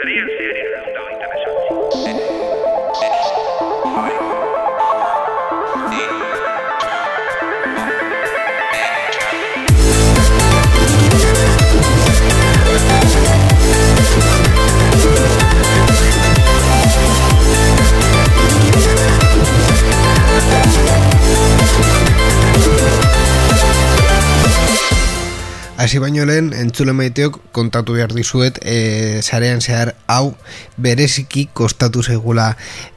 experiência 0.00 0.59
Hasi 25.80 25.96
baino 25.96 26.26
lehen, 26.28 26.50
entzule 26.52 26.92
maiteok 26.92 27.38
kontatu 27.56 27.94
behar 27.96 28.12
dizuet 28.12 28.58
e, 28.60 29.22
sarean 29.24 29.62
zehar 29.64 29.94
hau 30.12 30.34
bereziki 30.76 31.46
kostatu 31.56 32.02
segula 32.04 32.50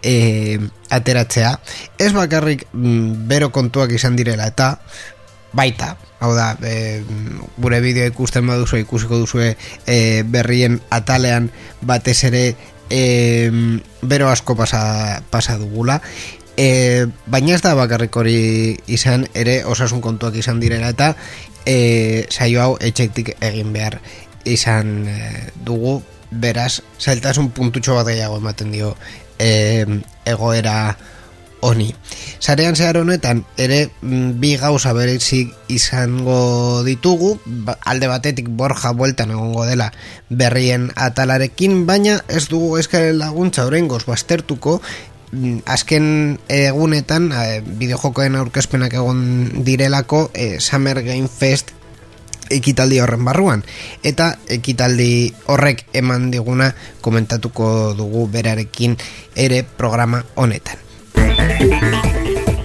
e, 0.04 0.60
ateratzea. 0.92 1.54
Ez 1.96 2.12
bakarrik 2.12 2.66
mm, 2.74 3.24
bero 3.32 3.54
kontuak 3.56 3.96
izan 3.96 4.20
direla 4.20 4.50
eta 4.52 4.74
baita, 5.56 5.94
hau 6.20 6.34
da, 6.36 6.50
e, 6.60 7.00
gure 7.56 7.80
bideo 7.80 8.12
ikusten 8.12 8.52
baduzu 8.52 8.82
ikusiko 8.84 9.22
duzue 9.22 9.54
e, 9.88 10.28
berrien 10.28 10.82
atalean 10.92 11.54
batez 11.88 12.20
ere 12.28 12.46
e, 12.92 13.04
bero 14.04 14.28
asko 14.28 14.60
pasa, 14.60 15.24
pasa 15.32 15.56
dugula 15.56 16.02
e, 16.58 17.08
baina 17.26 17.56
ez 17.56 17.62
da 17.64 17.74
bakarrik 17.78 18.16
hori 18.16 18.76
izan 18.88 19.26
ere 19.34 19.62
osasun 19.66 20.02
kontuak 20.02 20.36
izan 20.38 20.60
direla 20.62 20.92
eta 20.94 21.14
e, 21.66 22.26
saio 22.30 22.62
hau 22.62 22.74
etxektik 22.82 23.36
egin 23.42 23.74
behar 23.74 24.00
izan 24.46 25.08
e, 25.08 25.18
dugu 25.66 26.02
beraz, 26.32 26.82
zailtasun 27.00 27.52
puntutxo 27.54 27.96
bat 28.00 28.08
gehiago 28.10 28.40
ematen 28.42 28.72
dio 28.74 28.96
e, 29.40 29.86
egoera 30.26 30.96
honi. 31.64 31.94
Sarean 32.44 32.76
zehar 32.76 32.98
honetan 33.00 33.44
ere 33.58 33.88
mm, 34.02 34.36
bi 34.42 34.56
gauza 34.60 34.92
berezik 34.94 35.54
izango 35.72 36.84
ditugu, 36.84 37.38
ba, 37.46 37.78
alde 37.88 38.10
batetik 38.12 38.50
borja 38.52 38.92
bueltan 38.92 39.32
egongo 39.32 39.66
dela 39.70 39.92
berrien 40.30 40.90
atalarekin, 40.96 41.86
baina 41.88 42.20
ez 42.28 42.46
dugu 42.52 42.76
eskaren 42.82 43.18
laguntza 43.22 43.66
orengoz 43.70 44.04
bastertuko 44.10 44.82
azken 45.66 46.40
egunetan 46.50 47.32
e, 47.32 47.62
bideojokoen 47.62 48.36
aurkezpenak 48.40 48.94
egon 48.94 49.64
direlako 49.66 50.30
e, 50.34 50.60
Summer 50.60 51.02
Game 51.04 51.28
Fest 51.28 51.74
ekitaldi 52.54 53.00
horren 53.02 53.26
barruan. 53.26 53.64
Eta 54.04 54.34
ekitaldi 54.52 55.34
horrek 55.50 55.88
eman 55.94 56.30
diguna 56.32 56.72
komentatuko 57.02 57.94
dugu 57.98 58.28
berarekin 58.34 58.98
ere 59.36 59.64
programa 59.78 60.24
honetan 60.36 62.13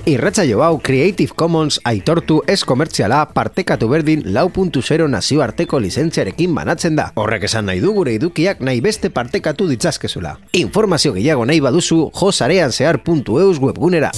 Irratsaio 0.08 0.62
hau 0.64 0.78
Creative 0.80 1.34
Commons 1.36 1.76
aitortu 1.84 2.38
ez 2.48 2.62
komertziala 2.64 3.18
partekatu 3.34 3.90
berdin 3.92 4.22
lau 4.32 4.48
nazioarteko 5.08 5.78
lizentziarekin 5.78 6.54
banatzen 6.54 6.96
da. 6.96 7.10
Horrek 7.14 7.44
esan 7.44 7.66
nahi 7.66 7.80
du 7.80 7.92
gure 7.92 8.14
idukiak 8.14 8.60
nahi 8.60 8.80
beste 8.80 9.10
partekatu 9.10 9.68
ditzazkezula. 9.68 10.38
Informazio 10.54 11.12
gehiago 11.12 11.44
nahi 11.44 11.60
baduzu 11.60 12.10
josarean 12.14 12.72
zehar.eus 12.72 13.60
webgunera. 13.60 14.10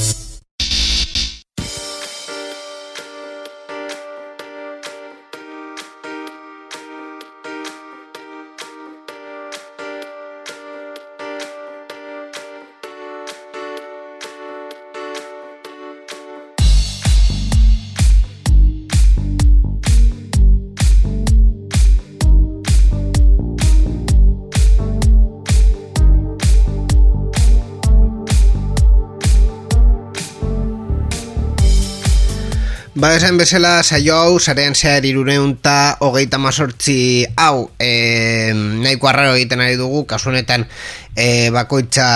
Esan 33.11 33.39
bezala, 33.41 33.83
saio 33.83 34.15
hau, 34.15 34.39
sarean 34.39 34.77
zehar 34.77 35.03
iruneunta 35.09 35.97
hogeita 36.05 36.39
mazortzi 36.39 37.25
hau, 37.35 37.71
e, 37.83 38.53
nahiko 38.55 39.09
arraro 39.11 39.33
egiten 39.35 39.63
ari 39.65 39.75
dugu, 39.81 40.05
kasuanetan 40.07 40.69
e, 41.17 41.51
bakoitza 41.51 42.07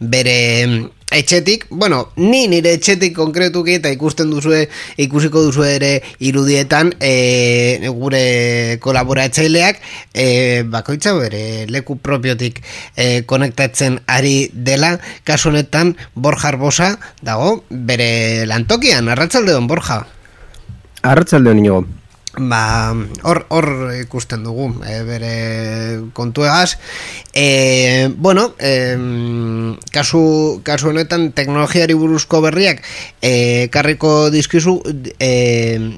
bere 0.00 0.88
etxetik, 1.14 1.68
bueno, 1.70 2.08
ni 2.16 2.48
nire 2.50 2.72
etxetik 2.74 3.14
konkretuki 3.14 3.76
eta 3.78 3.92
ikusten 3.94 4.32
duzue, 4.34 4.64
ikusiko 5.04 5.44
duzue 5.46 5.68
ere 5.76 5.92
irudietan 6.18 6.90
e, 6.98 7.86
gure 7.94 8.24
kolaboratzaileak 8.82 9.78
e, 10.10 10.26
bakoitza 10.66 11.14
bere 11.20 11.68
leku 11.70 12.00
propiotik 12.02 12.58
e, 12.96 13.22
konektatzen 13.22 14.00
ari 14.10 14.50
dela, 14.50 14.96
kasu 15.22 15.52
honetan 15.52 15.94
Borja 16.16 16.50
Arbosa 16.50 16.90
dago 17.22 17.60
bere 17.70 18.48
lantokian, 18.50 19.14
arratsaldeon 19.14 19.70
Borja. 19.70 20.02
Arratsaldeon 21.04 21.60
inigo 21.60 21.84
ba, 22.38 22.94
hor, 23.22 23.44
hor 23.48 23.66
ikusten 23.94 24.42
dugu 24.42 24.70
e, 24.82 25.02
bere 25.06 25.34
kontuegaz 26.16 26.78
e, 27.32 28.10
bueno 28.16 28.54
e, 28.58 28.96
kasu, 29.92 30.60
kasu 30.66 30.90
honetan 30.90 31.30
teknologiari 31.32 31.94
buruzko 31.94 32.40
berriak 32.42 32.82
e, 33.22 33.68
karriko 33.70 34.30
dizkizu 34.34 34.80
e, 35.18 35.30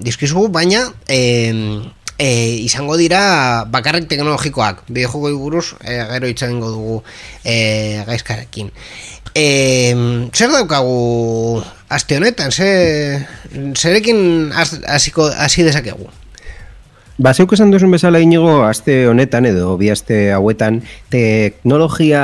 dizkizu 0.04 0.48
baina 0.52 0.84
e, 1.08 1.80
e, 2.18 2.28
izango 2.64 2.96
dira 2.96 3.64
bakarrik 3.68 4.08
teknologikoak. 4.08 4.84
Bideojoko 4.88 5.32
buruz 5.38 5.74
e, 5.84 5.96
gero 6.12 6.28
itxarengo 6.28 6.70
dugu 6.72 7.02
e, 7.44 8.02
gaizkarekin. 8.06 8.72
E, 9.36 10.28
zer 10.32 10.52
daukagu 10.52 11.62
aste 11.88 12.16
honetan 12.16 12.52
ze, 12.52 13.26
zerekin 13.74 14.52
hasiko 14.52 15.30
hasi 15.38 15.62
dezakegu 15.62 16.10
Ba, 17.16 17.30
zeuk 17.32 17.54
esan 17.56 17.70
duzun 17.72 17.94
bezala 17.94 18.18
inigo, 18.20 18.58
aste 18.68 19.06
honetan 19.08 19.46
edo 19.48 19.70
bi 19.80 19.88
aste 19.88 20.34
hauetan, 20.36 20.82
teknologia 21.08 22.20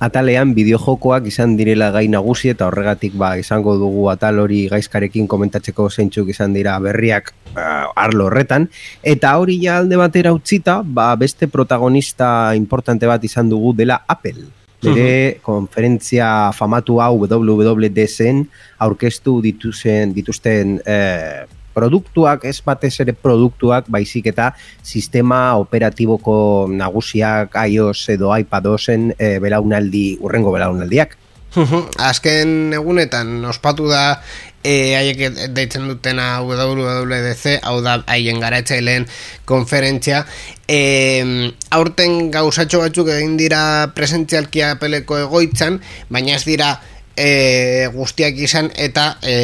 atalean 0.00 0.54
bideojokoak 0.56 1.26
izan 1.28 1.58
direla 1.58 1.90
gai 1.92 2.06
nagusi 2.08 2.48
eta 2.48 2.70
horregatik 2.70 3.18
ba, 3.20 3.34
izango 3.36 3.74
dugu 3.76 4.06
atal 4.08 4.40
hori 4.40 4.62
gaizkarekin 4.72 5.28
komentatzeko 5.28 5.90
zeintzuk 5.92 6.30
izan 6.32 6.56
dira 6.56 6.78
berriak 6.80 7.34
uh, 7.52 7.92
arlo 7.92 8.30
horretan. 8.30 8.70
Eta 9.04 9.34
hori 9.36 9.58
ja 9.60 9.76
alde 9.82 10.00
batera 10.00 10.32
utzita, 10.32 10.78
ba, 10.88 11.10
beste 11.20 11.50
protagonista 11.52 12.54
importante 12.56 13.12
bat 13.12 13.28
izan 13.28 13.52
dugu 13.52 13.74
dela 13.76 14.00
Apple. 14.08 14.59
Bere 14.80 15.38
konferentzia 15.44 16.50
famatu 16.56 17.00
hau 17.04 17.18
WWDCen 17.20 18.46
aurkeztu 18.80 19.40
dituzen, 19.44 20.14
dituzten 20.16 20.78
eh, 20.88 21.44
produktuak, 21.74 22.44
ez 22.48 22.58
batez 22.64 22.94
ere 23.04 23.14
produktuak, 23.14 23.88
baizik 23.92 24.30
eta 24.32 24.50
sistema 24.82 25.56
operatiboko 25.60 26.68
nagusiak 26.72 27.56
iOS 27.66 28.16
edo 28.16 28.32
iPadosen 28.36 29.12
e, 29.16 29.36
belaunaldi, 29.42 30.06
urrengo 30.20 30.52
belaunaldiak. 30.54 31.16
Azken 31.98 32.72
egunetan 32.78 33.40
ospatu 33.50 33.88
da 33.90 34.20
e, 34.62 34.94
haiek 34.96 35.40
deitzen 35.56 35.88
dutena 35.88 36.40
WWDC, 36.44 37.58
hau 37.64 37.80
da 37.84 37.98
haien 38.10 38.40
garatzaileen 38.42 39.06
konferentzia. 39.48 40.24
E, 40.68 40.80
aurten 41.74 42.30
gauzatxo 42.34 42.82
batzuk 42.84 43.10
egin 43.16 43.36
dira 43.40 43.62
presentzialkia 43.96 44.76
peleko 44.82 45.18
egoitzan, 45.24 45.80
baina 46.10 46.36
ez 46.36 46.44
dira 46.46 46.74
e, 47.16 47.88
guztiak 47.94 48.38
izan 48.38 48.70
eta 48.76 49.14
e, 49.22 49.34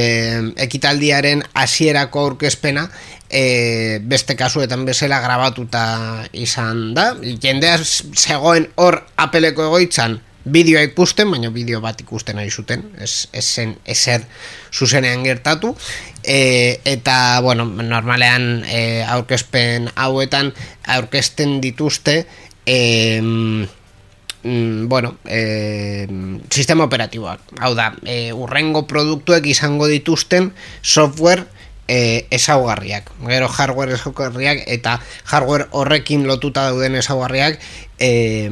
ekitaldiaren 0.66 1.42
hasierako 1.54 2.26
aurkezpena 2.30 2.86
e, 3.28 3.98
beste 4.02 4.36
kasuetan 4.38 4.84
bezala 4.88 5.20
grabatuta 5.24 5.84
izan 6.32 6.94
da 6.96 7.12
jendea 7.22 7.78
zegoen 7.82 8.70
hor 8.76 9.02
apeleko 9.26 9.68
egoitzan 9.70 10.20
bideoa 10.46 10.84
ikusten, 10.86 11.30
baina 11.30 11.50
bideo 11.54 11.80
bat 11.82 12.00
ikusten 12.00 12.38
ari 12.38 12.50
zuten, 12.50 12.84
ez, 13.02 13.28
ez 13.34 13.44
zen 13.44 13.74
ezer 13.84 14.24
zuzenean 14.72 15.24
gertatu, 15.26 15.74
e, 16.22 16.80
eta, 16.86 17.40
bueno, 17.42 17.66
normalean 17.66 18.62
e, 18.64 19.02
aurkezpen 19.16 19.90
hauetan 19.94 20.52
aurkezten 20.96 21.58
dituzte, 21.64 22.20
e, 22.66 22.78
mm, 23.22 24.86
bueno, 24.88 25.16
e, 25.26 26.06
sistema 26.50 26.86
operatiboak. 26.86 27.58
Hau 27.60 27.74
da, 27.74 27.90
e, 28.06 28.32
urrengo 28.32 28.86
produktuek 28.86 29.46
izango 29.50 29.90
dituzten 29.90 30.52
software 30.82 31.55
e, 31.88 32.26
ezaugarriak. 32.30 33.10
Gero 33.26 33.48
hardware 33.48 33.96
ezaugarriak 33.96 34.64
eta 34.66 34.98
hardware 35.24 35.68
horrekin 35.70 36.26
lotuta 36.26 36.68
dauden 36.70 36.98
ezaugarriak 36.98 37.60
e, 37.98 38.50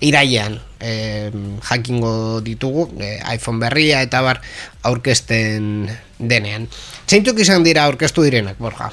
iraian 0.00 0.58
e, 0.80 1.30
jakingo 1.68 2.40
ditugu 2.40 2.88
e, 3.00 3.18
iPhone 3.34 3.60
berria 3.60 4.02
eta 4.02 4.22
bar 4.24 4.40
aurkezten 4.82 5.90
denean. 6.18 6.68
Zeintzuk 7.06 7.40
izan 7.40 7.64
dira 7.66 7.84
aurkeztu 7.88 8.24
direnak, 8.26 8.58
Borja? 8.58 8.90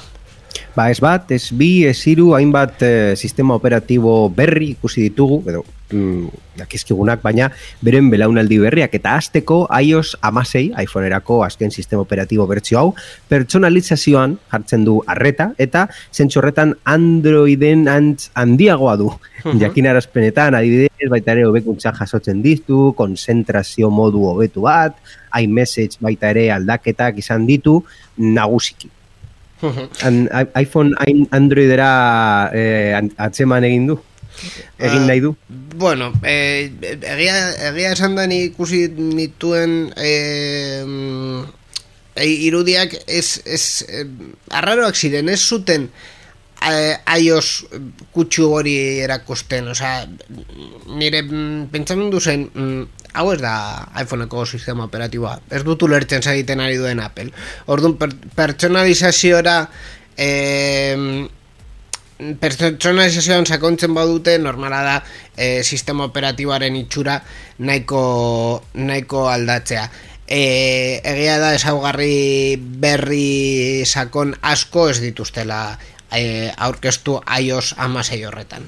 Ba, 0.76 0.90
ez 0.90 1.00
bat, 1.02 1.30
ez 1.34 1.50
bi, 1.52 1.86
ez 1.88 1.98
iru, 2.06 2.32
hainbat 2.36 2.82
e, 2.86 2.92
sistema 3.16 3.56
operatibo 3.58 4.28
berri 4.30 4.72
ikusi 4.76 5.08
ditugu, 5.08 5.42
edo 5.50 5.64
mm, 5.90 6.28
baina 7.22 7.50
beren 7.82 8.10
belaunaldi 8.10 8.58
berriak 8.58 8.94
eta 8.94 9.14
azteko 9.16 9.66
iOS 9.80 10.16
amasei, 10.22 10.72
iPhone-erako 10.76 11.42
azken 11.44 11.70
sistema 11.70 12.02
operatibo 12.02 12.46
bertzio 12.46 12.78
hau, 12.78 12.94
pertsonalizazioan 13.28 14.38
jartzen 14.50 14.84
du 14.84 14.98
arreta 15.06 15.52
eta 15.58 15.86
zentzorretan 16.12 16.74
Androiden 16.84 17.88
antz 17.88 18.30
handiagoa 18.34 18.96
du. 18.96 19.06
Uh 19.06 19.18
-huh. 19.44 19.60
Jakin 19.60 19.86
arazpenetan, 19.86 20.54
adibidez, 20.54 21.08
baita 21.10 21.32
ere 21.32 21.46
hobekuntza 21.46 21.92
jasotzen 21.92 22.42
ditu, 22.42 22.92
konzentrazio 22.96 23.90
modu 23.90 24.24
hobetu 24.26 24.62
bat, 24.62 24.96
iMessage 25.40 25.98
baita 26.00 26.30
ere 26.30 26.50
aldaketak 26.50 27.18
izan 27.18 27.46
ditu, 27.46 27.82
nagusiki. 28.16 28.90
An, 30.06 30.28
iPhone 30.54 30.94
Androidera 31.34 32.50
eh, 32.54 32.94
atzeman 33.16 33.64
egin 33.64 33.88
du? 33.90 33.98
Egin 34.78 35.06
nahi 35.06 35.20
du? 35.24 35.30
Uh, 35.30 35.58
bueno, 35.78 36.12
eh, 36.22 36.70
egia, 36.82 37.36
egia 37.70 37.92
esan 37.94 38.16
da 38.18 38.26
ikusi 38.26 38.88
nituen 38.98 39.92
eh, 39.96 40.84
irudiak 42.18 42.94
ez, 43.06 43.40
ez 43.46 43.64
eh, 43.88 44.04
arraroak 44.50 44.96
ziren, 44.96 45.28
ez 45.28 45.40
zuten 45.40 45.88
aios 46.58 47.66
kutsu 48.10 48.48
hori 48.50 48.74
erakusten, 49.04 49.68
osea, 49.70 50.08
nire 50.98 51.20
pentsamendu 51.70 52.18
zen, 52.18 52.48
mm, 52.50 53.12
hau 53.14 53.28
ez 53.30 53.38
da 53.38 53.52
iPhoneko 54.02 54.42
sistema 54.46 54.88
operatiboa, 54.88 55.36
ez 55.54 55.62
dut 55.62 55.86
ulertzen 55.86 56.22
zaiten 56.22 56.58
ari 56.60 56.80
duen 56.80 56.98
Apple. 56.98 57.30
Orduan, 57.70 57.94
per, 58.00 58.10
pertsonalizaziora 58.34 59.60
eh, 60.18 61.28
pertsonalizazioan 62.18 63.46
sakontzen 63.46 63.94
badute 63.94 64.38
normala 64.38 64.82
da 64.82 64.96
e, 65.36 65.62
sistema 65.62 66.04
operatiboaren 66.08 66.76
itxura 66.76 67.20
nahiko, 67.58 68.62
nahiko 68.74 69.28
aldatzea. 69.30 69.88
E, 70.28 70.42
egia 71.04 71.38
da 71.40 71.54
ezaugarri 71.56 72.58
berri 72.58 73.84
sakon 73.86 74.34
asko 74.42 74.88
ez 74.90 74.98
dituztela 75.00 75.62
e, 76.12 76.50
aurkeztu 76.56 77.20
iOS 77.38 77.74
amasei 77.78 78.24
horretan. 78.24 78.66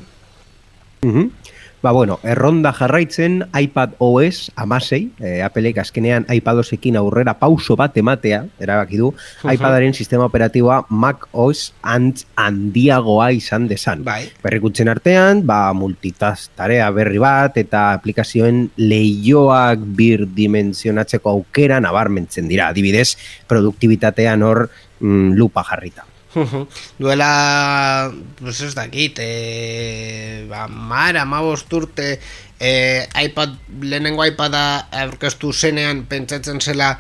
Mm 1.05 1.31
Ba 1.81 1.93
bueno, 1.93 2.19
erronda 2.29 2.75
jarraitzen 2.77 3.47
iPad 3.57 3.95
OS 4.05 4.51
amasei, 4.55 5.07
e, 5.17 5.41
Appleek 5.41 5.79
azkenean 5.81 6.27
iPad 6.29 6.61
OSekin 6.61 6.99
aurrera 7.01 7.39
pauso 7.41 7.73
bat 7.73 7.97
ematea, 7.97 8.43
erabaki 8.61 9.01
du, 9.01 9.09
iPadaren 9.49 9.97
sistema 9.97 10.27
operatiboa 10.29 10.83
Mac 10.91 11.25
OS 11.33 11.71
ant 11.81 12.27
handiagoa 12.37 13.31
izan 13.33 13.65
desan. 13.71 14.05
Bai. 14.05 14.27
Berrikutzen 14.45 14.93
artean, 14.93 15.41
ba 15.49 15.73
multitask 15.73 16.53
tarea 16.61 16.91
berri 16.93 17.23
bat 17.23 17.57
eta 17.57 17.95
aplikazioen 17.97 18.67
lehioak 18.77 19.89
bir 19.97 20.29
dimensionatzeko 20.37 21.33
aukera 21.33 21.81
nabarmentzen 21.81 22.45
dira. 22.51 22.69
Adibidez, 22.69 23.15
produktibitatean 23.49 24.45
hor 24.45 24.67
mm, 24.69 25.33
lupa 25.33 25.65
jarrita. 25.65 26.10
Duela, 26.99 28.13
pues 28.39 28.61
ez 28.61 28.75
dakit, 28.75 29.19
e, 29.19 30.47
ba, 30.49 30.69
mar, 30.69 31.17
amabost 31.17 31.73
urte, 31.73 32.21
e, 32.61 33.07
iPad, 33.25 33.57
lehenengo 33.83 34.25
iPada 34.25 34.87
aurkeztu 35.03 35.53
zenean, 35.53 36.05
pentsatzen 36.07 36.61
zela, 36.61 36.95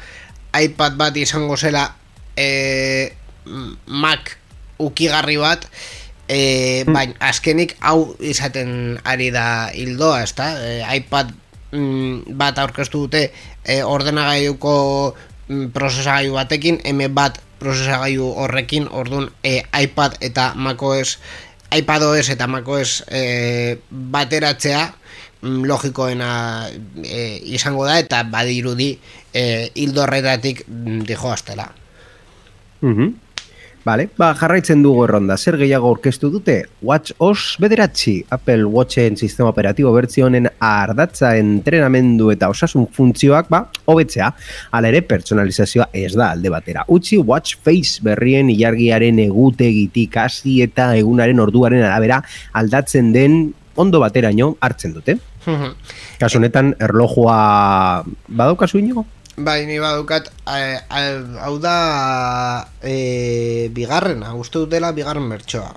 iPad 0.58 0.98
bat 0.98 1.16
izango 1.16 1.56
zela, 1.56 1.86
e, 2.36 3.14
Mac 3.86 4.36
ukigarri 4.82 5.38
bat, 5.40 5.66
e, 6.30 6.82
baina 6.86 7.14
azkenik 7.30 7.76
hau 7.80 8.14
izaten 8.18 8.98
ari 9.04 9.30
da 9.34 9.70
hildoa, 9.74 10.24
ezta? 10.26 10.52
E, 10.58 10.80
iPad 11.00 11.32
mm, 11.72 12.34
bat 12.38 12.58
aurkeztu 12.62 13.06
dute 13.06 13.28
e, 13.64 13.80
ordenagailuko 13.82 14.74
mm, 15.48 15.70
prozesagailu 15.74 16.38
batekin, 16.38 16.80
M 16.84 17.06
bat 17.14 17.40
prozesagailu 17.60 18.26
horrekin, 18.42 18.88
ordun 18.90 19.30
e, 19.44 19.60
iPad 19.84 20.18
eta 20.24 20.52
macOS 20.56 21.18
iPadOS 21.70 22.32
eta 22.34 22.48
macOS 22.50 23.04
e, 23.06 23.78
bateratzea 23.90 24.82
mm, 25.42 25.64
logikoena 25.70 26.32
e, 27.04 27.38
izango 27.54 27.86
da 27.86 27.98
eta 28.02 28.24
badirudi 28.26 28.90
e, 29.32 29.70
hildo 29.74 30.02
horretatik 30.02 30.64
mm, 30.66 31.04
dijo 31.06 31.30
astela. 31.30 31.70
Mhm. 32.80 33.14
Vale, 33.80 34.10
ba, 34.12 34.34
jarraitzen 34.36 34.82
dugu 34.84 35.06
erronda. 35.06 35.38
Zer 35.40 35.56
gehiago 35.56 35.88
orkestu 35.94 36.28
dute? 36.28 36.56
Watch 36.84 37.14
OS 37.16 37.56
bederatzi. 37.62 38.18
Apple 38.28 38.66
Watchen 38.68 39.16
sistema 39.16 39.48
operatibo 39.48 39.92
bertzionen 39.94 40.50
ardatza 40.60 41.30
entrenamendu 41.40 42.28
eta 42.34 42.50
osasun 42.52 42.90
funtzioak, 42.92 43.48
ba, 43.48 43.62
hobetzea. 43.88 44.28
Hala 44.76 44.90
ere, 44.92 45.00
personalizazioa 45.08 45.88
ez 45.96 46.12
da 46.12 46.28
alde 46.34 46.52
batera. 46.52 46.84
Utsi 46.92 47.16
Watch 47.16 47.56
Face 47.64 48.04
berrien 48.04 48.50
ilargiaren 48.52 49.22
egutegitik 49.24 50.18
hasi 50.20 50.58
eta 50.66 50.90
egunaren 51.00 51.40
orduaren 51.40 51.86
arabera 51.86 52.20
aldatzen 52.52 53.14
den 53.16 53.40
ondo 53.80 54.02
bateraino 54.02 54.52
hartzen 54.60 54.92
dute. 54.92 55.16
Kasu 56.20 56.36
honetan, 56.36 56.74
erlojua 56.84 58.04
badaukazu 58.28 58.82
inigo? 58.82 59.06
Bai, 59.40 59.64
ni 59.66 59.78
badukat, 59.80 60.28
hau 60.46 61.54
da 61.62 61.76
e, 62.82 63.68
bigarrena, 63.72 64.34
uste 64.36 64.60
dutela 64.64 64.92
bigarren 64.92 65.28
bertsoa, 65.32 65.70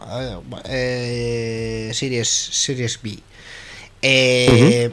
e, 0.68 1.90
series, 1.96 2.34
series 2.52 3.00
B. 3.04 3.16
E, 4.02 4.92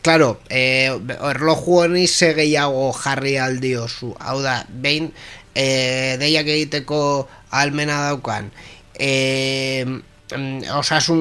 Claro, 0.00 0.40
e, 0.48 0.88
erloju 1.28 1.74
honi 1.82 2.06
ze 2.08 2.30
gehiago 2.32 2.86
jarri 2.96 3.34
aldiozu, 3.36 4.14
hau 4.24 4.38
da, 4.40 4.54
behin 4.70 5.10
e, 5.52 6.16
deiak 6.22 6.48
egiteko 6.48 7.00
almena 7.50 7.98
daukan, 8.06 8.48
e, 8.96 9.90
osasun 10.78 11.20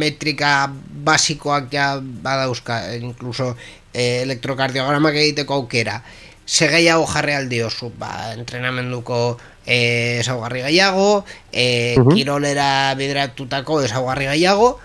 metrika 0.00 0.72
basikoak 1.06 1.70
ja 1.70 2.00
badauzka, 2.00 2.80
incluso 2.96 3.54
e, 3.98 4.22
elektrokardiogramak 4.22 5.18
egiteko 5.18 5.58
aukera. 5.58 5.98
Ze 6.46 6.70
gehiago 6.70 7.06
jarri 7.10 7.34
aldiozu 7.36 7.90
ba, 7.98 8.32
entrenamenduko 8.32 9.38
e, 9.66 10.20
esaugarri 10.22 10.62
gehiago 10.64 11.24
e, 11.52 11.96
uh 11.98 12.04
-huh. 12.04 12.14
kirolera 12.14 12.94
bidratutako 12.94 13.82
esaugarri 13.82 14.30
gehiago 14.30 14.78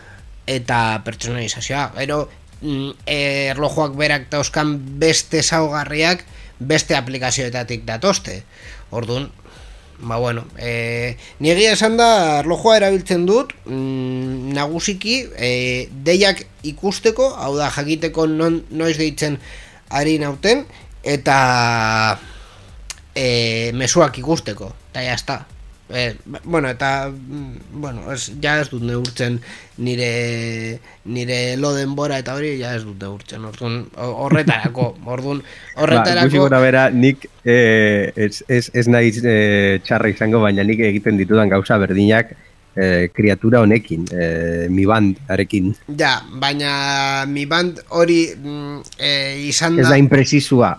eta 0.48 1.02
pertsonalizazioa. 1.06 1.92
Gero 1.98 2.30
mm, 2.62 2.90
e, 3.06 3.20
erlojuak 3.54 3.96
berak 3.96 4.30
dauzkan 4.32 4.76
beste 5.00 5.40
esaugarriak 5.40 6.26
beste 6.60 6.96
aplikazioetatik 6.96 7.86
datoste. 7.86 8.44
Orduan 8.92 9.32
ba 10.00 10.18
bueno, 10.18 10.44
e, 10.58 11.18
niegia 11.40 11.74
esan 11.74 11.98
da 11.98 12.40
erlojua 12.40 12.78
erabiltzen 12.78 13.26
dut 13.26 13.54
mm, 13.66 14.54
nagusiki 14.56 15.20
e, 15.38 15.52
deiak 16.06 16.46
ikusteko, 16.64 17.30
hau 17.38 17.56
da 17.58 17.70
jakiteko 17.72 18.28
non, 18.28 18.62
noiz 18.72 18.98
deitzen 18.98 19.40
ari 19.90 20.18
nauten 20.20 20.66
eta 21.04 21.38
e, 23.16 23.72
mesuak 23.78 24.18
ikusteko 24.20 24.74
eta 24.92 25.06
jazta 25.06 25.44
E, 25.94 26.16
bueno, 26.44 26.70
eta 26.70 27.10
mm, 27.10 27.80
bueno, 27.82 28.12
ez, 28.12 28.32
ja 28.42 28.56
ez 28.62 28.70
dut 28.72 28.82
neurtzen 28.82 29.38
nire 29.78 30.80
nire 31.06 31.38
lo 31.62 31.74
denbora 31.76 32.18
eta 32.22 32.34
hori 32.34 32.56
ja 32.58 32.74
ez 32.76 32.82
dut 32.84 32.98
neurtzen. 33.02 33.46
Orduan 33.46 33.76
horretarako 33.98 34.88
orduan 35.16 35.44
horretarako 35.78 36.48
ba, 36.50 36.62
bera, 36.64 36.88
nik 36.90 37.28
eh, 37.46 38.10
ez, 38.16 38.42
ez, 38.48 38.66
ez 38.74 38.88
nahi 38.90 39.14
eh, 39.22 39.78
txarra 39.86 40.10
izango 40.10 40.42
baina 40.42 40.66
nik 40.66 40.82
egiten 40.90 41.22
ditudan 41.22 41.52
gauza 41.54 41.78
berdinak 41.78 42.34
eh, 42.76 43.10
kriatura 43.14 43.62
honekin 43.62 44.08
eh, 44.10 44.66
mi 44.70 44.88
band 44.90 45.22
arekin. 45.30 45.76
Ja, 46.00 46.16
baina 46.42 47.26
mi 47.30 47.46
band 47.46 47.84
hori 47.94 48.24
mm, 48.34 48.82
eh, 48.98 49.46
izan 49.50 49.78
da 49.78 49.86
ez 49.86 49.94
da 49.94 50.02
impresizua 50.02 50.74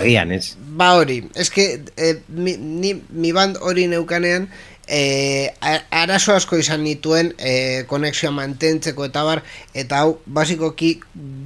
Agian, 0.00 0.32
ez? 0.32 0.56
Ba 0.78 0.94
hori, 0.96 1.22
ez 1.36 1.50
que 1.50 1.68
eh, 1.96 2.16
mi, 2.28 2.56
ni, 2.56 2.94
mi 3.10 3.32
band 3.36 3.58
hori 3.60 3.86
neukanean 3.90 4.48
e, 4.88 5.52
arazo 5.90 6.34
asko 6.34 6.58
izan 6.58 6.82
nituen 6.86 7.32
e, 7.36 7.84
konexioa 7.90 8.32
mantentzeko 8.34 9.06
eta 9.08 9.22
bar 9.26 9.42
eta 9.76 10.02
hau 10.02 10.16
basikoki 10.24 10.94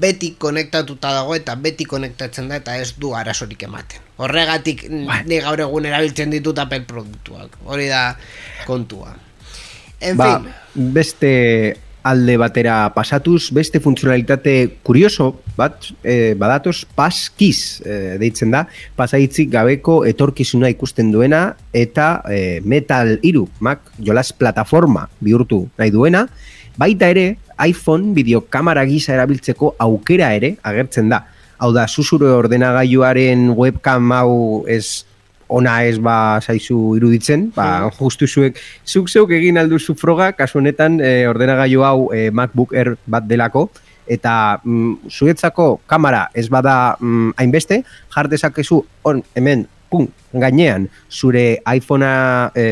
beti 0.03 0.35
konektatuta 0.41 1.13
dago 1.19 1.35
eta 1.37 1.57
beti 1.59 1.87
konektatzen 1.89 2.49
da 2.53 2.61
eta 2.63 2.79
ez 2.79 2.93
du 2.99 3.13
arazorik 3.19 3.67
ematen 3.67 4.01
horregatik 4.23 4.87
bai. 5.09 5.23
ni 5.27 5.41
gaur 5.43 5.61
egun 5.67 5.91
erabiltzen 5.91 6.31
ditut 6.35 6.59
Apple 6.63 6.85
produktuak 6.89 7.59
hori 7.67 7.89
da 7.91 8.05
kontua 8.67 9.17
en 10.01 10.17
ba, 10.17 10.37
fin 10.39 10.93
beste 10.95 11.33
alde 12.03 12.37
batera 12.37 12.77
pasatuz, 12.95 13.51
beste 13.55 13.81
funtzionalitate 13.81 14.79
kurioso 14.83 15.29
bat, 15.57 15.87
e, 16.03 16.35
badatoz, 16.39 16.83
paskiz 16.97 17.81
e, 17.85 18.19
deitzen 18.21 18.51
da, 18.55 18.65
pasaitzik 18.99 19.51
gabeko 19.53 20.03
etorkizuna 20.09 20.71
ikusten 20.73 21.13
duena, 21.15 21.45
eta 21.73 22.23
e, 22.29 22.61
Metal 22.65 23.17
iru, 23.23 23.47
Mac, 23.61 23.93
jolas 24.03 24.33
plataforma 24.35 25.07
bihurtu 25.21 25.65
nahi 25.79 25.95
duena, 25.95 26.27
baita 26.79 27.11
ere, 27.13 27.37
iPhone 27.63 28.13
bideokamara 28.17 28.85
gisa 28.89 29.15
erabiltzeko 29.15 29.77
aukera 29.83 30.33
ere 30.35 30.57
agertzen 30.67 31.13
da. 31.13 31.23
Hau 31.63 31.71
da, 31.71 31.87
susuro 31.87 32.27
ordenagailuaren 32.41 33.53
webcam 33.55 34.11
hau 34.17 34.33
ez 34.67 35.05
ona 35.53 35.77
ez 35.87 35.99
ba 36.03 36.41
zaizu 36.41 36.97
iruditzen, 36.99 37.51
ba, 37.57 37.87
mm. 37.87 37.97
justu 38.01 38.27
zuek, 38.27 38.61
zuk 38.87 39.11
zeuk 39.11 39.33
egin 39.37 39.61
alduzu 39.61 39.95
froga, 39.99 40.33
kasu 40.39 40.61
honetan 40.63 40.99
e, 41.01 41.13
ordenagailu 41.29 41.85
hau 41.87 41.99
e, 42.15 42.31
MacBook 42.31 42.75
Air 42.75 42.95
bat 43.07 43.29
delako, 43.29 43.69
eta 44.07 44.59
mm, 44.65 45.13
zuetzako 45.13 45.69
kamera 45.87 46.27
ez 46.35 46.49
bada 46.51 46.97
mm, 46.99 47.37
hainbeste, 47.37 47.83
jardezakezu 48.15 48.83
on, 49.09 49.23
hemen, 49.37 49.67
pum, 49.93 50.09
gainean, 50.33 50.87
zure 51.13 51.61
iPhonea 51.61 52.51
e, 52.57 52.65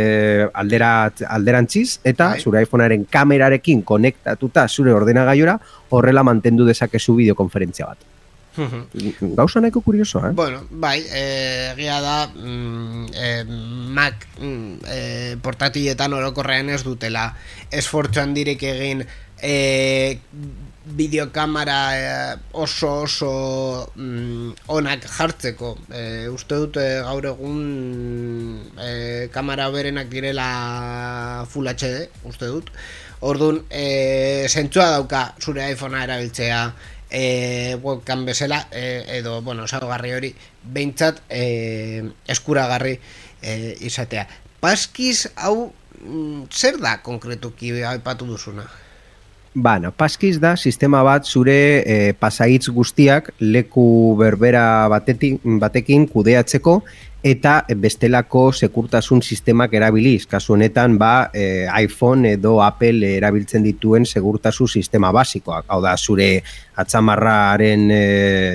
alderat, 0.62 1.24
alderantziz, 1.28 2.00
eta 2.04 2.32
Ai. 2.34 2.40
zure 2.40 2.64
iPhonearen 2.64 3.04
kamerarekin 3.12 3.84
konektatuta 3.84 4.64
zure 4.68 4.96
ordenagailura, 4.96 5.58
horrela 5.90 6.24
mantendu 6.24 6.64
dezakezu 6.68 7.18
bideokonferentzia 7.20 7.92
bat. 7.92 8.08
Gauza 8.56 9.60
nahiko 9.60 9.80
kurioso, 9.80 10.20
eh? 10.26 10.32
Bueno, 10.34 10.64
bai, 10.70 10.98
eh, 11.06 11.72
egia 11.72 12.00
da 12.02 12.16
mm, 12.34 13.06
eh, 13.14 13.44
Mac 13.46 14.26
mm, 14.40 14.78
eh, 14.90 15.36
portatiletan 15.42 16.14
orokorrean 16.18 16.70
ez 16.70 16.82
dutela 16.82 17.28
esfortzuan 17.70 18.34
direk 18.34 18.62
egin 18.66 19.04
eh, 19.40 20.18
bideokamera 20.90 21.78
eh, 21.94 22.36
oso 22.52 23.02
oso 23.04 23.92
mm, 23.94 24.66
onak 24.74 25.06
jartzeko. 25.06 25.76
Eh, 25.94 26.26
uste 26.32 26.58
dut 26.58 26.80
eh, 26.82 27.00
gaur 27.06 27.30
egun 27.30 27.60
eh, 28.80 29.28
kamera 29.32 29.70
berenak 29.70 30.10
direla 30.10 31.46
Full 31.50 31.70
HD, 31.70 32.08
uste 32.26 32.50
dut. 32.50 32.70
Orduan, 33.20 33.62
eh, 33.68 34.48
zentzua 34.48 34.90
dauka 34.96 35.26
zure 35.38 35.66
iPhonea 35.74 36.06
erabiltzea 36.08 36.62
e, 37.10 37.76
webcam 37.82 38.24
bezala 38.24 38.66
e, 38.72 39.04
edo, 39.18 39.40
bueno, 39.42 39.64
garri 39.66 40.12
hori 40.12 40.34
behintzat 40.64 41.22
e, 41.28 42.04
eskuragarri 42.28 42.98
e, 43.42 43.76
izatea. 43.80 44.26
Paskiz, 44.60 45.28
hau, 45.36 45.72
mm, 46.04 46.46
zer 46.52 46.78
da 46.78 46.98
konkretuki 47.02 47.82
aipatu 47.82 48.26
duzuna? 48.26 48.68
Bana, 49.54 49.90
Paskiz 49.90 50.38
da 50.38 50.54
sistema 50.56 51.02
bat 51.02 51.26
zure 51.26 51.82
e, 51.82 52.12
pasaitz 52.14 52.68
guztiak 52.70 53.32
leku 53.40 54.14
berbera 54.18 54.86
batetik, 54.88 55.40
batekin 55.42 56.06
kudeatzeko 56.06 56.84
eta 57.22 57.66
bestelako 57.76 58.48
sekurtasun 58.52 59.20
sistemak 59.22 59.74
erabiliz. 59.76 60.24
Kasu 60.26 60.54
honetan, 60.54 60.96
ba, 60.98 61.30
e, 61.34 61.66
iPhone 61.82 62.34
edo 62.36 62.60
Apple 62.64 63.16
erabiltzen 63.16 63.64
dituen 63.64 64.06
segurtasun 64.06 64.68
sistema 64.68 65.12
basikoak. 65.12 65.66
Hau 65.68 65.80
da, 65.84 65.96
zure 65.96 66.30
atzamarraren 66.80 67.90
e, 67.92 68.02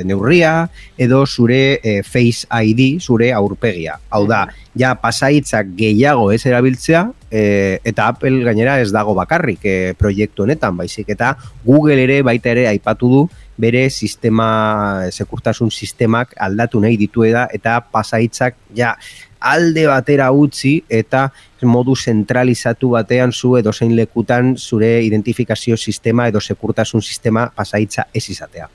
neurria 0.07 0.67
edo 0.97 1.25
zure 1.25 1.79
e, 1.83 2.01
Face 2.03 2.47
ID, 2.49 2.99
zure 2.99 3.31
aurpegia. 3.33 3.99
Hau 4.09 4.25
da, 4.29 4.47
ja 4.75 4.95
pasaitzak 4.99 5.69
gehiago 5.77 6.31
ez 6.33 6.41
erabiltzea 6.45 7.05
e, 7.29 7.79
eta 7.83 8.09
Apple 8.11 8.43
gainera 8.47 8.79
ez 8.81 8.91
dago 8.93 9.13
bakarrik 9.17 9.63
e, 9.63 9.77
proiektu 9.97 10.43
honetan, 10.43 10.75
baizik 10.77 11.13
eta 11.13 11.35
Google 11.63 12.01
ere 12.03 12.21
baita 12.25 12.51
ere 12.55 12.67
aipatu 12.73 13.11
du 13.11 13.25
bere 13.57 13.89
sistema, 13.89 15.07
sekurtasun 15.11 15.71
sistemak 15.71 16.33
aldatu 16.37 16.79
nahi 16.83 16.97
ditu 16.97 17.23
da 17.31 17.47
eta 17.53 17.79
pasaitzak 17.81 18.55
ja 18.75 18.95
alde 19.39 19.85
batera 19.87 20.31
utzi 20.31 20.79
eta 20.89 21.29
modu 21.65 21.95
zentralizatu 21.95 22.91
batean 22.93 23.31
zu 23.33 23.55
edo 23.57 23.73
zein 23.73 23.95
lekutan 23.95 24.55
zure 24.57 25.01
identifikazio 25.03 25.77
sistema 25.77 26.27
edo 26.27 26.39
sekurtasun 26.39 27.01
sistema 27.01 27.49
pasaitza 27.55 28.05
ez 28.13 28.29
izatea. 28.29 28.69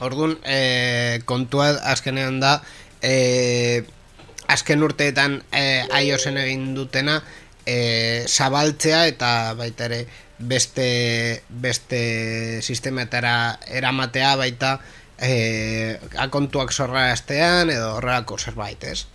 Orduan, 0.00 0.36
e, 0.44 1.20
kontua 1.24 1.70
azkenean 1.92 2.40
da 2.40 2.60
e, 3.00 3.82
azken 4.48 4.82
urteetan 4.82 5.40
e, 5.52 5.84
iOSen 6.02 6.36
egin 6.42 6.74
dutena 6.74 7.20
e, 7.64 8.24
zabaltzea 8.26 9.06
eta 9.12 9.54
baita 9.58 9.88
ere 9.88 10.04
beste 10.38 11.42
beste 11.48 12.60
sistemetara 12.62 13.58
eramatea 13.72 14.36
baita 14.36 14.78
eh, 15.18 15.98
akontuak 16.18 16.72
zorra 16.72 17.10
estean 17.12 17.70
edo 17.70 17.96
horrelako 17.96 18.38
zerbait, 18.38 18.84
ez? 18.84 19.06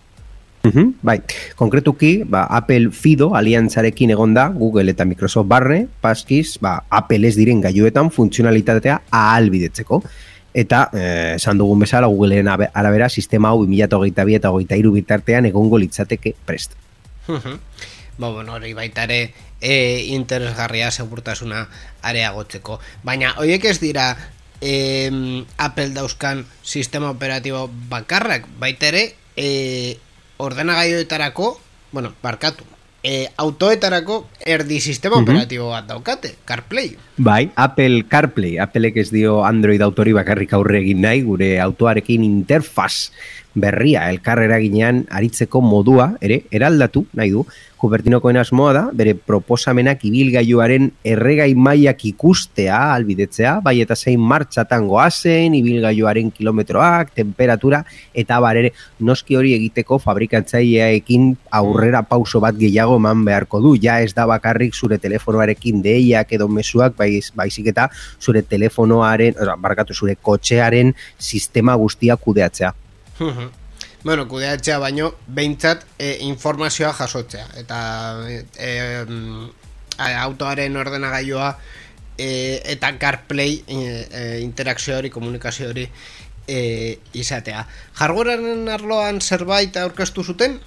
Uhum, 0.62 0.92
bai, 1.02 1.16
konkretuki, 1.58 2.22
ba, 2.22 2.44
Apple 2.46 2.92
Fido 2.94 3.32
aliantzarekin 3.34 4.12
egonda, 4.14 4.46
Google 4.54 4.92
eta 4.92 5.04
Microsoft 5.04 5.48
barre, 5.50 5.88
paskiz, 6.00 6.58
ba, 6.62 6.84
Apple 6.88 7.26
ez 7.26 7.34
diren 7.34 7.60
gaioetan 7.60 8.12
funtzionalitatea 8.14 9.00
ahalbidetzeko. 9.10 10.02
Eta, 10.54 10.84
eh, 10.92 11.32
esan 11.34 11.58
dugun 11.58 11.82
bezala, 11.82 12.06
Googleen 12.06 12.46
arabera, 12.48 13.08
sistema 13.08 13.50
hau 13.50 13.64
2008 13.64 14.36
eta 14.36 14.52
2008 14.54 14.92
bitartean 14.94 15.46
egongo 15.50 15.78
litzateke 15.82 16.36
prest. 16.46 16.76
Uhum. 17.26 17.58
Ba, 18.18 18.28
bueno, 18.28 18.54
hori 18.54 18.74
baita 18.76 19.04
ere 19.08 19.32
e, 19.60 20.04
interesgarria 20.12 20.90
segurtasuna 20.90 21.66
areagotzeko. 22.02 22.78
Baina, 23.02 23.34
horiek 23.38 23.64
ez 23.70 23.78
dira 23.80 24.10
e, 24.60 25.10
Apple 25.56 25.90
dauzkan 25.96 26.44
sistema 26.62 27.10
operatibo 27.10 27.68
bakarrak, 27.88 28.46
baita 28.60 28.92
ere 28.92 29.06
e, 29.36 29.98
ordenagaioetarako, 30.42 31.54
bueno, 31.92 32.12
barkatu, 32.22 32.64
e, 33.02 33.28
autoetarako 33.36 34.28
erdi 34.46 34.80
sistema 34.80 35.18
operatibo 35.18 35.70
bat 35.72 35.88
daukate, 35.90 36.36
CarPlay. 36.46 36.94
Bai, 37.16 37.50
Apple 37.56 38.04
CarPlay, 38.08 38.58
Appleek 38.62 38.96
ez 39.02 39.10
dio 39.10 39.42
Android 39.44 39.82
autori 39.82 40.14
bakarrik 40.16 40.54
aurre 40.54 40.80
egin 40.82 41.02
nahi, 41.02 41.24
gure 41.26 41.56
autoarekin 41.60 42.24
interfaz 42.24 43.10
berria 43.54 44.08
elkarrera 44.10 44.58
ginean 44.62 45.04
aritzeko 45.10 45.60
modua, 45.60 46.12
ere, 46.20 46.42
eraldatu 46.50 47.06
nahi 47.18 47.34
du, 47.34 47.44
Kubertinokoen 47.82 48.36
asmoa 48.38 48.72
da, 48.76 48.80
bere 48.94 49.16
proposamenak 49.18 50.04
ibilgailuaren 50.06 50.84
erregai 51.12 51.48
mailak 51.58 52.04
ikustea 52.12 52.76
albidetzea, 52.94 53.56
bai 53.64 53.80
eta 53.82 53.96
zein 53.98 54.22
martxatan 54.22 54.86
goazen, 54.86 55.56
ibilgailuaren 55.58 56.30
kilometroak, 56.30 57.10
temperatura, 57.16 57.80
eta 58.14 58.38
barere 58.44 58.70
noski 59.02 59.34
hori 59.34 59.56
egiteko 59.56 59.98
fabrikatzaileaekin 60.04 61.32
aurrera 61.58 62.04
pauso 62.06 62.38
bat 62.44 62.54
gehiago 62.60 63.00
eman 63.00 63.24
beharko 63.26 63.58
du. 63.64 63.74
Ja 63.82 63.98
ez 63.98 64.12
da 64.14 64.28
bakarrik 64.30 64.78
zure 64.78 65.00
telefonoarekin 65.02 65.82
deiak 65.82 66.36
edo 66.38 66.46
mesuak, 66.46 66.94
baiz, 66.94 67.32
baizik 67.34 67.72
eta 67.74 67.88
zure 68.22 68.44
telefonoaren, 68.46 69.34
barkatu 69.58 69.98
zure 69.98 70.14
kotxearen 70.22 70.94
sistema 71.18 71.74
guztia 71.74 72.14
kudeatzea. 72.14 72.70
Bueno, 74.04 74.26
kudeatzea 74.28 74.78
baino, 74.82 75.12
behintzat 75.26 75.84
e, 75.98 76.16
informazioa 76.26 76.92
jasotzea. 76.92 77.46
Eta 77.60 77.78
e, 78.28 78.44
e, 78.58 80.14
autoaren 80.24 80.76
ordenagailua 80.76 81.52
e, 82.18 82.62
eta 82.74 82.92
CarPlay 82.98 83.62
e, 83.66 83.78
e, 83.78 84.40
interakzio 84.42 84.96
hori, 84.98 85.10
komunikazio 85.10 85.70
hori 85.70 85.86
e, 86.46 86.98
izatea. 87.12 87.66
Jargoraren 87.98 88.68
arloan 88.72 89.20
zerbait 89.20 89.76
aurkeztu 89.76 90.24
zuten? 90.24 90.60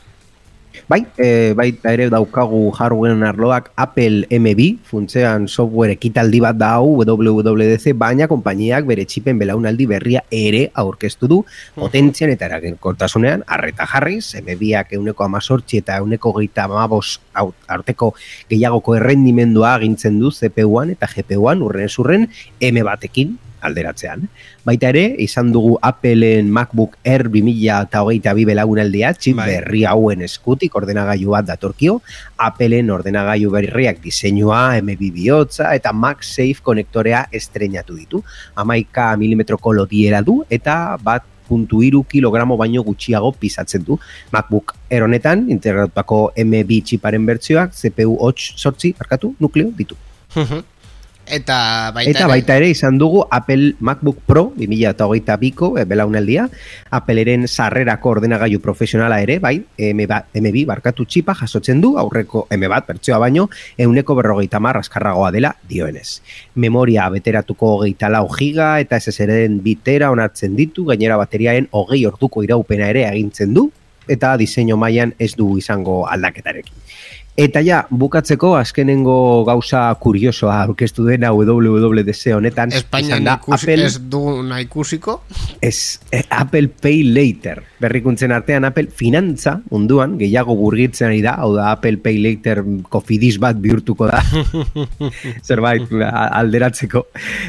Bai, 0.87 1.01
e, 1.17 1.53
bai, 1.57 1.67
ere 1.91 2.09
daukagu 2.13 2.69
hardwaren 2.75 3.23
arloak 3.25 3.71
Apple 3.75 4.27
MB, 4.29 4.67
funtzean 4.85 5.47
software 5.47 5.95
ekitaldi 5.95 6.41
bat 6.43 6.57
da 6.59 6.75
hau 6.79 6.97
WWDC, 7.01 7.95
baina 7.97 8.27
konpainiak 8.31 8.85
bere 8.89 9.05
txipen 9.09 9.39
belaunaldi 9.41 9.87
berria 9.89 10.23
ere 10.31 10.67
aurkeztu 10.73 11.29
du, 11.31 11.39
potentzian 11.77 12.33
eta 12.33 12.49
eragen 12.49 12.77
kortasunean, 12.81 13.45
arreta 13.47 13.87
jarriz, 13.89 14.35
MB-ak 14.41 14.93
euneko 14.99 15.25
amazortzi 15.25 15.81
eta 15.81 15.99
euneko 16.03 16.33
geita 16.39 16.67
amabos 16.69 17.19
arteko 17.67 18.13
gehiagoko 18.49 18.95
errendimendua 18.99 19.75
agintzen 19.75 20.19
du 20.19 20.31
CPU-an 20.31 20.93
eta 20.95 21.09
GPU-an 21.11 21.63
urren 21.65 21.89
zurren 21.89 22.29
M 22.61 22.83
batekin 22.85 23.35
alderatzean. 23.65 24.25
Baita 24.65 24.89
ere, 24.93 25.03
izan 25.21 25.51
dugu 25.53 25.75
Appleen 25.81 26.49
MacBook 26.53 26.97
Air 27.03 27.27
2008 27.33 28.33
bi 28.37 28.45
belagunaldia, 28.49 29.13
txip 29.13 29.37
Bai. 29.41 29.47
berri 29.51 29.83
hauen 29.89 30.23
eskutik 30.25 30.75
ordenagailu 30.75 31.35
bat 31.35 31.49
datorkio, 31.51 31.99
Appleen 32.47 32.89
ordenagailu 32.93 33.51
berriak 33.53 34.01
diseinua, 34.03 34.79
M2 34.81 35.11
bihotza 35.19 35.73
eta 35.75 35.93
MagSafe 35.93 36.63
konektorea 36.65 37.25
estreinatu 37.31 37.95
ditu. 37.97 38.23
Amaika 38.55 39.13
milimetroko 39.19 39.73
lodiera 39.73 40.21
du 40.25 40.43
eta 40.49 40.97
bat 41.01 41.25
puntu 41.47 41.81
iru 41.85 42.03
kilogramo 42.09 42.57
baino 42.57 42.83
gutxiago 42.83 43.31
pisatzen 43.39 43.83
du. 43.85 43.99
MacBook 44.33 44.75
Air 44.89 45.05
honetan, 45.05 45.45
integratutako 45.53 46.31
M2 46.35 46.81
txiparen 46.89 47.25
bertsioak, 47.25 47.75
CPU 47.77 48.17
8 48.29 48.55
sortzi, 48.57 48.95
barkatu, 48.97 49.35
nukleo 49.39 49.71
ditu. 49.77 49.97
Eta 51.25 51.91
baita 51.93 52.11
Eta 52.11 52.27
baita 52.29 52.55
ere 52.59 52.69
izan 52.69 52.99
dugu 53.01 53.23
Apple 53.33 53.73
MacBook 53.79 54.19
Pro 54.27 54.51
2008 54.57 55.37
biko 55.41 55.71
e, 55.77 55.85
belaunaldia, 55.89 56.45
Appleren 56.93 57.47
sarrerako 57.47 58.11
ordenagailu 58.15 58.59
profesionala 58.61 59.17
ere, 59.23 59.39
bai, 59.39 59.57
M2, 59.77 60.19
M2 60.37 60.65
barkatu 60.69 61.05
txipa 61.05 61.33
jasotzen 61.39 61.81
du, 61.81 61.95
aurreko 61.97 62.45
M1 62.53 62.85
bertsioa 62.87 63.17
baino, 63.19 63.47
euneko 63.77 64.15
berrogeita 64.19 64.61
mar 64.61 64.77
askarragoa 64.77 65.31
dela 65.33 65.55
dioenez. 65.69 66.21
Memoria 66.55 67.09
beteratuko 67.09 67.73
hogeita 67.79 68.11
lau 68.13 68.27
giga 68.35 68.75
eta 68.83 68.99
SSD-en 69.01 69.61
bitera 69.65 70.11
onartzen 70.13 70.55
ditu, 70.55 70.85
gainera 70.85 71.17
bateriaen 71.17 71.71
hogei 71.71 72.05
orduko 72.05 72.45
iraupena 72.45 72.91
ere 72.93 73.07
agintzen 73.09 73.53
du, 73.57 73.71
eta 74.07 74.35
diseinu 74.37 74.77
mailan 74.77 75.13
ez 75.19 75.33
du 75.37 75.55
izango 75.57 76.03
aldaketarekin. 76.11 76.73
Eta 77.35 77.59
ja, 77.59 77.81
bukatzeko 77.91 78.53
azkenengo 78.55 79.43
gauza 79.43 79.89
kuriosoa 79.99 80.61
aurkeztu 80.69 81.03
dena 81.03 81.33
WWDC 81.35 82.31
honetan 82.31 82.71
Espainian 82.71 83.17
izan 83.19 83.25
da 83.27 83.33
ikusi, 83.41 83.57
Apple, 83.57 83.87
ez 83.89 83.97
du 84.13 84.21
ikusiko. 84.61 85.15
ez, 85.59 85.99
eh, 86.15 86.23
Apple 86.29 86.69
Pay 86.69 87.03
Later. 87.03 87.61
Berrikuntzen 87.83 88.31
artean 88.31 88.63
Apple 88.63 88.87
finantza 88.87 89.57
munduan 89.69 90.15
gehiago 90.17 90.55
burgitzen 90.55 91.09
ari 91.09 91.19
da, 91.21 91.33
hau 91.35 91.51
da 91.57 91.71
Apple 91.73 91.97
Pay 91.97 92.21
Later 92.23 92.63
kofidis 92.87 93.35
bat 93.37 93.59
bihurtuko 93.59 94.07
da. 94.07 94.23
Zerbait 95.47 95.91
a- 96.07 96.29
alderatzeko. 96.39 97.03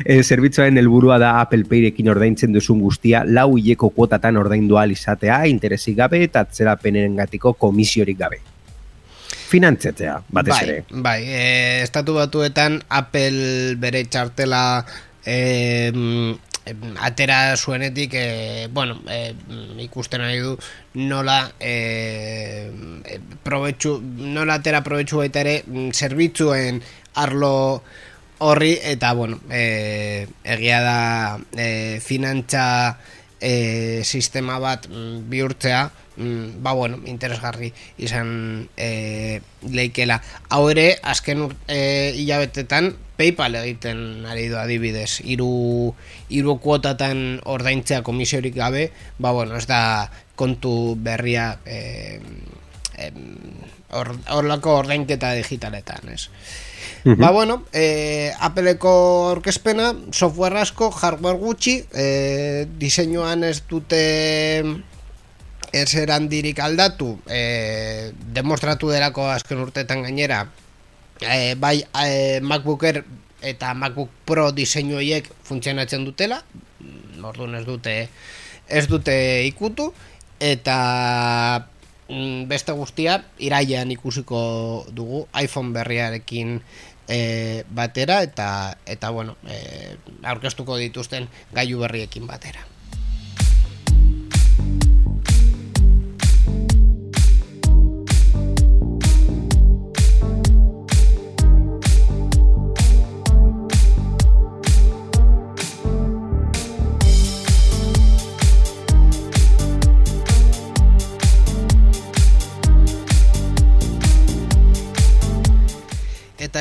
E, 0.04 0.18
zerbitzuaren 0.24 0.82
helburua 0.82 1.20
da 1.22 1.36
Apple 1.44 1.62
Payrekin 1.70 2.10
ordaintzen 2.10 2.50
duzun 2.52 2.82
guztia 2.82 3.22
lau 3.24 3.52
hileko 3.54 3.94
kuotatan 3.94 4.36
ordaindu 4.42 4.82
ahal 4.82 4.90
izatea, 4.98 5.44
interesik 5.46 5.94
gabe 6.02 6.24
eta 6.26 6.42
atzerapenengatiko 6.42 7.54
komisiorik 7.54 8.18
gabe. 8.18 8.42
Finantzetzea, 9.46 10.20
batez 10.28 10.54
bai, 10.54 10.62
ere. 10.66 10.84
Bai, 10.90 11.20
e, 11.22 11.82
estatu 11.84 12.16
batuetan 12.18 12.80
Apple 12.88 13.76
bere 13.78 14.02
txartela 14.10 14.62
e, 15.22 15.36
atera 16.98 17.56
zuenetik, 17.56 18.14
e, 18.14 18.66
bueno, 18.74 18.98
e, 19.06 19.34
ikusten 19.84 20.24
nahi 20.24 20.40
du 20.42 20.56
nola 21.06 21.38
e, 21.60 22.72
e, 23.04 23.20
probetxu, 23.46 24.00
nola 24.34 24.58
atera 24.58 24.82
probetxu 24.82 25.22
baita 25.22 25.44
ere 25.46 25.60
mm, 25.62 25.94
zerbitzuen 25.94 26.82
arlo 27.22 27.82
horri 28.38 28.74
eta 28.82 29.12
bueno, 29.14 29.38
e, 29.48 30.26
egia 30.44 30.80
da 30.82 30.98
e, 31.54 32.00
finantza 32.02 32.98
e, 33.40 34.02
sistema 34.04 34.58
bat 34.58 34.88
mm, 34.88 35.28
bihurtzea 35.30 35.90
mm, 36.16 36.62
ba 36.62 36.72
bueno, 36.72 36.98
interesgarri 37.04 37.72
izan 37.98 38.68
e, 38.76 39.40
leikela. 39.68 40.20
Hau 40.48 40.68
ere, 40.70 40.98
azken 41.02 41.42
ur- 41.48 41.56
e, 41.68 42.12
hilabetetan 42.16 42.94
Paypal 43.16 43.54
egiten 43.56 44.26
ari 44.28 44.50
du 44.52 44.58
adibidez, 44.60 45.22
hiru 45.24 45.94
hiru 46.28 46.58
kuotatan 46.60 47.40
ordaintzea 47.48 48.02
komisiorik 48.04 48.52
gabe, 48.54 48.90
ba 49.18 49.32
bueno, 49.32 49.56
ez 49.56 49.64
da 49.66 50.10
kontu 50.36 50.96
berria 51.00 51.54
e, 51.64 52.20
em, 53.00 53.22
hor- 53.88 54.18
horlako 54.28 54.74
ordainketa 54.82 55.32
digitaletan, 55.38 56.12
ez? 56.12 56.28
Ba 57.06 57.30
bueno, 57.30 57.62
eh, 57.72 58.34
Appleko 58.40 59.30
orkespena, 59.30 59.94
software 60.10 60.58
asko, 60.58 60.90
hardware 60.90 61.38
gutxi, 61.38 61.84
eh, 61.94 62.66
diseinuan 62.80 63.44
ez 63.46 63.62
dute 63.70 64.02
ez 65.70 65.94
erandirik 65.94 66.58
aldatu, 66.58 67.12
eh, 67.30 68.10
demostratu 68.34 68.90
delako 68.90 69.28
azken 69.30 69.62
urtetan 69.62 70.02
gainera, 70.02 70.48
eh, 71.20 71.54
bai 71.54 71.84
eh, 72.02 72.40
MacBook 72.42 72.82
Air 72.82 73.04
eta 73.40 73.72
MacBook 73.74 74.10
Pro 74.24 74.50
diseinu 74.50 74.96
horiek 74.98 75.30
funtzionatzen 75.44 76.04
dutela, 76.04 76.42
mm, 76.80 77.22
orduan 77.22 77.54
ez 77.54 77.64
dute 77.66 78.08
ez 78.66 78.86
dute 78.90 79.46
ikutu 79.46 79.92
eta 80.40 81.68
mm, 82.08 82.48
beste 82.50 82.72
guztia 82.72 83.20
iraian 83.38 83.90
ikusiko 83.94 84.86
dugu 84.90 85.26
iPhone 85.38 85.70
berriarekin 85.72 86.60
e, 87.08 87.64
batera 87.70 88.22
eta 88.22 88.78
eta 88.86 89.10
bueno, 89.10 89.36
e, 89.48 89.96
aurkeztuko 90.22 90.76
dituzten 90.76 91.28
gailu 91.52 91.80
berriekin 91.84 92.26
batera. 92.26 92.66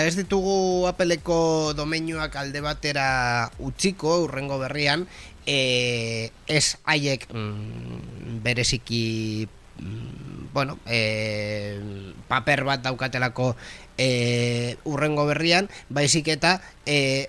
Ez 0.06 0.16
ditugu 0.18 0.86
Appleko 0.86 1.74
domeinuak 1.74 2.36
alde 2.38 2.62
batera 2.62 3.50
utziko 3.60 4.22
urrengo 4.26 4.60
berrian, 4.62 5.08
e, 5.46 6.30
ez 6.46 6.78
haiek 6.86 7.26
mm, 7.34 8.42
bereziki 8.46 9.48
mm, 9.82 10.54
bueno, 10.54 10.78
e, 10.86 11.02
paper 12.30 12.64
bat 12.64 12.86
daukatelako 12.86 13.56
e, 13.98 14.78
urrengo 14.86 15.26
berrian, 15.26 15.70
baizik 15.90 16.30
eta 16.32 16.60
e, 16.86 17.28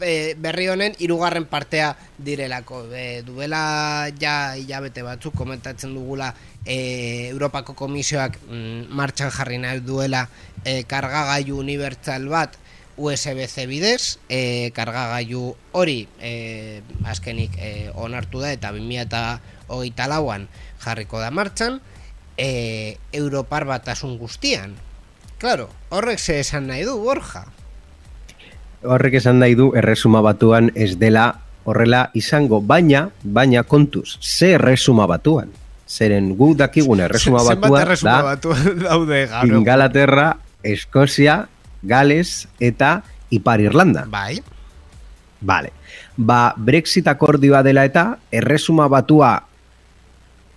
e, 0.00 0.34
berri 0.38 0.68
honen 0.68 0.96
hirugarren 0.98 1.44
partea 1.46 1.92
direlako. 2.18 2.86
E, 2.94 3.22
duela 3.26 4.08
ja 4.20 4.54
hilabete 4.56 5.02
batzuk 5.02 5.36
komentatzen 5.36 5.94
dugula 5.94 6.32
e, 6.64 7.28
Europako 7.28 7.74
Komisioak 7.74 8.38
mm, 8.48 8.88
martxan 8.90 9.32
jarri 9.34 9.58
nahi 9.58 9.80
duela 9.84 10.28
e, 10.64 10.82
kargagailu 10.88 11.58
unibertsal 11.60 12.28
bat 12.32 12.58
USB-C 12.96 13.66
bidez, 13.66 14.18
e, 14.28 14.70
kargagailu 14.76 15.54
hori 15.72 16.04
e, 16.20 16.82
azkenik 17.08 17.56
e, 17.56 17.90
onartu 17.94 18.42
da 18.44 18.52
eta 18.52 18.72
2008 18.76 20.08
lauan 20.12 20.46
jarriko 20.84 21.20
da 21.22 21.30
martxan, 21.30 21.80
e, 22.36 22.98
Europar 23.12 23.64
batasun 23.64 24.18
guztian. 24.20 24.76
Claro, 25.38 25.70
horrek 25.90 26.20
ze 26.20 26.38
esan 26.40 26.68
nahi 26.68 26.84
du, 26.84 26.98
Borja. 27.00 27.46
Horrek 28.82 29.20
esan 29.20 29.38
nahi 29.38 29.54
du 29.54 29.70
erresuma 29.78 30.22
batuan 30.24 30.72
ez 30.74 30.96
dela 30.98 31.32
horrela 31.64 32.08
izango, 32.18 32.60
baina, 32.60 33.08
baina 33.22 33.62
kontuz, 33.62 34.18
ze 34.20 34.54
erresuma 34.56 35.06
batuan? 35.06 35.52
Zeren 35.86 36.32
gu 36.38 36.54
dakigun 36.58 37.02
erresuma 37.04 37.42
batua 37.46 37.82
erresuma 37.82 38.16
da 38.16 38.22
batu 38.32 38.54
daude 38.86 39.26
gaur. 39.30 39.52
Ingalaterra, 39.52 40.32
Eskozia, 40.62 41.46
Gales 41.82 42.48
eta 42.60 43.02
Ipar 43.30 43.60
Irlanda. 43.60 44.06
Bai. 44.10 44.40
Vale. 45.42 45.72
Ba, 46.16 46.54
Brexit 46.56 47.08
akordioa 47.10 47.62
dela 47.66 47.84
eta 47.88 48.16
erresuma 48.30 48.88
batua 48.88 49.34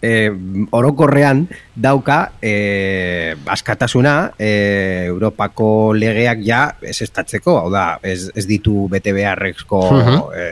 e, 0.05 0.29
orokorrean 0.77 1.47
dauka 1.75 2.19
e, 2.41 3.33
askatasuna 3.49 4.15
e, 4.37 4.49
Europako 5.09 5.93
legeak 5.97 6.45
ja 6.45 6.61
ez 6.85 6.99
estatzeko, 7.01 7.57
hau 7.63 7.71
da, 7.73 7.85
ez, 8.05 8.29
ez 8.35 8.45
ditu 8.49 8.85
bete 8.91 9.13
beharrezko 9.17 9.81
Mhm. 9.91 10.21
e, 10.37 10.49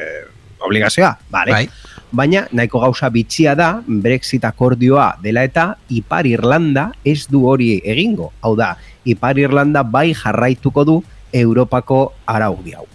obligazioa, 0.64 1.18
vale? 1.30 1.52
Bai. 1.52 1.66
Baina 2.14 2.44
nahiko 2.54 2.80
gauza 2.80 3.10
bitxia 3.10 3.56
da 3.58 3.82
Brexit 3.88 4.46
akordioa 4.46 5.18
dela 5.24 5.44
eta 5.44 5.74
Ipar 5.90 6.28
Irlanda 6.30 6.92
ez 7.04 7.26
du 7.28 7.42
hori 7.50 7.82
egingo. 7.84 8.32
Hau 8.42 8.54
da, 8.56 8.78
Ipar 9.04 9.40
Irlanda 9.42 9.82
bai 9.84 10.14
jarraituko 10.14 10.86
du 10.86 11.00
Europako 11.34 12.14
araudi 12.30 12.76
hau. 12.78 12.86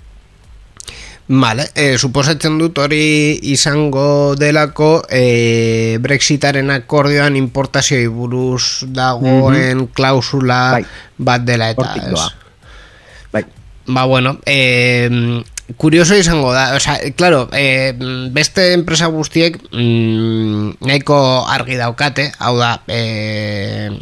Vale, 1.28 1.66
e, 1.76 1.98
suposatzen 2.00 2.56
dut 2.56 2.78
hori 2.80 3.36
izango 3.52 4.34
delako 4.40 5.02
e, 5.12 5.98
Brexitaren 6.00 6.72
akordioan 6.72 7.36
importazioi 7.36 8.06
buruz 8.08 8.88
dagoen 8.96 9.90
klausula 9.92 10.60
Bai. 10.78 10.86
bat 11.18 11.44
dela 11.44 11.68
eta 11.74 11.90
ez. 12.00 12.24
Bai. 13.32 13.44
Ba 13.92 14.06
bueno, 14.08 14.38
e, 14.46 15.44
kurioso 15.76 16.16
izango 16.16 16.54
da, 16.54 16.74
o 16.74 16.80
sea, 16.80 16.96
claro, 17.12 17.50
e, 17.52 17.92
beste 18.32 18.72
enpresa 18.72 19.12
guztiek 19.12 19.60
mm, 19.68 20.80
nahiko 20.80 21.44
argi 21.44 21.76
daukate, 21.76 22.30
hau 22.38 22.56
da, 22.56 22.78
e, 22.88 23.92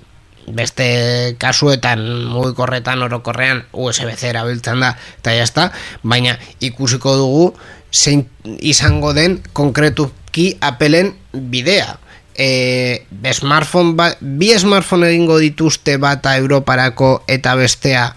beste 0.46 1.36
kasuetan 1.38 2.02
mugikorretan 2.30 3.02
orokorrean 3.02 3.64
USB-C 3.72 4.30
erabiltzen 4.30 4.80
da 4.82 4.92
eta 5.18 5.34
jazta, 5.34 5.70
baina 6.02 6.36
ikusiko 6.60 7.16
dugu 7.18 7.46
zein 7.92 8.26
izango 8.60 9.12
den 9.16 9.40
konkretuki 9.52 10.56
apelen 10.60 11.14
bidea. 11.32 11.96
E, 12.36 13.06
smartphone 13.32 13.94
ba, 13.96 14.10
bi 14.20 14.50
smartphone 14.58 15.08
egingo 15.08 15.38
dituzte 15.40 15.96
bata 15.96 16.34
Europarako 16.36 17.22
eta 17.32 17.54
bestea 17.56 18.10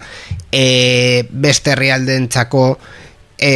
e, 0.52 1.24
beste 1.30 1.72
herrialdentzako 1.72 2.64
e, 3.40 3.52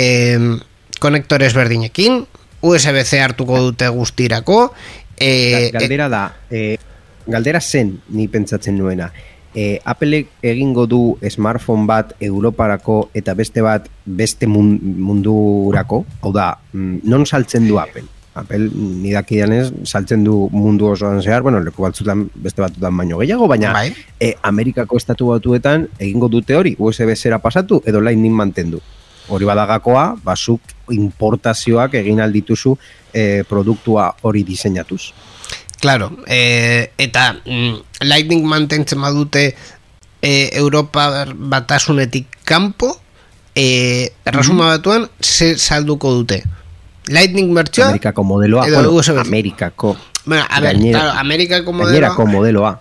konektores 1.04 1.52
berdinekin 1.52 2.22
USB-C 2.64 3.20
hartuko 3.20 3.60
dute 3.60 3.90
guztirako 3.92 4.72
e, 5.20 5.70
Galdera 5.74 6.08
da 6.08 6.24
e, 6.48 6.78
galdera 7.26 7.60
zen 7.60 7.98
ni 8.10 8.28
pentsatzen 8.28 8.76
nuena. 8.78 9.10
E, 9.54 9.78
Apple 9.84 10.24
egingo 10.42 10.86
du 10.90 11.16
smartphone 11.30 11.86
bat 11.86 12.16
Europarako 12.20 13.10
eta 13.14 13.36
beste 13.38 13.62
bat 13.62 13.86
beste 14.04 14.48
mundurako, 14.50 16.04
hau 16.22 16.32
da, 16.34 16.56
mm, 16.72 17.04
non 17.04 17.26
saltzen 17.26 17.68
du 17.68 17.78
Apple? 17.78 18.08
Apple 18.34 18.66
nidakian 18.74 19.52
ez 19.54 19.68
saltzen 19.86 20.24
du 20.26 20.48
mundu 20.50 20.88
osoan 20.90 21.22
zehar, 21.22 21.42
bueno, 21.46 21.60
leku 21.62 21.84
batzutan 21.86 22.26
beste 22.34 22.64
batutan 22.64 22.96
baino 22.96 23.20
gehiago, 23.20 23.46
baina 23.46 23.72
bai. 23.72 23.92
e, 24.18 24.34
Amerikako 24.42 24.98
estatu 24.98 25.30
batuetan 25.30 25.86
egingo 26.00 26.28
dute 26.28 26.56
hori, 26.58 26.74
USB 26.78 27.14
zera 27.14 27.38
pasatu 27.38 27.80
edo 27.86 28.00
lightning 28.02 28.34
mantendu. 28.34 28.82
Hori 29.28 29.46
badagakoa, 29.48 30.16
basuk 30.24 30.74
importazioak 30.92 31.94
egin 32.02 32.20
aldituzu 32.20 32.74
e, 33.12 33.44
produktua 33.48 34.10
hori 34.22 34.42
diseinatuz. 34.44 35.14
Claro, 35.84 36.16
eh, 36.26 36.92
eta 36.96 37.36
mm, 37.44 38.00
Lightning 38.08 38.46
mantentzen 38.48 39.02
badute 39.04 39.52
eh, 40.24 40.48
Europa 40.56 41.28
batasunetik 41.28 42.24
kanpo, 42.48 42.96
eh, 43.52 44.08
erresuma 44.24 44.70
batuan, 44.72 45.10
ze 45.20 45.58
salduko 45.60 46.14
dute. 46.16 46.40
Lightning 47.12 47.52
bertsoa... 47.52 47.90
Amerikako 47.92 48.24
modeloa, 48.24 48.64
bueno, 48.64 49.20
Amerikako... 49.20 49.98
Bueno, 50.24 50.46
a 50.48 50.60
ver, 50.60 50.80
claro, 50.80 51.10
Amerikako 51.20 51.72
modeloa... 51.76 52.08
Amerikako 52.08 52.26
modeloa. 52.32 52.80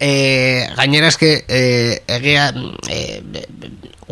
Eh, 0.00 0.66
gainera 0.74 1.06
eske 1.14 1.44
eh, 1.46 2.02
egia 2.18 2.50
eh, 2.90 3.22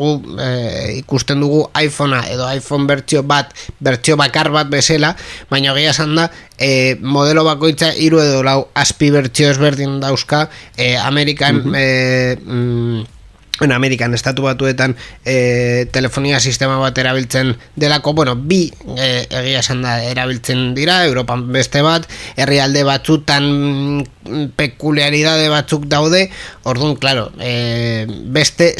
gu 0.03 0.37
e, 0.43 0.51
ikusten 0.99 1.41
dugu 1.43 1.63
iPhonea 1.79 2.27
edo 2.35 2.49
iPhone 2.51 2.89
bertsio 2.91 3.23
bat, 3.23 3.55
bertsio 3.81 4.19
bakar 4.21 4.51
bat 4.55 4.71
bezala, 4.73 5.15
baina 5.51 5.75
gehi 5.79 5.89
esan 5.93 6.17
da, 6.19 6.29
e, 6.59 6.99
modelo 7.01 7.47
bakoitza 7.47 7.93
hiru 7.95 8.21
edo 8.23 8.43
lau 8.47 8.61
aspi 8.75 9.11
bertsio 9.15 9.51
ezberdin 9.55 10.01
dauzka, 10.03 10.49
e, 10.77 10.95
Amerikan 10.99 11.63
mm, 11.65 11.75
en 11.75 13.22
Amerikan 13.61 14.15
estatu 14.15 14.43
batuetan 14.43 14.97
e, 15.25 15.87
telefonia 15.93 16.41
sistema 16.41 16.79
bat 16.81 16.97
erabiltzen 16.99 17.53
delako, 17.77 18.15
bueno, 18.17 18.35
bi 18.35 18.73
e, 18.97 19.27
egia 19.29 19.61
esan 19.61 19.83
da 19.85 19.99
erabiltzen 20.03 20.73
dira, 20.75 21.05
Europan 21.07 21.45
beste 21.53 21.83
bat, 21.85 22.09
herrialde 22.37 22.83
batzutan 22.89 24.03
pekuliaridade 24.57 25.49
batzuk 25.53 25.87
daude, 25.87 26.29
orduan, 26.65 26.97
claro, 26.97 27.29
e, 27.39 28.07
beste 28.09 28.73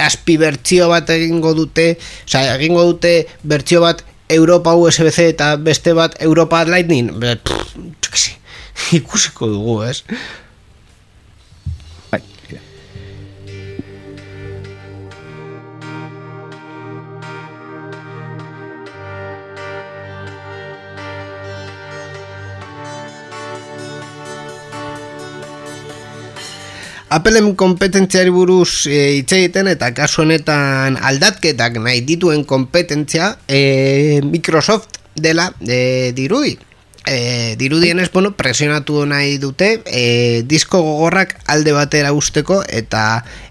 aspi 0.00 0.38
bertsio 0.40 0.88
bat 0.88 1.10
egingo 1.10 1.52
dute, 1.54 1.94
oza, 2.24 2.46
egingo 2.54 2.86
dute 2.94 3.26
bertsio 3.42 3.82
bat 3.84 4.04
Europa 4.32 4.72
USB-C 4.78 5.28
eta 5.34 5.54
beste 5.60 5.92
bat 5.92 6.16
Europa 6.22 6.64
Lightning, 6.64 7.12
pff, 7.18 7.74
ikusiko 8.98 9.48
dugu, 9.50 9.82
ez? 9.84 10.02
Appleen 27.14 27.52
kompetentziari 27.54 28.32
buruz 28.34 28.88
e, 28.90 28.96
hitz 29.20 29.30
egiten 29.36 29.68
eta 29.70 29.92
kasu 29.94 30.24
honetan 30.24 30.96
aldatketak 30.98 31.76
nahi 31.84 32.00
dituen 32.08 32.42
kompetentzia 32.42 33.28
e, 33.46 34.20
Microsoft 34.26 34.98
dela 35.14 35.52
e, 35.62 36.10
dirudi. 36.16 36.56
E, 37.06 37.54
dirudien 37.60 38.00
ez, 38.02 38.08
bueno, 38.10 38.32
presionatu 38.34 39.04
nahi 39.06 39.38
dute 39.38 39.68
e, 39.86 40.42
disko 40.50 40.82
gogorrak 40.82 41.36
alde 41.54 41.76
batera 41.76 42.10
usteko 42.16 42.64
eta 42.66 43.04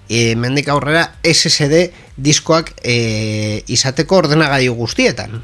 e, 0.09 0.35
mendik 0.35 0.67
aurrera 0.67 1.05
SSD 1.23 1.85
diskoak 2.17 2.75
e, 2.83 3.63
izateko 3.71 4.25
ordenagailu 4.25 4.75
guztietan. 4.75 5.39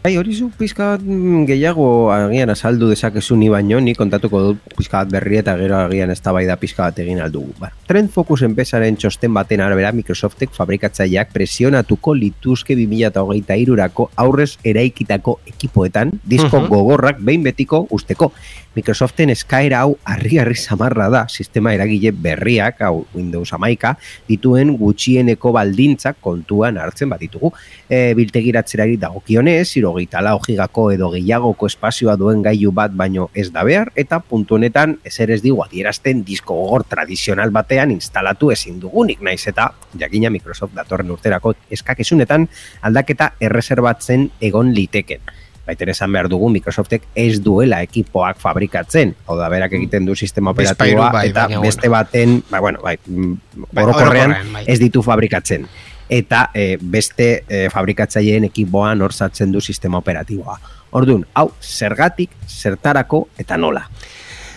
Bai, 0.00 0.14
hori 0.16 0.32
zu 0.32 0.46
pizkat 0.56 1.02
mm, 1.04 1.42
gehiago 1.44 2.08
agian 2.08 2.48
azaldu 2.48 2.86
dezakezu 2.88 3.36
ni 3.36 3.50
baino, 3.52 3.82
ni 3.84 3.92
kontatuko 3.92 4.38
dut 4.46 4.70
pizkat 4.78 5.10
berri 5.12 5.36
eta 5.42 5.52
gero 5.60 5.76
agian 5.76 6.08
ez 6.08 6.22
da 6.24 6.32
bai 6.32 6.46
da 6.48 6.56
pizkat 6.56 7.02
egin 7.04 7.20
aldugu. 7.20 7.52
Ba, 7.60 7.68
Trend 7.84 8.08
Focus 8.14 8.40
enpesaren 8.48 8.96
txosten 8.96 9.34
baten 9.36 9.60
arabera 9.60 9.90
Microsoftek 9.92 10.56
fabrikatzaileak 10.56 11.34
presionatuko 11.36 12.14
lituzke 12.16 12.78
2008 12.80 13.60
irurako 13.60 14.08
aurrez 14.24 14.54
eraikitako 14.64 15.36
ekipoetan 15.52 16.16
disko 16.24 16.64
gogorrak 16.72 17.20
behin 17.20 17.44
betiko 17.44 17.84
usteko. 17.92 18.32
Microsoften 18.70 19.32
eskaera 19.34 19.80
hau 19.82 19.96
harri-harri 20.06 20.54
samarra 20.54 21.08
da 21.10 21.24
sistema 21.28 21.72
eragile 21.74 22.12
berriak, 22.14 22.78
hau 22.86 23.04
Windows 23.16 23.50
amaika, 23.56 23.96
dituen 24.28 24.76
gutxieneko 24.78 25.50
baldintzak 25.56 26.20
kontuan 26.22 26.78
hartzen 26.78 27.10
bat 27.10 27.18
ditugu. 27.18 27.50
E, 27.90 28.14
biltegiratzerari 28.14 28.94
dagokionez, 29.02 29.66
irogeita 29.80 30.22
lau 30.22 30.36
gigako 30.46 30.86
edo 30.94 31.10
gehiagoko 31.16 31.66
espazioa 31.66 32.14
duen 32.20 32.46
gailu 32.46 32.70
bat 32.70 32.94
baino 32.94 33.26
ez 33.34 33.48
da 33.50 33.66
behar, 33.66 33.90
eta 33.98 34.20
puntu 34.22 34.60
honetan 34.60 35.00
ezer 35.02 35.34
ez 35.34 35.40
digu 35.42 35.64
adierazten 35.66 36.22
disko 36.22 36.54
gogor 36.54 36.86
tradizional 36.86 37.50
batean 37.50 37.90
instalatu 37.90 38.54
ezin 38.54 38.78
dugunik 38.78 39.20
naiz 39.20 39.42
eta 39.50 39.72
jakina 39.98 40.30
Microsoft 40.30 40.78
datorren 40.78 41.10
urterako 41.10 41.56
eskakezunetan 41.74 42.46
aldaketa 42.86 43.32
erreserbatzen 43.42 44.30
egon 44.40 44.70
liteken 44.78 45.49
baita 45.70 45.86
esan 45.90 46.12
behar 46.12 46.28
dugu 46.30 46.50
Microsoftek 46.52 47.06
ez 47.18 47.40
duela 47.42 47.80
ekipoak 47.86 48.40
fabrikatzen, 48.42 49.14
hau 49.26 49.36
da 49.38 49.48
berak 49.52 49.76
egiten 49.78 50.08
du 50.08 50.16
sistema 50.18 50.54
operatiboa 50.54 51.10
bai, 51.14 51.28
eta 51.30 51.46
beste 51.62 51.90
baten, 51.92 52.40
ba, 52.50 52.60
bueno, 52.60 52.82
bai, 52.82 52.96
mm, 53.06 53.62
bai, 53.70 53.84
orokorrean 53.84 54.36
bai. 54.52 54.64
ez 54.66 54.78
ditu 54.82 55.04
fabrikatzen 55.06 55.68
eta 56.10 56.48
e, 56.54 56.74
beste 56.82 57.28
e, 57.46 57.68
fabrikatzaileen 57.70 58.48
ekipoan 58.48 59.02
orzatzen 59.06 59.52
du 59.54 59.60
sistema 59.62 60.00
operatiboa. 60.02 60.56
Orduan, 60.98 61.22
hau, 61.38 61.52
zergatik, 61.62 62.32
zertarako 62.50 63.28
eta 63.38 63.54
nola? 63.56 63.84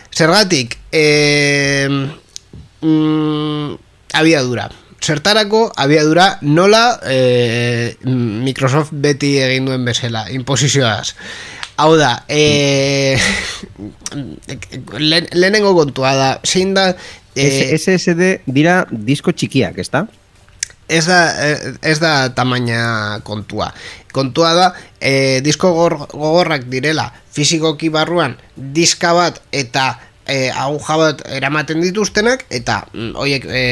Zergatik, 0.09 0.79
e, 0.89 1.85
mm, 2.81 3.75
abiadura 4.17 4.71
zertarako 5.03 5.65
abiadura 5.75 6.37
nola 6.41 6.99
e, 7.03 7.95
Microsoft 8.07 8.95
beti 9.03 9.35
egin 9.43 9.67
duen 9.67 9.83
bezala, 9.85 10.29
imposizioaz. 10.31 11.13
Hau 11.83 11.95
da, 11.97 12.23
e, 12.29 13.17
lehenengo 14.99 15.73
kontua 15.75 16.15
da, 16.15 16.29
zein 16.45 16.73
da... 16.77 16.93
E, 17.35 17.73
SSD 17.75 18.45
dira 18.45 18.83
disko 18.91 19.33
txikiak, 19.33 19.79
ez 19.81 19.89
da? 19.91 20.05
Ez 20.87 21.05
da, 21.07 21.19
ez 21.81 21.97
da 21.99 22.29
tamaina 22.35 23.19
kontua. 23.25 23.71
Kontua 24.13 24.53
da, 24.53 24.67
e, 25.01 25.41
disko 25.43 25.71
gogorrak 25.73 26.67
direla, 26.69 27.07
fizikoki 27.33 27.89
barruan, 27.89 28.37
diska 28.55 29.15
bat 29.17 29.41
eta 29.51 29.95
e, 30.27 30.49
aguja 30.49 30.97
bat 30.99 31.23
eramaten 31.37 31.81
dituztenak 31.83 32.45
eta 32.49 32.83
mm, 32.93 33.13
hoiek 33.19 33.47
e, 33.49 33.63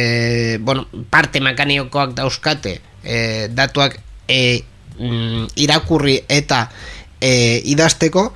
bueno, 0.61 0.87
parte 1.09 1.41
mekanikoak 1.41 2.15
dauzkate 2.17 2.79
e, 3.03 3.47
datuak 3.51 3.97
e, 4.27 4.63
mm, 4.97 5.51
irakurri 5.63 6.19
eta 6.29 6.65
e, 7.21 7.61
idazteko 7.73 8.31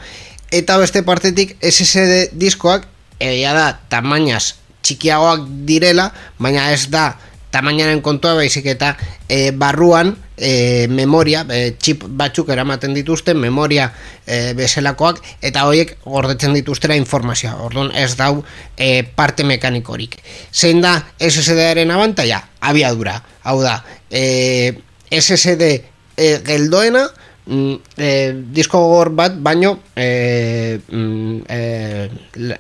eta 0.52 0.78
beste 0.82 1.04
partetik 1.04 1.56
SSD 1.62 2.36
diskoak 2.40 2.88
egia 3.20 3.54
da 3.56 3.68
tamainaz 3.90 4.56
txikiagoak 4.86 5.48
direla 5.68 6.12
baina 6.40 6.70
ez 6.74 6.86
da 6.94 7.16
tamainaren 7.56 8.04
kontua 8.04 8.36
baizik 8.36 8.68
eta 8.76 8.94
e, 9.30 9.52
barruan 9.56 10.12
e, 10.36 10.88
memoria, 10.92 11.46
e, 11.48 11.76
chip 11.80 12.04
batzuk 12.20 12.52
eramaten 12.52 12.94
dituzte, 12.98 13.34
memoria 13.34 13.88
e, 14.26 14.54
bezelakoak, 14.58 15.22
eta 15.46 15.64
horiek 15.70 15.96
gordetzen 16.04 16.56
dituztera 16.58 16.98
informazioa. 17.00 17.56
Orduan 17.64 17.94
ez 17.96 18.12
dau 18.20 18.44
e, 18.76 19.04
parte 19.16 19.48
mekanikorik. 19.48 20.20
Zein 20.52 20.84
da 20.84 20.98
SSD-aren 21.20 21.94
abantaia? 21.96 22.42
Abiadura. 22.60 23.22
Hau 23.48 23.62
da, 23.64 23.78
e, 24.10 24.74
SSD 25.16 25.72
e, 26.18 26.32
geldoena 26.44 27.06
e, 27.48 28.10
disko 28.56 28.82
gogor 28.82 29.14
bat 29.16 29.38
baino 29.46 29.78
e, 29.96 30.80
e, 30.82 31.62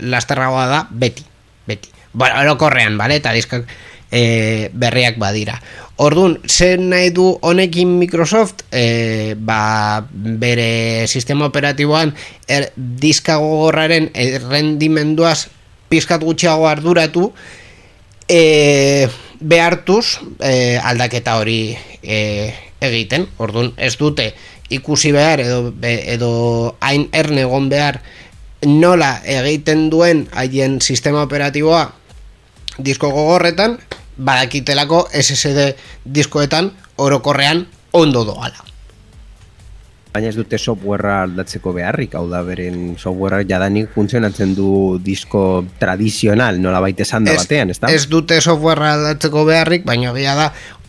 lasterragoa 0.06 0.68
da 0.72 0.86
beti 0.92 1.26
beti 1.66 1.92
bueno, 2.16 2.40
orokorrean, 2.46 2.98
bale, 2.98 3.18
eta 3.20 3.34
diskak 3.36 3.68
e, 4.12 4.70
berriak 4.74 5.18
badira 5.22 5.60
Orduan, 5.96 6.42
zen 6.44 6.90
nahi 6.92 7.10
du 7.16 7.38
honekin 7.40 7.94
Microsoft, 8.02 8.66
e, 8.76 9.34
ba, 9.40 10.04
bere 10.12 11.08
sistema 11.08 11.48
operatiboan 11.48 12.12
er, 12.52 12.74
diska 12.76 13.38
gogorraren 13.40 14.10
errendimenduaz 14.12 15.48
pizkat 15.88 16.26
gutxiago 16.28 16.68
arduratu, 16.68 17.30
e, 18.28 19.08
behartuz 19.40 20.20
e, 20.44 20.76
aldaketa 20.84 21.38
hori 21.40 21.78
e, 22.04 22.52
egiten. 22.84 23.30
Orduan, 23.40 23.72
ez 23.80 23.96
dute 23.96 24.34
ikusi 24.76 25.14
behar 25.16 25.46
edo, 25.46 25.72
edo 25.80 26.32
hain 26.84 27.08
ernegon 27.16 27.70
behar 27.72 28.02
nola 28.68 29.22
egiten 29.24 29.88
duen 29.94 30.26
haien 30.36 30.82
sistema 30.82 31.24
operatiboa 31.24 31.86
disko 32.78 33.12
gogorretan, 33.12 33.80
badakitelako 34.18 35.08
SSD 35.14 35.74
diskoetan 36.06 36.72
orokorrean 36.98 37.66
ondo 37.94 38.24
doala. 38.26 38.64
Baina 40.16 40.30
ez 40.32 40.38
dute 40.38 40.56
softwarea 40.56 41.26
aldatzeko 41.26 41.74
beharrik, 41.76 42.14
hau 42.16 42.24
da 42.32 42.40
beren 42.48 42.94
softwarea 42.96 43.44
jadanik 43.50 43.90
funtzionatzen 43.92 44.54
du 44.56 44.70
disko 45.04 45.66
tradizional, 45.82 46.62
nola 46.64 46.80
baita 46.80 47.04
esan 47.04 47.28
da 47.28 47.34
batean, 47.36 47.74
ez 47.74 47.82
da? 47.82 47.90
Ez 47.92 48.06
dute 48.08 48.38
softwarea 48.40 48.94
aldatzeko 48.96 49.44
beharrik, 49.50 49.84
baina 49.84 50.14
bila 50.16 50.38
da 50.40 50.46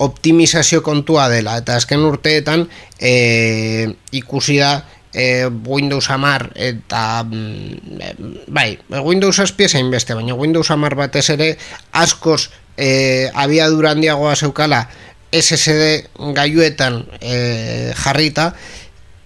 optimizazio 0.07 0.79
kontua 0.87 1.27
dela, 1.33 1.57
eta 1.59 1.75
azken 1.75 2.07
urteetan 2.07 2.69
e, 3.01 3.91
ikusi 4.15 4.61
da 4.63 4.77
e, 5.13 5.47
Windows 5.47 6.09
10 6.09 6.51
eta 6.55 7.25
mm, 7.25 8.47
bai, 8.49 8.79
Windows 8.91 9.37
7 9.37 9.69
zein 9.69 9.91
beste, 9.91 10.15
baina 10.15 10.35
Windows 10.35 10.69
10 10.69 10.97
batez 10.97 11.29
ere 11.31 11.57
askoz 11.93 12.51
e, 12.77 13.31
abiadura 13.35 13.93
handiagoa 13.97 14.37
zeukala 14.37 14.87
SSD 15.33 16.09
gaiuetan 16.35 17.05
e, 17.21 17.93
jarrita 17.97 18.53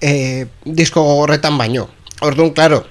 e, 0.00 0.46
disko 0.64 1.02
gogorretan 1.04 1.58
baino. 1.58 1.88
Orduan, 2.20 2.52
klaro, 2.56 2.84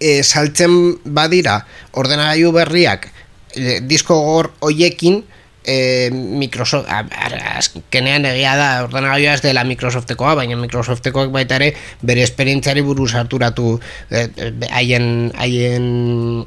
e, 0.00 0.22
saltzen 0.22 0.98
badira 1.04 1.60
ordenagailu 1.92 2.52
berriak 2.54 3.08
e, 3.54 3.80
disko 3.80 4.16
gogor 4.20 4.52
hoiekin, 4.60 5.22
e, 5.64 6.10
Microsoft 6.12 6.88
azkenean 6.88 8.26
egia 8.28 8.54
da 8.56 8.68
ordenagailua 8.84 9.34
ez 9.34 9.42
dela 9.42 9.64
Microsoftekoa 9.64 10.34
baina 10.38 10.56
Microsoftekoak 10.60 11.32
baita 11.34 11.56
ere 11.60 11.72
bere 12.02 12.22
esperientziari 12.22 12.84
buruz 12.84 13.14
harturatu 13.14 13.78
eh, 14.10 14.28
haien 14.70 15.32
haien 15.40 15.86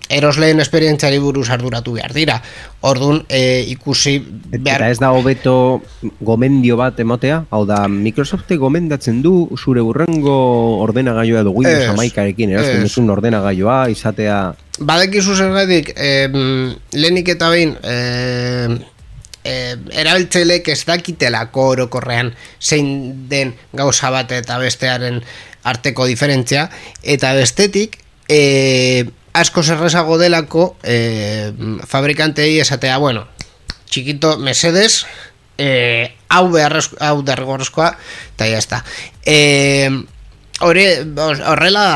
erosleen 0.10 0.62
esperientziari 0.64 1.20
buruz 1.20 1.50
harturatu 1.50 1.98
behar 1.98 2.14
dira 2.14 2.42
Orduan 2.86 3.24
e, 3.28 3.66
ikusi 3.74 4.20
behar... 4.22 4.84
Eta 4.84 4.90
ez 4.94 5.00
da 5.02 5.10
hobeto 5.16 5.82
gomendio 6.22 6.78
bat 6.78 7.00
emotea? 7.02 7.40
Hau 7.50 7.64
da, 7.66 7.80
Microsofte 7.90 8.58
gomendatzen 8.62 9.24
du 9.26 9.34
zure 9.58 9.82
urrengo 9.82 10.36
ordenagailua 10.86 11.42
edo 11.42 11.56
Windows 11.56 11.96
amaikarekin, 11.96 12.54
erazten 12.54 12.86
duzun 12.86 13.10
ordenagailua, 13.10 13.88
izatea... 13.90 14.38
Badekizu 14.78 15.34
zer 15.34 15.56
gaitik, 15.56 15.90
eh, 15.98 16.30
lehenik 16.94 17.34
eta 17.34 17.50
behin, 17.50 17.74
eh, 17.82 18.78
e, 19.48 19.78
erabiltzeilek 20.04 20.68
ez 20.74 20.82
dakitelako 20.88 21.70
orokorrean 21.76 22.34
zein 22.60 22.90
den 23.32 23.54
gauza 23.74 24.12
bat 24.14 24.32
eta 24.36 24.60
bestearen 24.60 25.22
arteko 25.68 26.08
diferentzia. 26.10 26.68
Eta 27.04 27.34
bestetik 27.38 27.98
e, 28.30 29.08
asko 29.38 29.64
zerrezago 29.64 30.18
delako 30.20 30.76
e, 30.84 31.54
fabrikantei 31.88 32.58
esatea 32.60 32.98
bueno, 33.04 33.28
txikito 33.88 34.36
mesedes 34.44 35.06
e, 35.58 36.12
hau 36.30 36.48
beharrezko 36.52 37.00
hau 37.00 37.22
derrigorrezkoa 37.26 37.92
eta 38.36 38.48
jazta 38.50 38.84
e, 39.26 39.90
horrela 40.60 41.88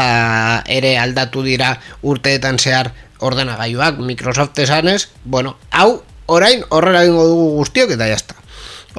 ere 0.69 0.97
aldatu 1.01 1.41
dira 1.45 1.73
urteetan 2.05 2.59
zehar 2.61 2.91
ordenagailuak 3.21 3.99
Microsoft 4.01 4.57
esanez, 4.59 5.09
bueno, 5.23 5.57
hau 5.69 6.01
orain 6.31 6.63
horrela 6.69 7.03
egingo 7.05 7.27
dugu 7.27 7.49
guztiok 7.59 7.95
eta 7.97 8.07
jazta. 8.11 8.37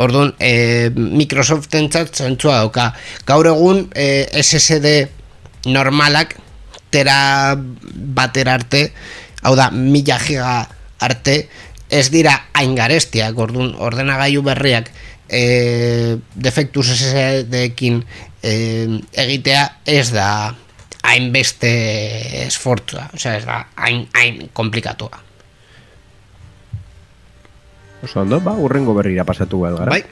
Orduan, 0.00 0.32
e, 0.40 0.90
Microsoft 0.96 1.74
entzat 1.76 2.14
zentzua 2.16 2.62
dauka. 2.62 2.92
Gaur 3.28 3.50
egun 3.50 3.84
e, 3.92 4.28
SSD 4.40 4.94
normalak 5.68 6.36
tera 6.92 7.56
batera 7.56 8.56
arte, 8.58 8.86
hau 9.42 9.54
da, 9.56 9.70
mila 9.72 10.18
giga 10.22 10.56
arte, 11.02 11.36
ez 11.92 12.08
dira 12.12 12.34
hain 12.56 12.74
garestiak, 12.76 13.36
orduan, 13.36 13.74
ordenagailu 13.84 14.44
berriak 14.46 14.88
e, 15.28 16.16
defektuz 16.34 16.86
SSD-ekin 16.94 18.00
e, 18.42 18.52
egitea 19.24 19.64
ez 19.88 20.08
da 20.14 20.28
hainbeste 21.02 21.72
esfortzua, 22.46 23.08
osea, 23.16 23.36
ez 23.40 23.44
da 23.48 23.60
hain, 23.76 24.06
hain 24.16 24.48
komplikatua. 24.56 25.20
Oso 28.02 28.20
ondo, 28.20 28.40
ba, 28.42 28.52
urrengo 28.58 28.94
berrira 28.98 29.22
pasatu 29.24 29.62
gara. 29.62 29.86
Bai. 29.86 30.02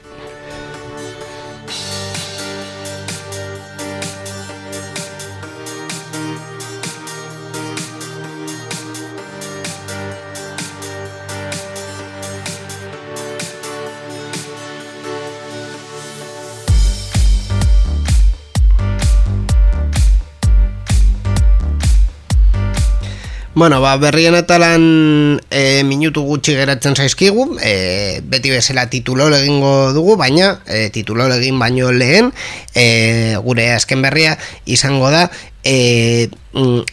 Bueno, 23.61 23.79
ba, 23.79 23.95
berrien 23.97 24.33
atalan 24.33 25.37
e, 25.53 25.83
minutu 25.85 26.23
gutxi 26.25 26.55
geratzen 26.57 26.95
zaizkigu, 26.97 27.43
e, 27.61 28.17
beti 28.25 28.49
bezala 28.49 28.87
titulo 28.89 29.27
egingo 29.37 29.93
dugu, 29.93 30.15
baina 30.17 30.63
e, 30.65 30.89
titulo 30.89 31.27
egin 31.29 31.61
baino 31.61 31.91
lehen, 31.93 32.31
e, 32.73 33.37
gure 33.45 33.69
azken 33.75 34.01
berria 34.01 34.33
izango 34.65 35.13
da, 35.13 35.27
e, 35.61 36.31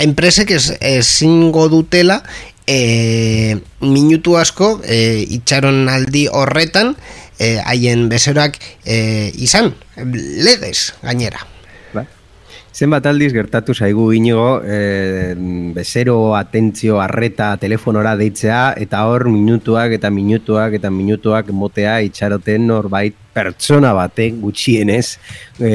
enpresek 0.05 0.53
ezingo 0.53 1.71
dutela 1.73 2.21
e, 2.67 3.57
minutu 3.81 4.37
asko 4.37 4.75
e, 4.85 5.25
itxaron 5.41 5.87
aldi 5.89 6.29
horretan, 6.29 6.99
haien 7.41 8.11
e, 8.13 9.33
izan, 9.41 9.73
legez 9.97 10.93
gainera. 11.01 11.49
Zenbat 12.79 13.09
aldiz 13.11 13.33
gertatu 13.35 13.75
zaigu 13.75 14.05
inigo, 14.15 14.61
e, 14.63 15.35
bezero, 15.75 16.37
atentzio, 16.39 17.01
arreta, 17.03 17.49
telefonora 17.59 18.13
deitzea, 18.21 18.61
eta 18.79 19.01
hor 19.11 19.25
minutuak 19.35 19.97
eta 19.97 20.13
minutuak 20.15 20.77
eta 20.79 20.93
minutuak 20.95 21.51
motea 21.51 21.97
itxaroten 22.07 22.69
norbait 22.71 23.17
pertsona 23.35 23.91
batek 23.99 24.39
gutxienez 24.45 25.19
e, 25.59 25.73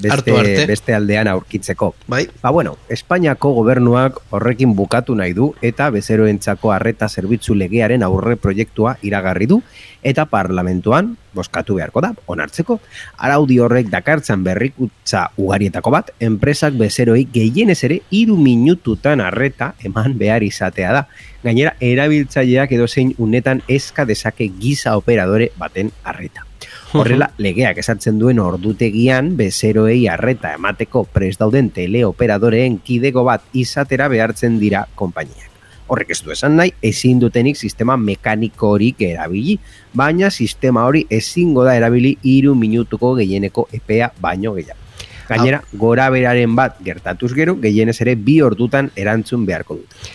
beste, 0.00 0.66
beste 0.66 0.94
aldean 0.94 1.28
aurkitzeko. 1.28 1.94
Bai. 2.08 2.26
Ba 2.42 2.50
bueno, 2.50 2.76
Espainiako 2.88 3.52
gobernuak 3.54 4.20
horrekin 4.30 4.74
bukatu 4.76 5.14
nahi 5.14 5.32
du 5.32 5.52
eta 5.62 5.90
bezeroentzako 5.94 6.72
arreta 6.72 7.08
zerbitzu 7.08 7.54
legearen 7.54 8.02
aurre 8.02 8.36
proiektua 8.36 8.96
iragarri 9.02 9.46
du 9.46 9.62
eta 10.02 10.26
parlamentuan 10.26 11.16
boskatu 11.34 11.74
beharko 11.78 12.00
da, 12.04 12.12
onartzeko. 12.30 12.78
Araudi 13.18 13.58
horrek 13.58 13.90
dakartzan 13.90 14.44
berrikutza 14.44 15.26
ugarietako 15.40 15.90
bat, 15.90 16.12
enpresak 16.20 16.78
bezeroi 16.78 17.24
gehienez 17.32 17.80
ere 17.88 18.00
iru 18.14 18.36
minututan 18.38 19.20
arreta 19.24 19.72
eman 19.82 20.18
behar 20.18 20.46
izatea 20.46 20.92
da. 21.00 21.06
Gainera, 21.44 21.74
erabiltzaileak 21.80 22.72
edo 22.72 22.88
zein 22.88 23.14
unetan 23.18 23.62
eska 23.68 24.06
dezake 24.08 24.50
giza 24.60 24.96
operadore 24.96 25.50
baten 25.58 25.92
arreta. 26.04 26.46
Horrela, 26.94 27.26
legeak 27.42 27.80
esartzen 27.82 28.20
duen 28.20 28.38
ordutegian 28.38 29.32
bezeroei 29.38 30.04
arreta 30.06 30.52
emateko 30.54 31.02
prest 31.10 31.40
dauden 31.42 31.72
teleoperadoreen 31.74 32.78
kidego 32.86 33.24
bat 33.26 33.48
izatera 33.52 34.06
behartzen 34.12 34.60
dira 34.60 34.84
konpainiak. 34.94 35.50
Horrek 35.90 36.14
ez 36.14 36.20
du 36.22 36.30
esan 36.32 36.54
nahi, 36.56 36.70
ezin 36.82 37.18
dutenik 37.20 37.58
sistema 37.58 37.96
mekaniko 38.00 38.70
horik 38.76 39.02
erabili, 39.04 39.58
baina 39.92 40.30
sistema 40.30 40.86
hori 40.86 41.02
ezingo 41.10 41.64
da 41.66 41.74
erabili 41.76 42.14
iru 42.30 42.54
minutuko 42.54 43.12
gehieneko 43.18 43.66
epea 43.74 44.12
baino 44.20 44.54
gehiago. 44.54 44.80
Gainera, 45.28 45.62
gora 45.72 46.06
beraren 46.12 46.54
bat 46.54 46.78
gertatuz 46.84 47.32
gero, 47.34 47.56
gehienez 47.60 47.96
ere 48.04 48.14
bi 48.14 48.38
ordutan 48.44 48.90
erantzun 48.94 49.46
beharko 49.48 49.80
dut. 49.80 50.08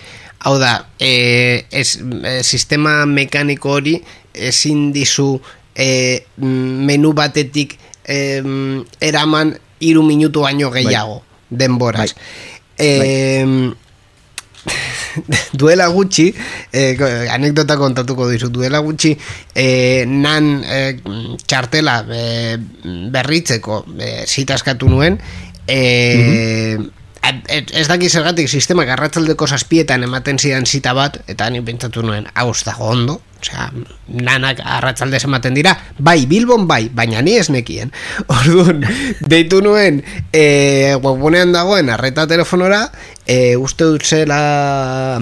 Hau 0.47 0.55
da, 0.61 0.85
e, 0.95 1.65
ez, 1.71 1.99
e, 1.99 2.39
sistema 2.43 3.03
mekaniko 3.05 3.73
hori 3.75 3.97
ezin 4.33 4.93
dizu 4.95 5.33
e, 5.79 6.25
menu 6.43 7.13
batetik 7.15 7.77
em, 8.03 8.83
eraman 8.99 9.55
iru 9.79 10.03
minutu 10.03 10.43
baino 10.43 10.71
gehiago 10.71 11.21
denboraz. 11.49 12.15
Em, 12.77 13.71
duela 15.53 15.87
gutxi 15.87 16.33
eh, 16.73 17.27
anekdota 17.31 17.77
kontatuko 17.79 18.27
dizu 18.29 18.49
duela 18.53 18.81
gutxi 18.83 19.15
eh, 19.55 20.05
nan 20.05 20.59
eh, 20.63 20.99
txartela 21.47 22.03
eh, 22.11 22.57
berritzeko 23.13 23.83
eh, 23.97 24.23
zitaskatu 24.27 24.89
nuen 24.91 25.17
eh, 25.67 26.77
ez 27.23 27.87
daki 27.87 28.09
zergatik 28.09 28.49
sistema 28.49 28.85
garratzaldeko 28.87 29.47
zazpietan 29.47 30.03
ematen 30.03 30.39
zidan 30.39 30.65
zita 30.65 30.93
bat 30.95 31.19
eta 31.27 31.49
ni 31.49 31.61
pentsatu 31.61 32.03
nuen 32.05 32.27
hau 32.33 32.51
ez 32.51 32.63
dago 32.65 32.91
ondo. 32.93 33.19
Osea, 33.39 33.69
nanak 34.19 34.59
arratzaldez 34.59 35.21
ematen 35.23 35.55
dira 35.55 35.71
bai, 35.97 36.25
bilbon 36.27 36.65
bai, 36.67 36.89
baina 36.91 37.21
ni 37.23 37.37
ez 37.39 37.47
nekien. 37.49 37.91
Orduan, 38.35 38.83
deitu 39.31 39.61
nuen 39.63 40.01
e, 40.33 40.95
webunean 40.99 41.53
dagoen 41.55 41.91
arreta 41.93 42.27
telefonora 42.27 42.85
e, 43.25 43.55
uste 43.55 43.87
dut 43.87 44.03
zela 44.03 45.19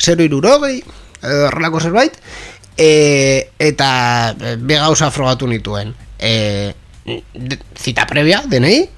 0 0.00 0.26
irurogei 0.26 0.80
horrelako 1.20 1.80
zerbait 1.84 2.16
e, 2.76 3.50
eta 3.58 3.90
be 4.58 4.78
gauza 4.78 5.10
frogatu 5.10 5.50
nituen. 5.50 5.94
E, 6.18 6.72
zita 7.80 8.06
previa, 8.06 8.42
denei 8.46 8.88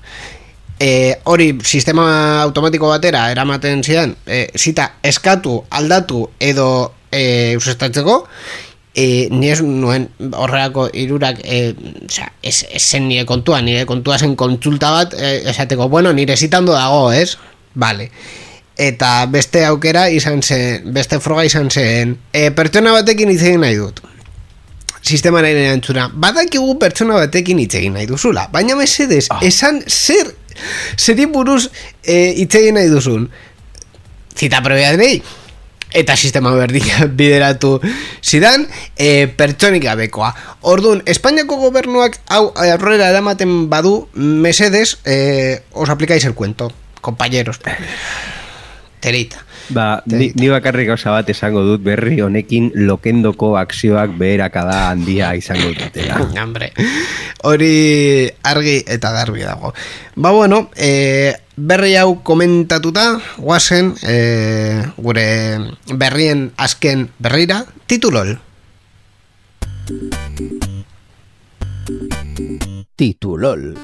e, 0.81 1.19
hori 1.25 1.53
sistema 1.63 2.43
automatiko 2.43 2.89
batera 2.89 3.31
eramaten 3.31 3.83
zidan 3.83 4.17
e, 4.27 4.47
zita 4.57 4.93
eskatu, 5.03 5.63
aldatu 5.71 6.27
edo 6.41 6.93
e, 7.11 7.57
usestatzeko 7.57 8.23
e, 8.95 9.29
ni 9.31 9.51
ez 9.51 9.61
nuen 9.63 10.09
horreako 10.33 10.89
irurak 10.93 11.41
e, 11.45 11.63
oza, 12.07 12.29
ez, 12.43 12.63
ez 12.71 12.83
zen 12.83 13.09
nire 13.09 13.25
kontua 13.29 13.63
nire 13.63 13.87
kontua 13.89 14.19
zen 14.19 14.37
kontsulta 14.37 14.93
bat 14.93 15.17
e, 15.19 15.35
esateko, 15.51 15.89
bueno, 15.89 16.13
nire 16.13 16.37
zitando 16.37 16.73
dago, 16.73 17.11
ez? 17.13 17.37
Vale. 17.75 18.11
Eta 18.77 19.27
beste 19.29 19.67
aukera 19.69 20.09
izan 20.09 20.43
zen 20.43 20.93
beste 20.93 21.21
froga 21.21 21.45
izan 21.45 21.71
zen. 21.71 22.17
E, 22.33 22.51
pertsona 22.57 22.93
batekin 22.97 23.31
hitz 23.33 23.45
nahi 23.61 23.77
dut 23.77 24.01
sistema 25.03 25.43
nahi 25.43 25.67
antzuna 25.69 26.09
badakigu 26.15 26.79
pertsona 26.79 27.19
batekin 27.19 27.59
hitz 27.59 27.75
egin 27.81 27.99
nahi 27.99 28.07
duzula. 28.07 28.49
Baina 28.53 28.77
mesedez, 28.79 29.27
oh. 29.31 29.43
esan 29.43 29.83
zer 29.89 30.33
Zeri 30.99 31.27
buruz 31.27 31.69
e, 32.05 32.33
itzegin 32.45 32.77
nahi 32.77 32.91
duzun? 32.93 33.29
Zita 34.37 34.63
probea 34.65 34.93
denei. 34.97 35.23
Eta 35.93 36.17
sistema 36.17 36.55
berdina 36.57 37.07
bideratu 37.19 37.75
Zidan 38.25 38.67
e, 38.97 39.29
Pertsonik 39.37 39.85
gabekoa. 39.85 40.33
Orduan, 40.73 41.03
Espainiako 41.07 41.59
gobernuak 41.61 42.17
Hau 42.33 42.47
aurrera 42.57 43.11
eramaten 43.13 43.69
badu 43.69 44.09
Mesedes 44.15 44.99
e, 45.05 45.61
Os 45.73 45.91
aplikaiz 45.91 46.25
el 46.25 46.35
cuento 46.35 46.73
Compañeros. 47.03 47.61
Terita 49.01 49.45
Ba, 49.71 50.03
ni, 50.11 50.33
ni 50.35 50.49
bakarrik 50.51 50.91
gauza 50.91 51.13
bat 51.15 51.29
esango 51.31 51.63
dut 51.63 51.85
berri 51.85 52.19
honekin 52.25 52.73
lokendoko 52.89 53.55
akzioak 53.61 54.17
beherakada 54.19 54.91
handia 54.91 55.35
izango 55.39 55.71
dutela. 55.77 56.19
Hambre, 56.43 56.73
hori 57.47 58.27
argi 58.43 58.83
eta 58.83 59.13
garbi 59.15 59.47
dago. 59.47 59.71
Ba, 60.17 60.33
bueno, 60.35 60.67
e, 60.75 61.33
berri 61.57 61.95
hau 62.01 62.23
komentatuta, 62.27 63.21
guazen, 63.39 63.95
e, 64.03 64.17
gure 64.97 65.27
berrien 65.95 66.51
azken 66.57 67.09
berrira, 67.23 67.63
titulol. 67.87 68.37
Titulol. 72.97 73.75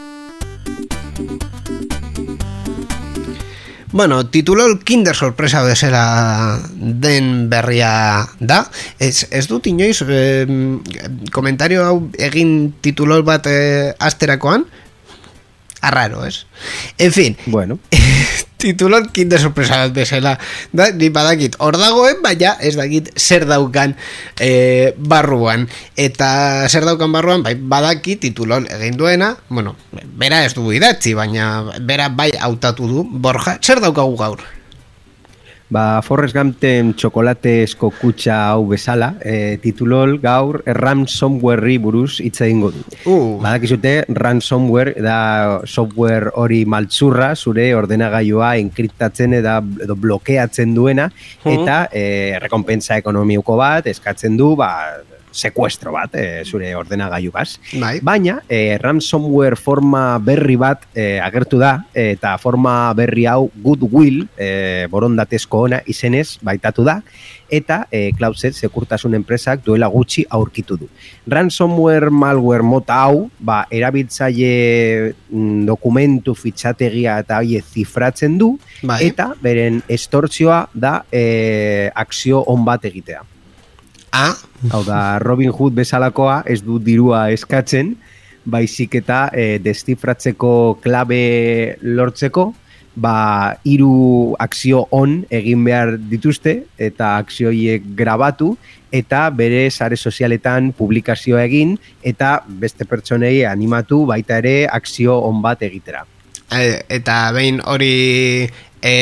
Bueno, 3.90 4.26
titulol 4.26 4.82
kinder 4.84 5.16
sorpresa 5.16 5.62
bezala 5.62 6.60
den 6.76 7.48
berria 7.48 8.28
da. 8.38 8.66
Ez, 9.00 9.26
ez 9.30 9.46
dut 9.48 9.66
inoiz 9.70 10.02
eh, 10.04 10.44
komentario 11.32 11.86
hau 11.86 11.96
egin 12.18 12.74
titulol 12.84 13.24
bat 13.24 13.48
eh, 13.48 13.94
asterakoan. 13.98 14.66
Arraro, 15.80 16.26
ez? 16.26 16.44
En 16.98 17.12
fin. 17.12 17.36
Bueno. 17.46 17.78
titulon 18.58 19.08
kinde 19.14 19.38
sorpresa 19.38 19.78
bat 19.86 19.94
bezala 19.94 20.34
da, 20.74 20.90
ni 20.90 21.08
badakit. 21.14 21.56
Hor 21.62 21.78
dagoen 21.78 22.20
baina 22.24 22.56
ez 22.60 22.74
dakit 22.76 23.12
zer 23.16 23.46
daukan 23.48 23.94
e, 24.42 24.92
barruan. 24.98 25.68
Eta 25.96 26.66
zer 26.68 26.84
daukan 26.88 27.14
barruan 27.14 27.46
bai, 27.46 27.54
badaki 27.54 28.18
titulon 28.18 28.68
egin 28.78 28.98
duena. 28.98 29.32
Bueno, 29.48 29.76
bera 30.18 30.44
ez 30.44 30.52
du 30.58 30.66
idatzi 30.74 31.14
baina 31.14 31.78
bera 31.80 32.10
bai 32.10 32.32
hautatu 32.34 32.90
du 32.90 33.06
borja, 33.08 33.58
zer 33.62 33.80
daukagu 33.84 34.18
gaur? 34.18 34.57
Ba, 35.68 36.00
Forrest 36.00 36.32
Gumpten 36.32 36.94
txokolatesko 36.96 37.90
kutsa 37.98 38.38
hau 38.54 38.62
bezala, 38.70 39.10
e, 39.20 39.58
titulol 39.60 40.14
gaur 40.22 40.62
ransomware 40.64 41.74
buruz 41.84 42.22
hitz 42.24 42.40
egingo 42.46 42.70
du. 42.72 42.84
Uh. 43.04 43.36
Badakizute, 43.42 43.92
ransomware 44.16 44.94
da 45.04 45.18
software 45.68 46.32
hori 46.40 46.62
maltzurra, 46.64 47.34
zure 47.36 47.68
ordenagailua 47.76 48.54
enkriptatzen 48.62 49.36
edo 49.42 49.98
blokeatzen 50.00 50.72
duena, 50.72 51.10
uh. 51.12 51.52
eta 51.52 51.84
e, 51.92 52.06
rekompensa 52.40 52.96
ekonomiuko 53.02 53.60
bat 53.60 53.92
eskatzen 53.92 54.40
du, 54.40 54.54
ba, 54.56 54.72
sekuestro 55.38 55.94
bat 55.94 56.14
e, 56.18 56.42
zure 56.44 56.74
ordenagailu 56.76 57.32
bas. 57.34 57.56
Bai. 57.78 57.98
Baina, 58.02 58.38
e, 58.48 58.76
ransomware 58.82 59.56
forma 59.56 60.18
berri 60.18 60.58
bat 60.58 60.84
e, 60.94 61.18
agertu 61.22 61.60
da, 61.62 61.76
eta 61.94 62.34
forma 62.42 62.92
berri 62.98 63.28
hau 63.30 63.48
goodwill, 63.62 64.24
e, 64.36 64.86
borondatezko 64.90 65.64
ona 65.68 65.82
izenez, 65.86 66.38
baitatu 66.44 66.84
da, 66.86 66.98
eta 67.48 67.86
e, 67.90 68.10
Cloudset 68.16 68.56
sekurtasun 68.56 69.16
enpresak 69.16 69.62
duela 69.64 69.88
gutxi 69.92 70.24
aurkitu 70.28 70.76
du. 70.82 70.90
Ransomware 71.30 72.10
malware 72.10 72.66
mota 72.66 72.98
hau, 73.06 73.28
ba, 73.38 73.62
erabiltzaile 73.70 75.14
mm, 75.30 75.64
dokumentu 75.68 76.34
fitxategia 76.36 77.18
eta 77.24 77.40
hori 77.40 77.62
zifratzen 77.62 78.38
du, 78.40 78.52
bai. 78.82 79.00
eta 79.08 79.32
beren 79.42 79.82
estortzioa 79.88 80.66
da 80.74 81.00
e, 81.12 81.90
akzio 81.94 82.44
on 82.52 82.64
bat 82.68 82.84
egitea. 82.88 83.24
Ah. 84.12 84.34
Hau 84.72 84.82
da, 84.84 85.18
Robin 85.22 85.52
Hood 85.52 85.76
bezalakoa 85.76 86.42
ez 86.46 86.60
du 86.64 86.78
dirua 86.82 87.28
eskatzen, 87.34 87.94
baizik 88.48 88.96
eta 89.02 89.28
e, 89.36 89.58
destifratzeko 89.62 90.78
klabe 90.82 91.76
lortzeko, 91.82 92.48
ba, 92.98 93.54
hiru 93.68 94.34
akzio 94.42 94.86
on 94.96 95.20
egin 95.30 95.62
behar 95.66 95.94
dituzte, 96.10 96.56
eta 96.78 97.16
akzioiek 97.22 97.86
grabatu, 97.98 98.54
eta 98.90 99.28
bere 99.30 99.68
sare 99.70 99.96
sozialetan 99.96 100.72
publikazioa 100.76 101.44
egin, 101.46 101.76
eta 102.02 102.38
beste 102.48 102.88
pertsonei 102.88 103.44
animatu 103.46 104.04
baita 104.08 104.40
ere 104.42 104.56
akzio 104.66 105.20
on 105.28 105.42
bat 105.44 105.62
egitera. 105.62 106.04
E, 106.48 106.80
eta 106.88 107.20
behin 107.36 107.60
hori 107.68 108.48
e, 108.80 108.94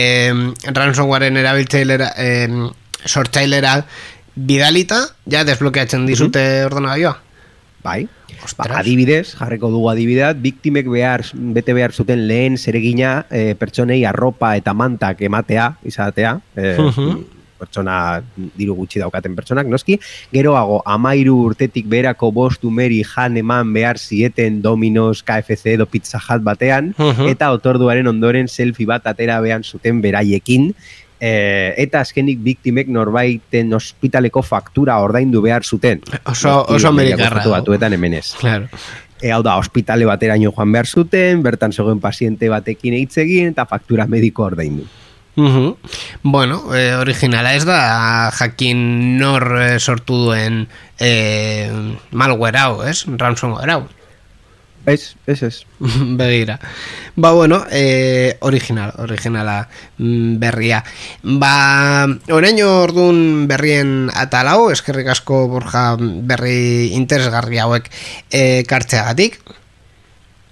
ransomwaren 0.75 1.39
erabiltzailera, 1.41 2.11
e, 2.19 2.29
sortzailera, 3.07 3.79
bidalita, 4.37 5.01
ja 5.27 5.45
desblokeatzen 5.45 6.07
dizute 6.07 6.39
mm 6.39 6.61
-hmm. 6.61 6.67
ordenagailua. 6.67 7.17
Bai. 7.83 8.09
Ba, 8.59 8.67
adibidez, 8.81 9.35
jarreko 9.39 9.71
dugu 9.71 9.89
adibideat, 9.89 10.37
biktimek 10.43 10.89
behar, 10.91 11.25
bete 11.33 11.73
behar 11.73 11.93
zuten 11.93 12.27
lehen 12.29 12.59
zeregina 12.59 13.27
e, 13.31 13.55
pertsonei 13.55 14.05
arropa 14.05 14.57
eta 14.57 14.75
mantak 14.75 15.23
ematea, 15.23 15.77
izatea, 15.87 16.41
e, 16.55 16.75
pertsona 17.57 18.23
diru 18.37 18.75
gutxi 18.77 19.01
daukaten 19.01 19.37
pertsonak, 19.39 19.71
noski, 19.73 19.99
geroago, 20.35 20.83
amairu 20.85 21.39
urtetik 21.47 21.89
berako 21.89 22.31
bost 22.35 22.65
umeri 22.69 23.03
jan 23.07 23.37
eman 23.41 23.73
behar 23.73 23.99
zieten 23.99 24.61
Domino's, 24.63 25.23
KFC 25.23 25.77
edo 25.77 25.87
Pizza 25.87 26.21
Hut 26.21 26.45
batean, 26.45 26.93
eta 27.31 27.51
otorduaren 27.57 28.07
ondoren 28.13 28.49
selfie 28.49 28.87
bat 28.87 29.07
atera 29.07 29.41
behan 29.41 29.65
zuten 29.65 30.03
beraiekin, 30.05 30.75
e, 31.21 31.75
eta 31.83 32.03
azkenik 32.05 32.43
biktimek 32.45 32.91
norbaiten 32.93 33.73
ospitaleko 33.77 34.43
faktura 34.43 34.99
ordaindu 35.03 35.43
behar 35.45 35.65
zuten. 35.65 36.03
Oso, 36.25 36.63
oso 36.69 36.89
amerikarra. 36.89 37.45
Batuetan 37.51 37.97
hemenez. 37.97 38.35
Claro. 38.41 38.69
E, 39.21 39.33
hau 39.33 39.43
da, 39.43 39.57
ospitale 39.57 40.05
bateraino 40.09 40.53
joan 40.53 40.73
behar 40.73 40.87
zuten, 40.87 41.43
bertan 41.43 41.73
zegoen 41.73 42.01
paziente 42.01 42.51
batekin 42.53 42.99
eitzegin, 42.99 43.53
eta 43.55 43.67
faktura 43.67 44.07
mediko 44.07 44.45
ordaindu. 44.45 44.87
Uh 45.37 45.77
Bueno, 46.23 46.75
eh, 46.75 46.97
originala 46.97 47.55
ez 47.55 47.65
da 47.69 48.31
jakin 48.33 49.19
nor 49.19 49.45
sortu 49.79 50.17
duen 50.25 50.67
eh, 50.99 51.69
malware 52.11 52.59
hau, 52.59 52.83
ez? 52.83 53.05
Ransomware 53.05 53.73
hau. 53.73 53.83
Ez, 54.87 55.17
ez, 55.27 55.43
ez. 55.43 55.65
Begira. 56.17 56.61
Ba, 57.17 57.33
bueno, 57.33 57.65
eh, 57.71 58.37
original, 58.41 58.95
originala 58.99 59.69
mm, 59.99 60.39
berria. 60.39 60.85
Ba, 61.23 62.07
orain 62.31 62.63
orduan 62.63 63.49
berrien 63.51 64.11
atalau, 64.15 64.71
eskerrik 64.71 65.11
asko 65.11 65.49
borja 65.51 65.97
berri 65.99 66.95
interesgarri 66.95 67.59
hauek 67.59 67.91
eh, 68.31 68.63
kartzeagatik. 68.69 69.41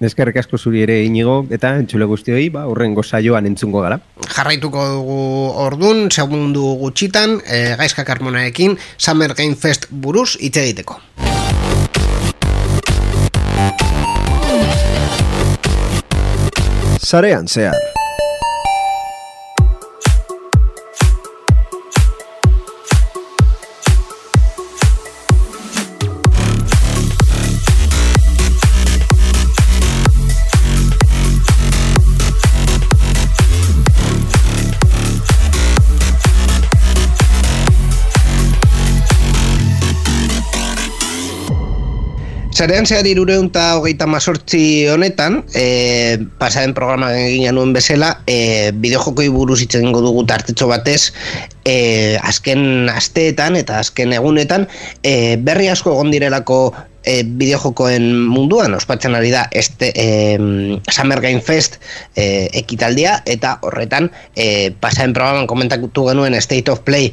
Eskerrik 0.04 0.40
asko 0.42 0.58
zuri 0.58 0.82
ere 0.82 0.98
inigo 1.06 1.44
eta 1.54 1.70
entzule 1.78 2.08
guztioi, 2.10 2.48
ba, 2.52 2.66
urrengo 2.68 3.04
saioan 3.06 3.46
entzungo 3.46 3.84
gara. 3.86 4.00
Jarraituko 4.34 4.88
dugu 4.96 5.20
ordun, 5.62 6.08
segundu 6.10 6.74
gutxitan, 6.82 7.38
e, 7.46 7.62
gaizka 7.78 8.04
karmonaekin, 8.04 8.76
Summer 8.98 9.38
Game 9.38 9.54
Fest 9.54 9.86
buruz 9.90 10.34
hitz 10.40 10.56
egiteko. 10.58 10.98
Zarean 17.04 17.46
zehar. 17.46 18.03
Zarean 42.64 42.86
zehar 42.88 43.04
irureun 43.04 43.50
eta 43.50 43.62
hogeita 43.76 44.06
mazortzi 44.08 44.86
honetan, 44.88 45.42
e, 45.52 46.16
pasaren 46.40 46.72
programa 46.72 47.10
egin 47.12 47.52
nuen 47.52 47.74
bezala, 47.76 48.22
e, 48.24 48.70
bideojokoi 48.80 49.26
buruz 49.34 49.58
itzen 49.66 49.90
dugu 49.92 50.22
tartetxo 50.24 50.70
batez, 50.70 51.12
e, 51.68 52.16
azken 52.24 52.88
asteetan 52.88 53.60
eta 53.60 53.82
azken 53.82 54.16
egunetan, 54.16 54.64
e, 55.04 55.36
berri 55.44 55.68
asko 55.68 55.92
egon 55.92 56.14
direlako 56.14 56.58
e, 57.04 57.20
bideojokoen 57.28 58.08
munduan, 58.32 58.72
ospatzen 58.80 59.12
ari 59.12 59.36
da 59.36 59.44
este, 59.52 59.92
e, 59.92 60.80
Summer 60.88 61.20
Game 61.20 61.44
Fest 61.44 61.82
e, 62.16 62.48
ekitaldia, 62.64 63.18
eta 63.28 63.58
horretan, 63.60 64.08
e, 64.40 64.72
pasaren 64.80 65.12
programan 65.12 65.52
komentatu 65.52 66.08
genuen 66.08 66.40
State 66.40 66.72
of 66.72 66.80
Play, 66.88 67.12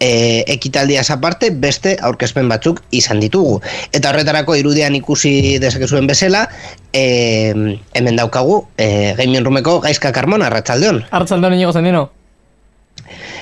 e, 0.00 0.44
ekitaldia 0.52 1.02
aparte 1.08 1.50
beste 1.50 1.96
aurkezpen 2.00 2.48
batzuk 2.48 2.82
izan 2.90 3.20
ditugu. 3.20 3.60
Eta 3.92 4.10
horretarako 4.10 4.56
irudian 4.56 4.94
ikusi 4.94 5.58
dezakezuen 5.62 6.06
bezala, 6.06 6.48
e, 6.92 7.52
hemen 7.94 8.16
daukagu, 8.16 8.66
e, 8.76 9.14
Gaming 9.16 9.44
Roomeko 9.44 9.80
Gaizka 9.80 10.12
Carmona, 10.12 10.46
Arratxaldeon. 10.46 11.04
Arratxaldeon 11.10 11.54
inigo 11.54 11.72
zendino. 11.72 12.10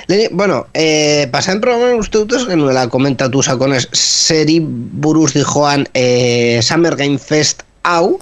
Leni, 0.08 0.28
bueno, 0.32 0.66
eh, 0.74 1.28
pasaen 1.30 1.60
programan 1.62 2.00
uste 2.02 2.24
dut 2.24 2.34
ez 2.36 2.46
genuela 2.48 2.88
komentatu 2.90 3.42
sakonez 3.42 3.84
seri 3.94 4.58
buruz 4.60 5.30
di 5.36 5.44
joan 5.46 5.86
eh, 5.94 6.58
Summer 6.62 6.96
Game 6.96 7.18
Fest 7.22 7.62
hau 7.86 8.18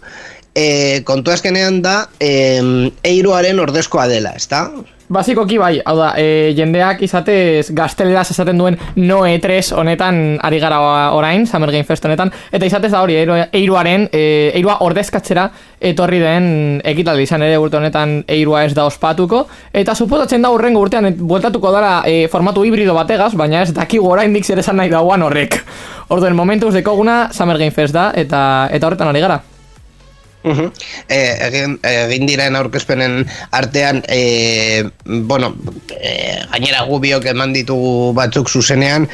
eh, 0.54 1.00
kontu 1.08 1.32
azkenean 1.32 1.80
da 1.82 2.10
eh, 2.20 2.90
eiruaren 3.02 3.60
ordezkoa 3.64 4.06
dela, 4.12 4.34
ezta? 4.36 4.66
Basikoki 5.10 5.56
bai, 5.58 5.80
hau 5.90 5.96
da, 5.98 6.12
e, 6.22 6.52
jendeak 6.54 7.00
izatez 7.02 7.72
gazteleraz 7.74 8.28
esaten 8.30 8.60
duen 8.60 8.76
no 9.02 9.24
E3 9.26 9.72
honetan 9.74 10.38
ari 10.46 10.60
gara 10.62 10.78
orain, 11.16 11.48
Summer 11.50 11.72
Game 11.74 11.82
Fest 11.88 12.06
honetan, 12.06 12.30
eta 12.54 12.68
izatez 12.68 12.92
da 12.92 13.00
hori, 13.02 13.16
eiruaren, 13.18 14.06
e, 14.14 14.22
eirua 14.54 14.78
ordezkatzera 14.86 15.48
etorri 15.90 16.22
den 16.22 16.48
ekitaldi 16.86 17.26
izan 17.26 17.42
ere 17.42 17.58
urte 17.58 17.80
honetan 17.80 18.20
eirua 18.30 18.62
ez 18.68 18.72
da 18.78 18.86
ospatuko, 18.86 19.48
eta 19.74 19.98
suposatzen 19.98 20.46
da 20.46 20.54
urrengo 20.54 20.86
urtean 20.86 21.10
bueltatuko 21.18 21.74
dara 21.74 21.94
e, 22.06 22.28
formatu 22.30 22.62
hibrido 22.62 22.94
bategaz, 22.94 23.32
baina 23.34 23.64
ez 23.66 23.74
dakigu 23.74 24.06
orain 24.14 24.30
dik 24.30 24.46
zer 24.46 24.62
esan 24.62 24.78
nahi 24.78 24.94
dauan 24.94 25.26
horrek. 25.26 25.58
Orduen 26.14 26.38
momentuz 26.38 26.76
dekoguna 26.78 27.24
Summer 27.34 27.58
Game 27.58 27.74
Fest 27.74 27.98
da, 27.98 28.12
eta, 28.14 28.68
eta 28.70 28.86
horretan 28.86 29.10
ari 29.10 29.26
gara. 29.26 29.42
Uh 30.40 30.70
egin, 31.10 31.74
egin 31.84 32.22
diren 32.24 32.54
aurkezpenen 32.56 33.26
artean 33.52 34.00
e, 34.08 34.84
bueno, 35.04 35.50
e, 35.92 36.12
gainera 36.52 36.86
gubiok 36.88 37.26
eman 37.34 37.52
ditugu 37.52 38.14
batzuk 38.16 38.48
zuzenean 38.48 39.04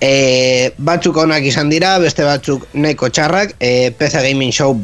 e, 0.00 0.72
batzuk 0.78 1.20
onak 1.22 1.46
izan 1.46 1.70
dira 1.70 1.94
beste 2.02 2.26
batzuk 2.26 2.66
neko 2.74 3.12
txarrak 3.14 3.54
e, 3.60 3.92
PC 3.94 4.24
Gaming 4.26 4.50
Show 4.50 4.74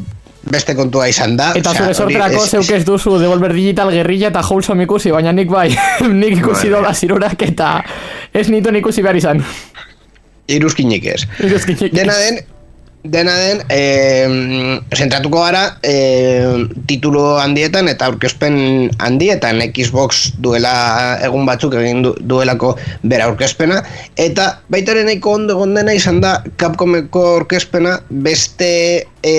beste 0.49 0.75
kontua 0.75 1.07
izan 1.09 1.35
da. 1.37 1.51
Eta 1.57 1.73
zure 1.75 1.93
sorterako 1.93 2.45
zeuk 2.47 2.71
ez 2.73 2.83
duzu 2.87 3.17
Devolver 3.21 3.53
Digital 3.53 3.91
Guerrilla 3.93 4.31
eta 4.31 4.43
Wholesome 4.45 4.87
ikusi 4.87 5.11
Baina 5.11 5.33
nik 5.35 5.51
bai, 5.51 5.67
nik 6.21 6.37
ikusi 6.39 6.69
bueno. 6.69 6.77
dola 6.77 6.93
zirurak 6.93 7.43
Eta 7.49 7.73
ez 8.33 8.47
nitu 8.49 8.73
ikusi 8.79 9.03
behar 9.05 9.19
izan. 9.19 9.43
Iruzkinik 10.49 11.05
ez. 11.05 11.21
Dena 11.93 12.15
den, 12.17 12.39
Dena 13.03 13.31
den, 13.39 13.61
e, 13.71 14.27
zentratuko 14.91 15.39
gara 15.39 15.77
e, 15.87 15.93
titulo 16.83 17.37
handietan 17.39 17.87
eta 17.87 18.09
aurkezpen 18.09 18.89
handietan 18.99 19.61
Xbox 19.71 20.33
duela 20.43 21.15
egun 21.23 21.47
batzuk 21.47 21.77
egin 21.79 22.03
duelako 22.03 22.73
bera 23.07 23.29
aurkezpena. 23.31 23.79
Eta 24.19 24.49
baitaren 24.67 25.07
nahiko 25.07 25.37
ondo 25.39 25.55
gondena 25.61 25.95
izan 25.95 26.19
da 26.19 26.41
Capcomeko 26.59 27.23
aurkezpena 27.37 28.01
beste 28.27 28.71
e, 29.23 29.35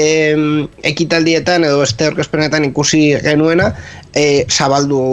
ekitaldietan 0.94 1.68
edo 1.68 1.84
beste 1.84 2.08
aurkezpenetan 2.08 2.64
ikusi 2.72 3.10
genuena 3.20 3.74
e, 4.16 4.46
zabaldu 4.48 5.04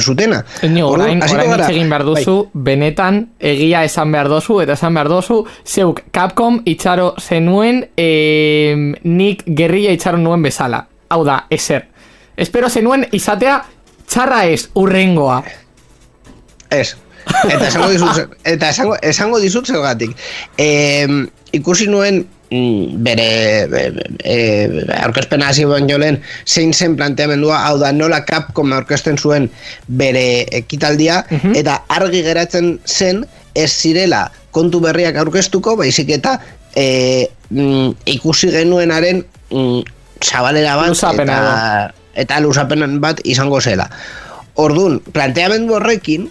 zutena. 0.00 0.44
Ni 0.62 0.82
orain, 0.82 1.22
orain 1.22 1.54
egin 1.70 1.88
behar 1.90 2.04
duzu, 2.04 2.36
bai. 2.52 2.62
benetan 2.70 3.20
egia 3.40 3.82
esan 3.84 4.12
behar 4.12 4.28
duzu, 4.28 4.60
eta 4.64 4.76
esan 4.76 4.94
behar 4.94 5.08
duzu, 5.08 5.40
zeuk 5.64 6.02
Capcom 6.12 6.60
itxaro 6.64 7.14
zenuen 7.20 7.82
e, 7.96 8.98
nik 9.04 9.44
gerrilla 9.46 9.94
itxaro 9.96 10.20
nuen 10.20 10.44
bezala. 10.44 10.84
Hau 11.08 11.22
da, 11.24 11.44
eser. 11.50 11.88
Espero 12.36 12.68
zenuen 12.68 13.06
izatea 13.16 13.62
txarra 14.06 14.44
ez, 14.52 14.68
urrengoa. 14.74 15.42
Ez. 16.70 16.96
Eta 17.26 17.66
esango 17.66 17.88
dizut, 17.90 18.36
eta 18.44 18.68
esango, 18.70 18.96
esango 19.02 19.40
dizut 19.42 19.66
zeugatik. 19.66 20.12
E, 20.58 21.06
ikusi 21.56 21.88
nuen 21.90 22.26
bere 22.50 23.66
e, 24.22 24.36
aurkezpena 25.02 25.48
hasi 25.50 25.64
baino 25.66 25.98
lehen 25.98 26.20
zein 26.46 26.72
zen 26.72 26.94
planteamendua 26.96 27.58
hau 27.66 27.78
da 27.78 27.92
nola 27.92 28.22
Capcom 28.24 28.72
aurkezten 28.72 29.18
zuen 29.18 29.48
bere 29.88 30.46
ekitaldia 30.52 31.24
mhm. 31.30 31.56
eta 31.58 31.82
argi 31.88 32.22
geratzen 32.22 32.78
zen 32.86 33.24
ez 33.54 33.70
zirela 33.72 34.30
kontu 34.52 34.80
berriak 34.80 35.16
aurkeztuko 35.16 35.76
baizik 35.76 36.10
eta 36.10 36.38
e, 36.76 37.26
mm, 37.50 38.06
ikusi 38.14 38.52
genuenaren 38.54 39.24
mm, 39.50 39.82
zabalera 40.22 40.76
bat 40.76 40.94
eta, 40.94 41.90
eta 42.14 42.40
lusapen 42.40 43.00
bat 43.00 43.20
izango 43.24 43.60
zela 43.60 43.90
Ordun 44.56 45.00
planteamendu 45.12 45.74
horrekin 45.76 46.30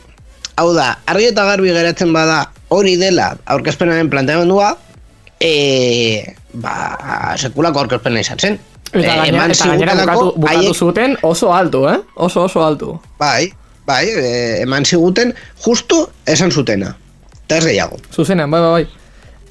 hau 0.57 0.72
da 0.74 0.95
argi 1.05 1.30
eta 1.30 1.43
garbi 1.45 1.76
geratzen 1.76 2.13
bada 2.16 2.45
hori 2.74 2.95
dela 2.97 3.36
aurkezpenaren 3.45 4.09
planteamendua 4.09 4.78
e, 5.40 6.36
ba, 6.54 7.36
sekulako 7.38 7.84
aurkezpena 7.84 8.24
izan 8.24 8.40
zen. 8.40 8.60
Eta 8.92 9.12
e, 9.12 9.18
gainera, 9.20 9.48
eta 9.52 9.70
gainera 9.72 9.96
bukatu, 10.02 10.34
bukatu 10.40 10.74
zuten 10.74 11.16
oso 11.24 11.54
alto, 11.54 11.86
eh? 11.92 11.98
Oso 12.16 12.46
oso 12.46 12.64
alto. 12.66 13.00
Bai, 13.20 13.50
bai, 13.88 14.04
e, 14.10 14.36
eman 14.64 14.86
ziguten 14.86 15.34
justu 15.66 16.06
esan 16.26 16.52
zutena. 16.52 16.96
Eta 17.46 17.60
ez 17.60 17.66
gehiago. 17.68 18.00
Zuzenean, 18.14 18.52
bai, 18.52 18.62
bai, 18.62 18.72
bai. 18.72 19.04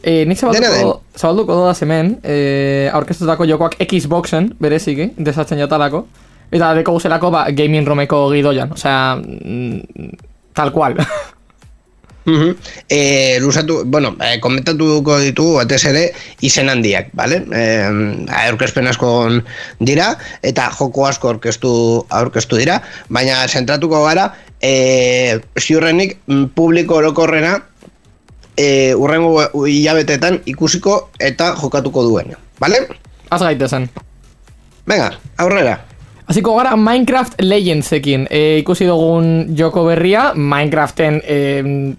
E, 0.05 0.25
nik 0.29 0.37
zabalduko, 0.37 0.99
zabalduko 1.17 1.55
doda 1.63 1.75
zemen, 1.75 2.19
e, 2.21 2.91
aurkeztutako 2.93 3.47
jokoak 3.49 3.79
Xboxen, 3.81 4.51
bereziki, 4.61 5.15
desatzen 5.17 5.63
jatalako. 5.63 6.05
Eta 6.53 6.75
deko 6.77 6.93
guzelako, 6.99 7.31
ba, 7.33 7.47
gaming 7.57 7.89
romeko 7.89 8.27
gidoian. 8.33 8.75
Osea, 8.77 9.17
mm, 9.17 10.11
tal 10.55 10.73
cual. 10.73 10.99
Uh 12.27 12.33
-huh. 12.33 12.57
e, 12.89 13.39
lusatu, 13.41 13.83
bueno, 13.85 14.17
e, 14.21 14.41
komentatuko 14.41 15.19
ditugu 15.21 15.59
batez 15.59 15.85
ere 15.85 16.13
izen 16.41 16.69
handiak, 16.69 17.11
vale? 17.13 17.45
E, 17.53 17.65
aurkezpen 18.49 18.87
asko 18.87 19.29
dira 19.81 20.17
eta 20.43 20.71
joko 20.79 21.07
asko 21.07 21.29
aurkeztu 21.29 22.07
aurkeztu 22.09 22.57
dira, 22.57 22.81
baina 23.09 23.47
zentratuko 23.49 24.05
gara 24.05 24.33
e, 24.63 25.41
ziurrenik 25.61 26.17
publiko 26.55 26.97
orokorrena 26.97 27.59
e, 28.57 28.95
urrengo 28.95 29.67
hilabetetan 29.67 30.41
ikusiko 30.47 31.11
eta 31.19 31.55
jokatuko 31.61 32.03
duen, 32.09 32.37
vale? 32.61 32.87
Az 33.31 33.43
gaitezen. 33.43 33.91
Venga, 34.87 35.13
aurrera. 35.37 35.79
Hasiko 36.25 36.55
gara 36.57 36.73
Minecraft 36.77 37.43
Legendsekin 37.45 38.25
e, 38.33 38.59
ikusi 38.63 38.87
dugun 38.89 39.53
joko 39.57 39.85
berria 39.85 40.31
Minecraften 40.33 41.21
e, 41.21 41.39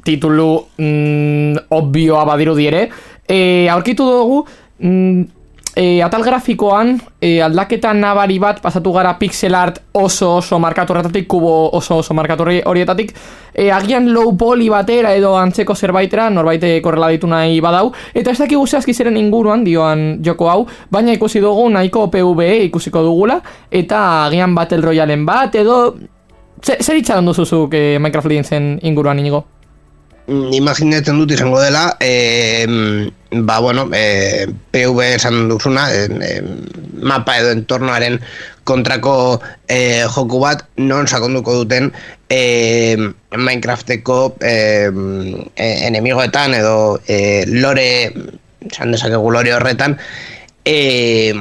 titulu 0.02 0.50
mm, 0.82 1.70
obvioa 1.70 2.24
badiru 2.26 2.56
dire 2.58 2.88
e, 3.30 3.68
aurkitu 3.70 4.08
dugu 4.10 4.40
mm, 4.82 5.35
e, 5.76 6.02
atal 6.02 6.24
grafikoan 6.24 6.96
e, 7.20 7.42
aldaketa 7.44 7.92
nabari 7.94 8.40
bat 8.40 8.62
pasatu 8.64 8.94
gara 8.96 9.14
pixel 9.20 9.56
art 9.56 9.82
oso 9.92 10.38
oso 10.38 10.60
markatu 10.60 10.94
horretatik, 10.94 11.28
kubo 11.28 11.70
oso 11.76 11.98
oso 12.00 12.14
markatu 12.14 12.48
horietatik, 12.66 13.12
e, 13.54 13.70
agian 13.72 14.08
low 14.14 14.32
poly 14.38 14.70
batera 14.70 15.14
edo 15.16 15.36
antzeko 15.38 15.76
zerbaitera, 15.76 16.30
norbaite 16.30 16.80
korrela 16.82 17.12
ditu 17.12 17.28
nahi 17.28 17.60
badau, 17.62 17.92
eta 18.14 18.32
ez 18.32 18.40
dakigu 18.40 18.66
zehazki 18.68 18.94
zeren 18.94 19.18
inguruan 19.18 19.66
dioan 19.68 20.06
joko 20.24 20.50
hau, 20.50 20.62
baina 20.90 21.14
ikusi 21.14 21.44
dugu 21.44 21.68
nahiko 21.70 22.08
PvE 22.10 22.64
ikusiko 22.70 23.04
dugula, 23.04 23.42
eta 23.70 24.26
agian 24.26 24.56
Battle 24.56 24.82
Royalen 24.82 25.26
bat, 25.26 25.56
edo... 25.56 25.96
Zer, 26.66 26.96
itxaron 26.98 27.28
duzuzuk 27.28 27.76
eh, 27.78 28.00
Minecraft 28.00 28.32
Legendsen 28.32 28.80
inguruan 28.82 29.20
inigo? 29.22 29.44
Mm, 30.26 30.56
imaginatzen 30.58 31.20
dut 31.22 31.36
izango 31.36 31.60
dela 31.62 31.84
eh, 32.02 32.66
ba 33.44 33.60
bueno 33.60 33.90
eh, 33.92 34.48
PV 34.72 35.16
esan 35.16 35.50
duzuna 35.50 35.92
eh, 35.92 36.08
eh, 36.22 36.42
mapa 37.04 37.38
edo 37.38 37.52
entornoaren 37.52 38.22
kontrako 38.64 39.42
eh, 39.68 40.06
joku 40.08 40.40
bat 40.40 40.64
non 40.78 41.08
sakonduko 41.08 41.54
duten 41.64 41.92
eh, 42.30 42.96
Minecrafteko 43.36 44.36
eh, 44.40 44.90
eh, 45.56 45.88
enemigoetan 45.88 46.56
edo 46.56 47.00
eh, 47.08 47.44
lore 47.48 48.14
esan 48.72 48.96
dezakegu 48.96 49.32
lore 49.32 49.54
horretan 49.54 49.98
eh, 50.66 51.34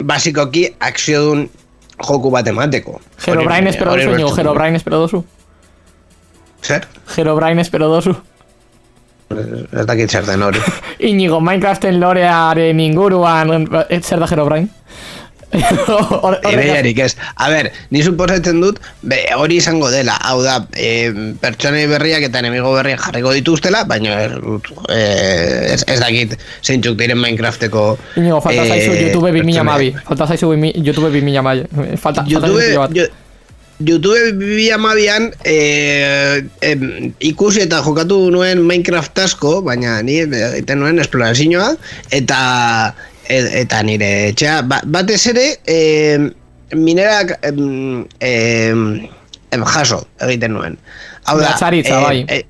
basikoki 0.00 0.68
akziodun 0.80 1.48
joku 2.02 2.30
bat 2.30 2.46
emateko 2.46 3.00
Herobrine 3.26 3.70
espero 3.70 3.92
hori 3.92 4.06
duzu, 4.06 4.18
dut. 4.18 4.38
Herobrine 4.38 4.76
espero 4.76 5.00
duzu. 5.04 5.24
Zer? 6.62 6.86
Herobrine 7.16 7.62
espero 7.62 7.88
duzu. 7.92 8.16
Ez 9.38 9.86
dakit 9.88 10.10
zer 10.10 10.26
den 10.28 10.42
hori 10.42 10.62
Inigo, 11.10 11.40
Minecraften 11.40 12.00
lorearen 12.00 12.80
inguruan, 12.80 13.66
eh, 13.88 14.00
zer 14.00 14.22
da 14.22 14.30
Herobrine? 14.30 14.68
Ideiarik 16.52 16.98
ez. 17.04 17.12
A 17.36 17.48
ber, 17.52 17.68
ni 17.92 18.02
suposatzen 18.04 18.60
dut, 18.62 18.78
be, 19.04 19.18
hori 19.36 19.58
izango 19.60 19.90
dela. 19.92 20.14
Hau 20.28 20.38
da, 20.44 20.58
e, 20.72 21.12
pertsonei 21.42 21.84
berriak 21.90 22.24
eta 22.28 22.40
enemigo 22.40 22.72
berriak 22.78 23.02
jarriko 23.04 23.34
dituztela, 23.36 23.84
baina 23.88 24.16
eh, 24.22 25.74
ez, 25.74 25.82
ez 25.84 25.98
dakit 26.00 26.38
zeintzuk 26.64 26.96
diren 27.00 27.20
Minecrafteko... 27.20 27.84
Inigo, 28.22 28.40
falta 28.44 28.64
eh, 28.64 28.70
zaizu 28.70 28.94
YouTube 28.96 29.28
2000 29.28 29.42
pertsonei. 29.42 29.66
mabi. 29.72 29.90
Falta 30.08 30.30
zaizu 30.30 30.54
YouTube 30.54 31.12
2000 31.12 31.44
mabi. 31.44 31.68
Falta, 32.00 32.24
falta 32.24 32.30
YouTube, 32.32 33.10
YouTube 33.88 34.36
bi 34.38 34.68
amabian 34.74 35.30
eh, 35.44 36.42
em, 36.60 37.12
ikusi 37.20 37.64
eta 37.66 37.82
jokatu 37.84 38.30
nuen 38.34 38.62
Minecraft 38.66 39.24
asko, 39.24 39.54
baina 39.66 40.00
ni 40.02 40.20
egiten 40.24 40.82
nuen 40.82 41.02
esplorazioa 41.02 41.72
eta 42.10 42.38
e- 43.28 43.62
eta 43.62 43.82
nire 43.86 44.12
etxea 44.30 44.62
ba, 44.68 44.82
batez 44.84 45.20
ere 45.32 45.48
eh, 45.66 46.18
minerak 46.74 47.36
em, 47.48 48.06
em, 48.20 48.86
jaso 49.74 50.04
egiten 50.20 50.56
nuen. 50.56 50.78
Hau 51.24 51.38
da, 51.38 51.52
Mehatxaritza, 51.52 52.00
bai. 52.02 52.42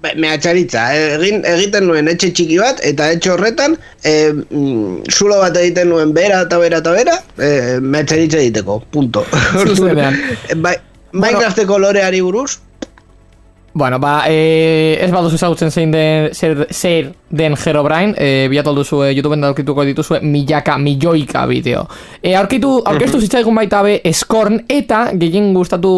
Eh, 0.00 0.04
Ba, 0.04 0.14
mehatxaritza, 0.16 0.82
egin, 1.18 1.42
egiten 1.44 1.84
nuen 1.84 2.08
etxe 2.08 2.30
txiki 2.32 2.56
bat, 2.56 2.78
eta 2.88 3.10
etxe 3.12 3.34
horretan, 3.34 3.74
e, 4.00 4.32
mm, 4.32 5.10
zulo 5.12 5.36
bat 5.42 5.58
egiten 5.60 5.90
nuen 5.92 6.14
bera 6.16 6.38
eta 6.46 6.56
bera 6.62 6.78
eta 6.80 6.94
bera, 6.96 7.18
e, 7.36 7.50
mehatxaritza 7.80 8.40
egiteko, 8.40 8.78
punto. 8.94 9.26
Zuzenean. 9.66 10.16
bai, 10.64 10.78
Minecrafteko 11.12 11.76
loreari 11.82 12.22
buruz, 12.24 12.60
Bueno, 13.80 13.98
ba, 13.98 14.24
eh, 14.28 14.98
ez 15.00 15.08
baduzu 15.08 15.38
ezagutzen 15.38 15.70
zein 15.72 15.90
den, 15.90 16.34
zer, 16.34 16.66
zer 16.68 17.14
den 17.30 17.54
Herobrine, 17.56 18.12
eh, 18.18 18.46
bilatu 18.52 18.68
alduzu 18.74 18.98
eh, 19.06 19.14
YouTubeen 19.16 19.46
aurkituko 19.48 19.86
dituzue 19.88 20.18
milaka, 20.20 20.74
milioika 20.76 21.46
bideo. 21.48 21.86
Eh, 22.20 22.34
aurkitu, 22.36 22.74
aurkeztu 22.84 23.22
zitzaigun 23.24 23.56
baita 23.56 23.80
be 23.82 23.94
Scorn, 24.12 24.66
eta 24.68 25.14
gehien 25.16 25.54
gustatu, 25.54 25.94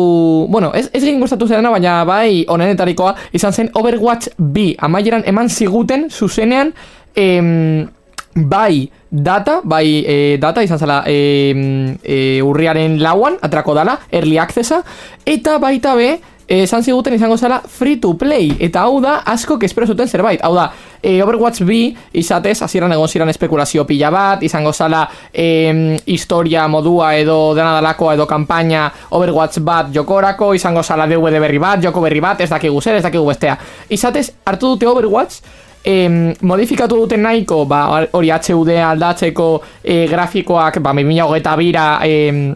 bueno, 0.49 0.71
ez, 0.79 0.93
ez 0.93 1.03
gehien 1.03 1.19
gustatu 1.19 1.49
zerena, 1.51 1.75
baina 1.75 2.05
bai 2.07 2.45
onenetarikoa, 2.47 3.17
izan 3.35 3.53
zen 3.53 3.73
Overwatch 3.75 4.37
B, 4.39 4.77
amaieran 4.79 5.27
eman 5.27 5.51
ziguten 5.51 6.07
zuzenean, 6.09 6.71
em, 7.17 7.89
bai 8.35 8.93
data, 9.11 9.59
bai 9.65 10.05
e, 10.07 10.37
data 10.39 10.63
izan 10.63 10.79
zela 10.79 11.03
e, 11.05 11.99
e, 11.99 12.19
urriaren 12.47 13.01
lauan, 13.03 13.43
atrako 13.43 13.75
dala, 13.75 13.99
early 14.13 14.39
accessa, 14.39 14.85
eta 15.27 15.59
baita 15.59 15.97
be, 15.99 16.13
e, 16.13 16.42
esan 16.61 16.85
ziguten 16.85 17.15
izango 17.17 17.37
zela 17.39 17.63
free 17.65 17.97
to 17.97 18.13
play, 18.19 18.51
eta 18.61 18.83
hau 18.85 19.01
da 19.01 19.23
asko 19.25 19.57
espero 19.63 19.87
zuten 19.87 20.09
zerbait, 20.09 20.43
hau 20.45 20.53
da, 20.55 20.67
e, 21.01 21.23
Overwatch 21.23 21.65
B 21.65 21.95
izatez, 22.13 22.59
hasieran 22.63 22.93
egon 22.93 23.09
ziren 23.09 23.29
espekulazio 23.33 23.87
pila 23.89 24.11
bat, 24.13 24.43
izango 24.43 24.73
zala 24.73 25.07
e, 25.33 25.99
historia 26.07 26.67
modua 26.69 27.15
edo 27.17 27.55
dena 27.55 27.73
dalakoa 27.79 28.15
edo 28.15 28.27
kanpaina 28.27 28.91
Overwatch 29.11 29.63
bat 29.65 29.89
jokorako, 29.95 30.53
izango 30.55 30.83
zala 30.83 31.07
DVD 31.07 31.41
berri 31.41 31.59
bat, 31.59 31.83
joko 31.83 32.05
berri 32.05 32.21
bat, 32.21 32.41
ez 32.41 32.51
dakigu 32.51 32.81
zer, 32.83 33.01
ez 33.01 33.07
dakigu 33.07 33.27
bestea. 33.27 33.57
Izatez, 33.89 34.29
hartu 34.45 34.75
dute 34.75 34.91
Overwatch, 34.91 35.41
em, 35.85 36.35
modifikatu 36.43 37.01
duten 37.01 37.23
nahiko, 37.23 37.65
ba, 37.65 37.87
hori 38.13 38.31
HUD 38.31 38.75
aldatzeko 38.77 39.49
e, 39.83 40.07
grafikoak, 40.07 40.79
ba, 40.85 40.93
2008 40.93 41.57
bira 41.59 41.89
em, 42.05 42.55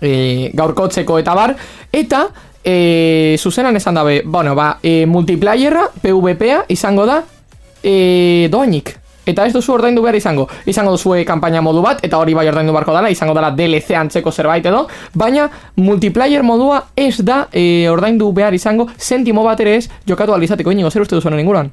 e, 0.00 0.50
gaurkotzeko 0.54 1.18
eta 1.20 1.34
bar, 1.34 1.56
eta 1.92 2.26
e, 2.66 3.36
zuzenan 3.38 3.76
esan 3.76 3.94
dabe, 3.94 4.22
bueno, 4.26 4.54
ba, 4.54 4.78
e, 4.82 5.06
multiplayerra, 5.06 5.86
PvPa, 6.02 6.64
izango 6.68 7.06
da, 7.06 7.22
e, 7.82 8.48
doainik. 8.50 8.96
Eta 9.26 9.46
ez 9.46 9.52
duzu 9.54 9.72
ordaindu 9.74 10.02
behar 10.02 10.14
izango. 10.18 10.46
Izango 10.70 10.92
duzue 10.94 11.24
kanpaina 11.26 11.62
modu 11.62 11.80
bat, 11.82 12.02
eta 12.06 12.18
hori 12.18 12.34
bai 12.34 12.46
ordaindu 12.50 12.74
beharko 12.74 12.94
dela, 12.94 13.10
izango 13.10 13.34
dela 13.34 13.50
DLC 13.54 13.96
antzeko 13.98 14.30
zerbait 14.30 14.66
edo, 14.66 14.84
baina 15.14 15.48
multiplayer 15.76 16.42
modua 16.46 16.82
ez 16.94 17.16
da 17.26 17.46
e, 17.52 17.88
ordaindu 17.90 18.30
behar 18.34 18.54
izango, 18.54 18.88
sentimo 18.96 19.46
bat 19.46 19.62
ere 19.62 19.78
ez, 19.80 19.86
jokatu 20.06 20.34
alizateko 20.34 20.74
inigo, 20.74 20.90
zer 20.90 21.06
uste 21.06 21.18
duzu 21.18 21.30
honen 21.30 21.42
inguruan? 21.42 21.72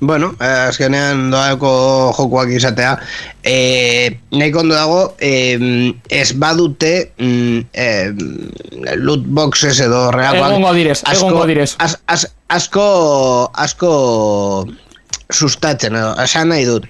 Bueno, 0.00 0.34
eh, 0.40 0.68
azkenean 0.68 1.30
doako 1.30 2.12
jokuak 2.16 2.50
izatea. 2.52 2.96
Eh, 3.42 4.18
Nahiko 4.32 4.60
ondo 4.60 4.74
dago 4.74 5.00
eh, 5.18 5.92
Ez 6.08 6.32
badute 6.36 7.12
mm, 7.18 7.58
eh, 7.72 8.10
Loot 8.96 9.24
boxes 9.26 9.80
edo 9.80 10.10
reagoak. 10.10 10.50
Egongo 10.50 10.72
direz, 10.74 11.00
egongo 11.12 11.46
direz. 11.46 11.74
az, 11.78 11.98
az, 12.06 12.26
Asko 12.48 13.50
Asko 13.54 14.66
Sustatzen, 15.32 15.96
edo, 15.98 16.12
esan 16.22 16.52
nahi 16.52 16.64
dut. 16.68 16.84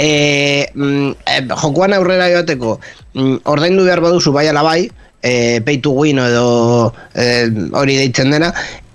Eh, 0.00 0.64
mm, 0.74 1.12
Jokuan 1.52 1.92
aurrera 1.92 2.30
joateko 2.32 2.78
mm, 3.14 3.42
Ordaindu 3.44 3.84
behar 3.84 4.00
baduzu 4.00 4.32
bai 4.32 4.46
ala 4.48 4.62
bai 4.64 4.88
eh, 5.22 5.60
Pay 5.64 5.82
to 5.84 5.92
win 5.92 6.18
edo 6.18 6.94
eh, 7.14 7.50
Hori 7.76 7.98
deitzen 8.00 8.32
dena 8.32 8.52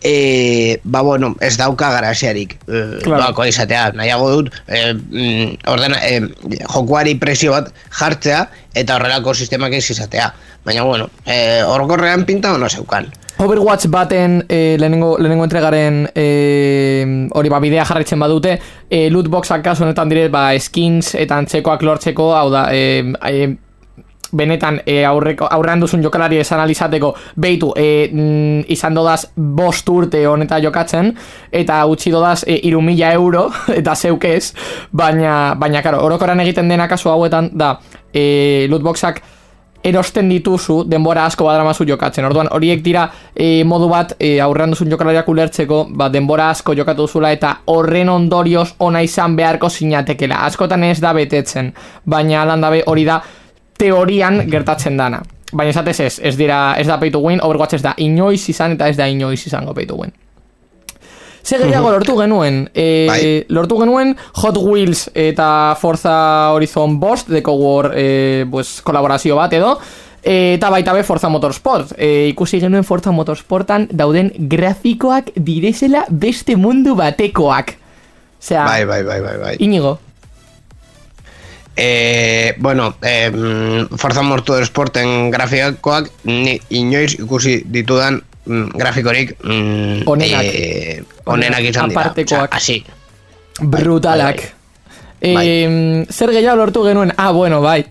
e, 0.07 0.79
ba 0.83 1.01
bueno, 1.01 1.35
ez 1.41 1.57
dauka 1.57 1.89
garaziarik 1.91 2.55
e, 2.67 2.99
Claro. 3.03 3.45
izatea, 3.45 3.91
nahiago 3.91 4.29
dut 4.31 4.53
e, 4.67 4.93
mm, 4.93 5.57
ordena, 5.67 5.99
e, 6.07 6.21
jokuari 6.63 7.15
presio 7.19 7.51
bat 7.51 7.73
jartzea 7.99 8.47
eta 8.73 8.95
horrelako 8.95 9.33
sistemak 9.33 9.73
ez 9.73 9.89
izatea. 9.91 10.33
Baina 10.63 10.83
bueno, 10.83 11.09
e, 11.25 11.61
orokorrean 11.63 12.25
pinta 12.25 12.53
ono 12.53 12.69
zeukan. 12.69 13.11
Overwatch 13.37 13.87
baten 13.93 14.45
e, 14.49 14.77
lehenengo, 14.79 15.17
lehenengo 15.19 15.43
entregaren 15.45 16.07
e, 16.15 17.27
hori 17.35 17.49
ba 17.49 17.59
bidea 17.59 17.85
jarraitzen 17.85 18.19
badute 18.19 18.57
e, 18.89 19.09
lootboxak 19.11 19.61
kasu 19.61 19.83
honetan 19.83 20.09
dire 20.09 20.29
ba 20.29 20.49
skins 20.59 21.13
eta 21.15 21.37
antzekoak 21.37 21.83
lortzeko 21.83 22.31
hau 22.33 22.49
da 22.49 22.69
e, 22.73 23.13
e, 23.29 23.55
benetan 24.33 24.81
e, 24.85 25.03
aurreko, 25.05 25.47
aurrean 25.51 25.79
duzun 25.81 26.03
jokalari 26.03 26.39
esan 26.41 26.59
alizateko 26.59 27.13
behitu 27.35 27.71
e, 27.75 28.09
mm, 28.11 28.65
izan 28.73 28.97
dodaz 28.97 29.27
bost 29.35 29.89
urte 29.89 30.25
honeta 30.27 30.59
jokatzen 30.63 31.13
eta 31.51 31.83
utzi 31.85 32.11
dodaz 32.11 32.43
e, 32.47 32.59
iru 32.69 32.81
mila 32.81 33.13
euro 33.13 33.47
eta 33.79 33.95
zeukez 33.95 34.53
baina, 34.91 35.55
baina 35.55 35.81
karo, 35.81 36.03
orokoran 36.05 36.39
egiten 36.45 36.69
dena 36.69 36.87
kasu 36.87 37.09
hauetan 37.09 37.51
da 37.53 37.75
e, 38.13 38.67
lootboxak 38.69 39.23
erosten 39.87 40.29
dituzu 40.29 40.81
denbora 40.89 41.25
asko 41.29 41.45
badramazu 41.47 41.85
jokatzen. 41.87 42.25
Orduan 42.27 42.49
horiek 42.51 42.83
dira 42.83 43.07
e, 43.33 43.63
modu 43.63 43.89
bat 43.91 44.15
e, 44.19 44.37
aurrean 44.43 44.73
duzun 44.73 44.91
jokalariak 44.91 45.29
ulertzeko, 45.29 45.83
ba, 45.95 46.09
denbora 46.13 46.49
asko 46.51 46.75
jokatu 46.77 47.05
duzula 47.07 47.31
eta 47.35 47.53
horren 47.73 48.09
ondorioz 48.09 48.73
ona 48.83 49.03
izan 49.05 49.37
beharko 49.37 49.69
sinatekela. 49.69 50.41
Askotan 50.49 50.83
ez 50.89 50.99
da 51.03 51.13
betetzen, 51.13 51.71
baina 52.05 52.41
alan 52.41 52.65
dabe 52.65 52.83
hori 52.87 53.05
da 53.07 53.21
teorian 53.77 54.43
gertatzen 54.51 54.97
dana. 54.97 55.21
Baina 55.51 55.71
esatez 55.71 55.99
ez, 56.03 56.13
ez 56.19 56.35
dira, 56.35 56.75
ez 56.79 56.87
da 56.87 56.97
pay 56.99 57.11
to 57.11 57.21
win, 57.23 57.39
Overwatch 57.43 57.77
ez 57.77 57.83
da 57.83 57.93
inoiz 57.97 58.43
izan 58.51 58.75
eta 58.75 58.89
ez 58.91 58.97
da 58.97 59.07
inoiz 59.07 59.45
izango 59.47 59.73
pay 59.77 59.87
to 59.87 59.95
win. 59.99 60.13
Ze 61.47 61.55
gehiago 61.61 61.93
lortu 61.93 62.17
genuen, 62.17 62.65
e, 62.75 63.05
Bai. 63.07 63.45
lortu 63.55 63.77
genuen 63.79 64.17
Hot 64.41 64.57
Wheels 64.59 65.05
eta 65.15 65.77
Forza 65.79 66.51
Horizon 66.51 66.99
Bost 66.99 67.29
deko 67.31 67.53
War 67.55 67.93
e, 67.95 68.45
pues, 68.51 68.81
kolaborazio 68.83 69.37
bat 69.39 69.55
edo 69.55 69.77
e, 70.21 70.55
eta 70.57 70.69
baita 70.69 70.91
be 70.91 71.05
Forza 71.07 71.29
Motorsport 71.31 71.93
e, 71.95 72.27
ikusi 72.33 72.59
genuen 72.59 72.83
Forza 72.83 73.13
Motorsportan 73.15 73.87
dauden 73.95 74.33
grafikoak 74.35 75.31
direzela 75.39 76.03
beste 76.09 76.57
mundu 76.59 76.97
batekoak 76.99 77.77
Osea, 78.37 78.65
bai, 78.65 78.83
bai, 78.85 79.01
bai, 79.03 79.21
bai, 79.21 79.37
bai. 79.39 79.55
inigo 79.63 79.97
e, 81.77 82.55
bueno, 82.57 82.95
e, 83.01 83.31
Forza 83.95 84.23
Motorsporten 84.25 85.29
grafikoak 85.31 86.09
ni 86.25 86.57
inoiz 86.69 87.13
ikusi 87.19 87.61
ditudan 87.65 88.21
mm, 88.45 88.71
grafikorik 88.73 89.35
mm, 89.43 90.07
Onenak. 90.09 90.43
e, 90.43 91.03
onenak 91.25 91.61
izan 91.69 91.93
dira. 91.93 92.01
Apartekoak. 92.01 92.57
Brutalak. 93.61 94.41
Bai, 95.21 95.33
bai. 95.33 95.45
Em, 95.47 96.05
zer 96.09 96.33
gehiago 96.33 96.57
lortu 96.57 96.83
genuen? 96.85 97.13
Ah, 97.17 97.31
bueno, 97.31 97.61
bai. 97.61 97.85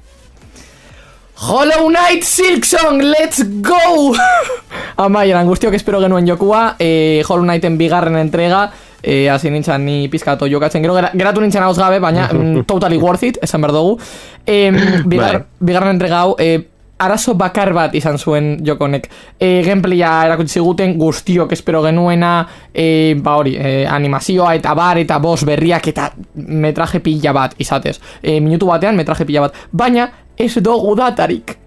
Hollow 1.37 1.91
Knight 1.91 2.25
Silksong, 2.25 3.03
let's 3.03 3.45
go! 3.61 4.17
Amaieran, 5.05 5.47
guztiok 5.47 5.75
espero 5.77 6.01
genuen 6.01 6.27
jokua, 6.27 6.77
e, 6.81 7.23
Hollow 7.29 7.45
Knighten 7.45 7.77
bigarren 7.77 8.17
entrega, 8.17 8.71
e, 9.03 9.29
hasi 9.31 9.51
nintzen 9.51 9.85
ni 9.85 10.09
pizkato 10.09 10.47
jokatzen, 10.47 10.83
gero 10.83 10.95
gera- 10.95 11.13
geratu 11.15 11.41
nintzen 11.41 11.63
hauz 11.63 11.77
gabe, 11.79 11.99
baina 12.01 12.29
mm, 12.33 12.65
totally 12.67 12.99
worth 12.99 13.23
it, 13.25 13.39
esan 13.43 13.61
behar 13.61 13.73
dugu. 13.73 13.99
E, 14.47 14.71
bigar, 15.07 15.45
bigarren 15.61 15.95
entrega 15.97 16.21
hau, 16.23 16.35
e, 16.39 16.69
arazo 16.99 17.35
bakar 17.37 17.75
bat 17.77 17.95
izan 17.95 18.17
zuen 18.19 18.65
jokonek. 18.65 19.11
E, 19.39 19.63
gameplaya 19.67 20.25
erakutsi 20.31 20.55
ziguten 20.59 20.95
guztiok 20.97 21.53
espero 21.53 21.83
genuena, 21.85 22.47
e, 22.73 23.15
ba 23.21 23.35
hori, 23.37 23.53
e, 23.61 23.85
animazioa 23.87 24.55
eta 24.57 24.73
bar 24.75 24.97
eta 25.03 25.19
boss 25.21 25.45
berriak 25.45 25.89
eta 25.93 26.07
metraje 26.35 27.01
pila 27.05 27.33
bat 27.37 27.55
izatez. 27.61 27.99
E, 28.23 28.41
minutu 28.41 28.67
batean 28.73 28.97
metraje 28.97 29.27
pila 29.29 29.43
bat. 29.49 29.55
Baina 29.73 30.09
ez 30.39 30.55
dugu 30.57 30.95
datarik. 30.97 31.59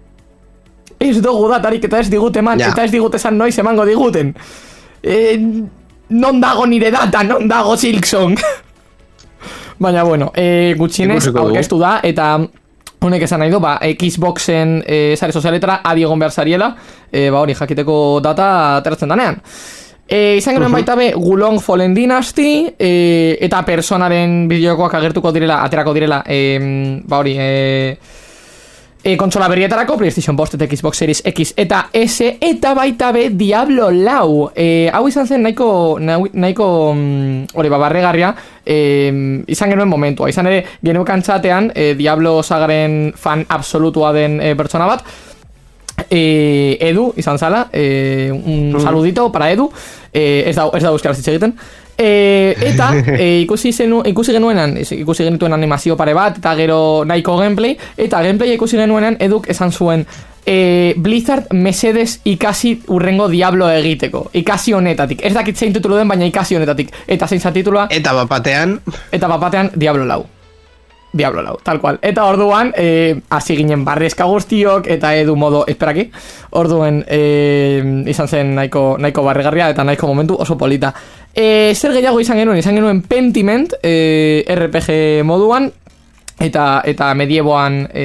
Ez 1.00 1.22
dugu 1.22 1.46
datarik 1.48 1.84
eta 1.86 2.00
ez 2.02 2.10
digute 2.10 2.40
eman, 2.42 2.58
Ja. 2.58 2.68
eta 2.74 2.82
ez 2.84 2.90
digute 2.90 3.16
esan 3.16 3.38
noiz 3.38 3.56
emango 3.58 3.86
diguten. 3.86 4.34
E, 5.00 5.38
non 6.10 6.40
dago 6.40 6.66
nire 6.66 6.90
data, 6.90 7.22
non 7.22 7.48
dago 7.48 7.76
Silksong. 7.76 8.38
Baina 9.80 10.02
bueno, 10.04 10.30
e, 10.36 10.74
gutxienez 10.76 11.30
aurkeztu 11.32 11.78
da 11.80 12.00
eta 12.04 12.34
honek 13.00 13.22
esan 13.24 13.40
nahi 13.40 13.52
du, 13.52 13.60
ba, 13.62 13.78
Xboxen 13.80 14.80
e, 14.84 15.16
sare 15.16 15.32
sozialetara 15.32 15.80
adi 15.88 16.04
egon 16.04 16.20
behar 16.20 16.34
zariela, 16.34 16.74
e, 17.10 17.30
ba 17.32 17.40
hori 17.40 17.56
jakiteko 17.56 17.94
data 18.20 18.50
ateratzen 18.80 19.08
danean. 19.08 19.40
E, 20.10 20.36
izan 20.36 20.56
genuen 20.58 20.74
baita 20.74 20.96
be 20.98 21.12
Gulong 21.14 21.60
Fallen 21.62 21.94
Dynasty 21.94 22.66
e, 22.74 22.90
eta 23.40 23.62
personaren 23.64 24.48
bideokoak 24.50 24.98
agertuko 24.98 25.32
direla, 25.32 25.62
aterako 25.64 25.94
direla, 25.96 26.24
e, 26.26 27.00
ba 27.06 27.22
hori, 27.22 27.36
e, 27.38 27.96
e, 29.02 29.16
kontsola 29.16 29.48
berrietarako 29.48 29.96
PlayStation 29.96 30.36
Post 30.36 30.54
eta 30.54 30.66
Xbox 30.68 31.00
Series 31.00 31.22
X 31.24 31.54
eta 31.56 31.88
S 31.92 32.36
eta 32.40 32.74
baita 32.74 33.10
be 33.12 33.30
Diablo 33.30 33.90
lau. 33.90 34.50
E, 34.54 34.90
hau 34.92 35.06
izan 35.08 35.26
zen 35.26 35.42
nahiko 35.42 35.98
nahiko, 36.00 36.68
mm, 36.94 37.54
hori 37.54 37.72
babarregarria 37.72 38.34
e, 38.64 39.44
izan 39.48 39.72
genuen 39.72 39.88
momentua. 39.88 40.28
Izan 40.28 40.50
ere 40.50 40.64
geneukan 40.82 41.22
txatean 41.22 41.72
e, 41.74 41.94
Diablo 41.98 42.42
sagaren 42.42 43.12
fan 43.16 43.46
absolutua 43.48 44.12
den 44.12 44.40
e, 44.40 44.54
pertsona 44.54 44.86
bat. 44.90 45.04
E, 46.08 46.78
Edu 46.80 47.10
izan 47.20 47.38
zala 47.38 47.68
e, 47.72 48.30
un 48.32 48.80
saludito 48.80 49.30
para 49.32 49.50
Edu. 49.52 49.70
E, 50.12 50.44
ez 50.48 50.56
da, 50.56 50.66
ez 50.74 50.82
da 50.82 50.90
euskaraz 50.90 51.18
hitz 51.20 51.28
egiten 51.28 51.54
e, 52.00 52.56
eta 52.72 52.90
e, 53.18 53.40
ikusi, 53.44 53.72
zenu, 53.72 54.00
ikusi 54.06 54.32
genuenan 54.32 54.76
ikusi 54.80 55.26
genituen 55.28 55.52
animazio 55.52 55.96
pare 56.00 56.14
bat 56.16 56.40
eta 56.40 56.54
gero 56.56 56.80
nahiko 57.04 57.36
gameplay 57.36 57.76
eta 57.96 58.22
gameplay 58.24 58.56
ikusi 58.56 58.80
genuenan 58.80 59.18
Eduk 59.20 59.50
esan 59.52 59.72
zuen 59.72 60.06
e, 60.46 60.94
Blizzard 60.96 61.52
mesedes 61.52 62.20
ikasi 62.24 62.74
urrengo 62.88 63.28
Diablo 63.28 63.68
egiteko 63.70 64.30
ikasi 64.32 64.72
honetatik, 64.72 65.24
ez 65.24 65.34
dakit 65.36 65.56
zein 65.56 65.76
titulu 65.76 66.00
den 66.00 66.08
baina 66.08 66.24
ikasi 66.26 66.56
honetatik. 66.56 66.92
Eta 67.06 67.28
zein 67.28 67.40
za 67.40 67.52
titulua? 67.52 67.86
Eta 67.90 68.14
bapatean, 68.16 68.78
eta 69.12 69.28
bapatean 69.28 69.72
Diablo 69.76 70.06
lau 70.08 70.24
Diablo 71.12 71.42
lau, 71.42 71.56
tal 71.62 71.80
cual. 71.80 71.98
Eta 72.02 72.24
orduan, 72.24 72.72
eh, 72.76 73.20
hasi 73.30 73.56
ginen 73.56 73.84
barrezka 73.84 74.24
guztiok, 74.30 74.86
eta 74.86 75.14
edu 75.18 75.34
modo, 75.36 75.64
esperaki, 75.66 76.06
orduen 76.50 77.02
eh, 77.08 77.82
izan 78.06 78.28
zen 78.28 78.54
nahiko, 78.54 78.94
nahiko 78.98 79.24
barregarria, 79.26 79.70
eta 79.74 79.84
nahiko 79.84 80.06
momentu 80.06 80.36
oso 80.38 80.56
polita. 80.58 80.94
Eh, 81.34 81.74
zer 81.74 81.92
gehiago 81.98 82.20
izan 82.20 82.38
genuen, 82.38 82.58
izan 82.58 82.78
genuen 82.78 83.02
Pentiment, 83.02 83.74
eh, 83.82 84.44
RPG 84.46 85.24
moduan, 85.26 85.72
eta 86.40 86.80
eta 86.88 87.12
medieboan 87.14 87.82
e, 87.92 88.04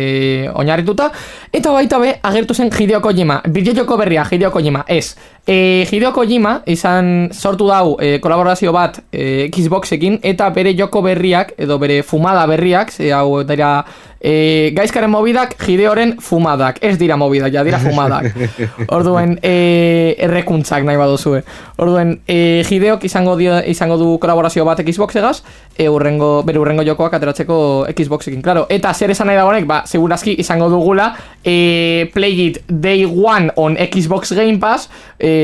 oinarrituta 0.51 1.09
eta 1.55 1.71
baita 1.71 1.99
be 2.01 2.11
agertu 2.21 2.53
zen 2.53 2.69
Hideo 2.69 2.99
Kojima 3.01 3.39
bideojoko 3.47 3.97
berria 3.97 4.25
Hideo 4.29 4.51
Kojima 4.51 4.83
ez 4.87 5.15
e, 5.47 5.85
Hideo 5.89 6.11
Kojima 6.13 6.59
izan 6.65 7.29
sortu 7.33 7.67
dau 7.69 7.95
e, 8.01 8.17
kolaborazio 8.21 8.73
bat 8.73 8.99
e, 9.11 9.49
Xboxekin 9.53 10.19
eta 10.23 10.49
bere 10.55 10.73
joko 10.77 11.01
berriak 11.05 11.53
edo 11.57 11.77
bere 11.79 12.01
fumada 12.03 12.45
berriak 12.49 12.91
ze 12.91 13.11
hau 13.13 13.43
dira 13.43 13.85
e, 14.25 14.71
gaizkaren 14.75 15.09
mobidak 15.11 15.55
Hideoren 15.61 16.15
fumadak. 16.21 16.79
Ez 16.81 16.97
dira 16.97 17.17
mobidak, 17.17 17.53
ja 17.53 17.63
dira 17.63 17.79
fumadak. 17.79 18.31
Orduen 18.95 19.37
e, 19.43 20.15
errekuntzak 20.25 20.85
nahi 20.87 20.97
baduzue. 20.97 21.43
Orduen 21.81 22.15
e, 22.27 22.63
Hideok 22.65 23.05
izango, 23.05 23.35
dio, 23.37 23.59
izango 23.69 23.99
du 24.01 24.15
kolaborazio 24.21 24.65
bat 24.65 24.81
Xboxegaz 24.85 25.35
e, 25.77 25.87
urrengo, 25.91 26.39
bere 26.47 26.61
urrengo 26.61 26.85
jokoak 26.87 27.17
ateratzeko 27.19 27.57
Xboxekin, 27.93 28.41
claro. 28.45 28.65
Eta 28.73 28.93
zer 28.93 29.13
esan 29.13 29.29
nahi 29.29 29.39
dagoenek, 29.39 29.69
ba, 29.69 29.83
segurazki 29.85 30.37
izango 30.41 30.71
dugula 30.73 31.11
e, 31.43 32.09
Play 32.13 32.47
It 32.47 32.63
Day 32.67 33.05
One 33.05 33.53
on 33.61 33.77
Xbox 33.77 34.33
Game 34.35 34.57
Pass 34.59 34.89
e, 35.19 35.34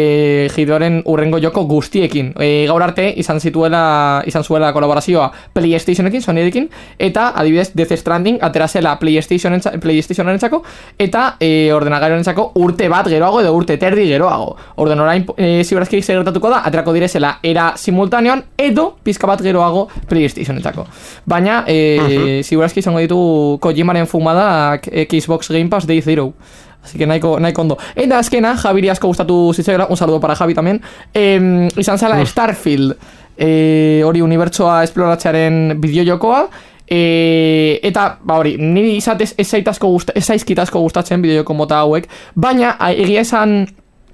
Hideoren 0.55 1.01
urrengo 1.05 1.39
joko 1.41 1.63
guztiekin. 1.69 2.33
E, 2.39 2.65
gaur 2.69 2.83
arte 2.83 3.07
izan 3.21 3.39
zituela 3.39 4.21
izan 4.27 4.43
zuela 4.43 4.71
kolaborazioa 4.73 5.29
PlayStationekin, 5.53 6.21
Sonyerekin, 6.21 6.69
eta 6.99 7.31
adibidez 7.35 7.71
Death 7.75 7.97
Stranding 7.99 8.39
aterazela 8.43 8.97
PlayStation 8.99 9.59
PlayStationentzako 9.81 10.61
eta 10.99 11.35
e, 11.39 11.71
ordenagailuentzako 11.73 12.51
urte 12.61 12.89
bat 12.91 13.09
geroago 13.11 13.41
edo 13.41 13.53
urte 13.55 13.77
terdi 13.81 14.07
geroago. 14.09 14.55
Orden 14.83 14.99
orain 14.99 15.25
e, 15.37 15.63
zer 15.63 15.85
gertatuko 15.85 16.49
da, 16.49 16.61
aterako 16.67 16.93
direzela 16.93 17.37
era 17.43 17.71
simultaneoan 17.77 18.43
edo 18.57 18.95
pizka 19.03 19.27
bat 19.27 19.41
geroago 19.41 19.87
PlayStationentzako. 20.09 20.87
Baina 21.25 21.63
e, 21.67 22.41
ziurazki 22.43 22.81
izango 22.83 22.99
ditu 22.99 23.21
Kojimaren 23.61 24.07
fumadak 24.07 24.87
Xbox 25.07 25.51
Game 25.51 25.69
Pass 25.69 25.87
Day 25.87 26.01
Zero. 26.01 26.31
Así 26.83 26.97
que 26.97 27.05
nahiko, 27.05 27.39
nahiko 27.39 27.61
ondo. 27.61 27.77
Eta 27.95 28.19
azkena, 28.19 28.55
Javiri 28.57 28.89
asko 28.89 29.07
gustatu 29.07 29.53
zitzaiola, 29.53 29.87
un 29.89 29.97
saludo 29.97 30.19
para 30.19 30.35
Javi 30.35 30.53
también, 30.53 30.81
eh, 31.13 31.69
izan 31.77 31.97
zala 31.97 32.25
Starfield, 32.25 32.95
eh, 33.37 34.01
hori 34.05 34.21
unibertsoa 34.21 34.83
esploratzearen 34.83 35.79
bideojokoa, 35.81 36.49
e, 36.91 37.79
eta, 37.87 38.17
ba 38.27 38.39
hori, 38.41 38.57
niri 38.59 38.97
izatez 38.99 39.31
ez 39.39 39.47
zaitazko 39.47 39.87
gusta, 39.93 40.15
ez 40.15 40.25
zaizkitazko 40.27 40.81
gustatzen 40.83 41.23
bideojoko 41.23 41.55
mota 41.55 41.79
hauek, 41.85 42.09
baina 42.35 42.75
egia 42.91 43.23
esan 43.27 43.61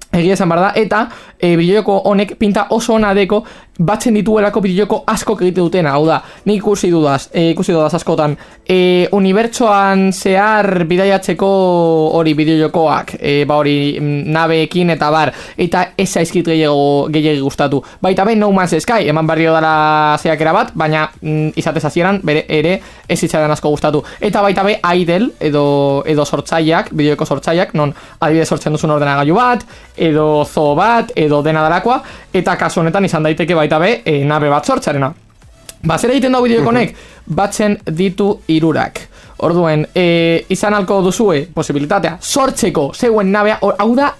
Egia 0.08 0.38
esan 0.38 0.48
behar 0.48 0.62
da, 0.62 0.68
eta 0.80 0.98
e, 1.36 1.50
bideojoko 1.58 1.98
honek 2.08 2.30
pinta 2.40 2.62
oso 2.72 2.94
ona 2.94 3.10
deko 3.12 3.42
batzen 3.78 4.16
dituelako 4.18 4.60
bideojoko 4.60 5.02
asko 5.06 5.36
egite 5.38 5.62
dutena, 5.62 5.92
hau 5.94 6.04
da, 6.06 6.18
nik 6.48 6.58
ikusi 6.58 6.90
dudaz, 6.90 7.28
e, 7.32 7.50
ikusi 7.52 7.72
dudaz 7.72 7.94
askotan, 7.94 8.34
e, 8.66 9.06
unibertsoan 9.14 10.08
zehar 10.12 10.84
bidaiatzeko 10.88 11.48
hori 12.18 12.34
bideojokoak, 12.38 13.14
e, 13.20 13.44
ba 13.46 13.60
hori 13.62 13.76
mm, 14.00 14.32
nabeekin 14.34 14.90
eta 14.96 15.10
bar, 15.14 15.32
eta 15.56 15.84
ez 15.96 16.08
zaizkit 16.10 16.50
gehiago 16.50 17.06
gehiagi 17.14 17.40
gustatu. 17.40 17.82
Baita 18.02 18.26
ben 18.26 18.42
No 18.42 18.50
Man's 18.52 18.74
Sky, 18.82 19.08
eman 19.08 19.26
barrio 19.26 19.54
dela 19.54 20.18
zeakera 20.18 20.52
bat, 20.56 20.74
baina 20.74 21.06
mm, 21.20 21.54
izatez 21.56 21.84
hasieran 21.86 22.20
bere 22.26 22.44
ere 22.48 22.74
ez 23.08 23.20
zitzaidan 23.20 23.54
asko 23.54 23.70
gustatu. 23.70 24.02
Eta 24.20 24.42
baita 24.42 24.66
be 24.66 24.78
Idle, 24.98 25.30
edo, 25.40 26.02
edo 26.06 26.26
sortzaileak, 26.26 26.90
bideojoko 26.92 27.30
sortzaileak, 27.30 27.74
non 27.78 27.94
adibidez 28.18 28.48
sortzen 28.48 28.74
duzun 28.74 28.90
ordenagailu 28.96 29.38
bat, 29.38 29.64
edo 29.96 30.44
zo 30.44 30.72
bat, 30.78 31.14
edo 31.16 31.42
dena 31.46 31.62
darakoa, 31.62 32.02
eta 32.34 32.56
kasu 32.58 32.82
honetan 32.82 33.06
izan 33.06 33.22
daiteke 33.22 33.54
baita 33.68 33.78
be, 33.78 34.02
e, 34.04 34.24
nabe 34.24 34.48
bat 34.48 34.64
sortzarena. 34.66 35.12
Ba, 35.84 35.98
zer 35.98 36.10
egiten 36.10 36.32
da 36.32 36.40
bideokonek? 36.42 36.94
Batzen 37.26 37.78
ditu 37.94 38.40
irurak. 38.48 39.00
Orduen, 39.46 39.86
e, 39.94 40.44
izan 40.48 40.74
alko 40.74 41.00
duzue, 41.02 41.44
posibilitatea, 41.54 42.16
sortzeko 42.20 42.92
zeuen 42.94 43.30
nabea, 43.30 43.58
or- 43.62 43.76
hau 43.78 43.94
da, 43.94 44.14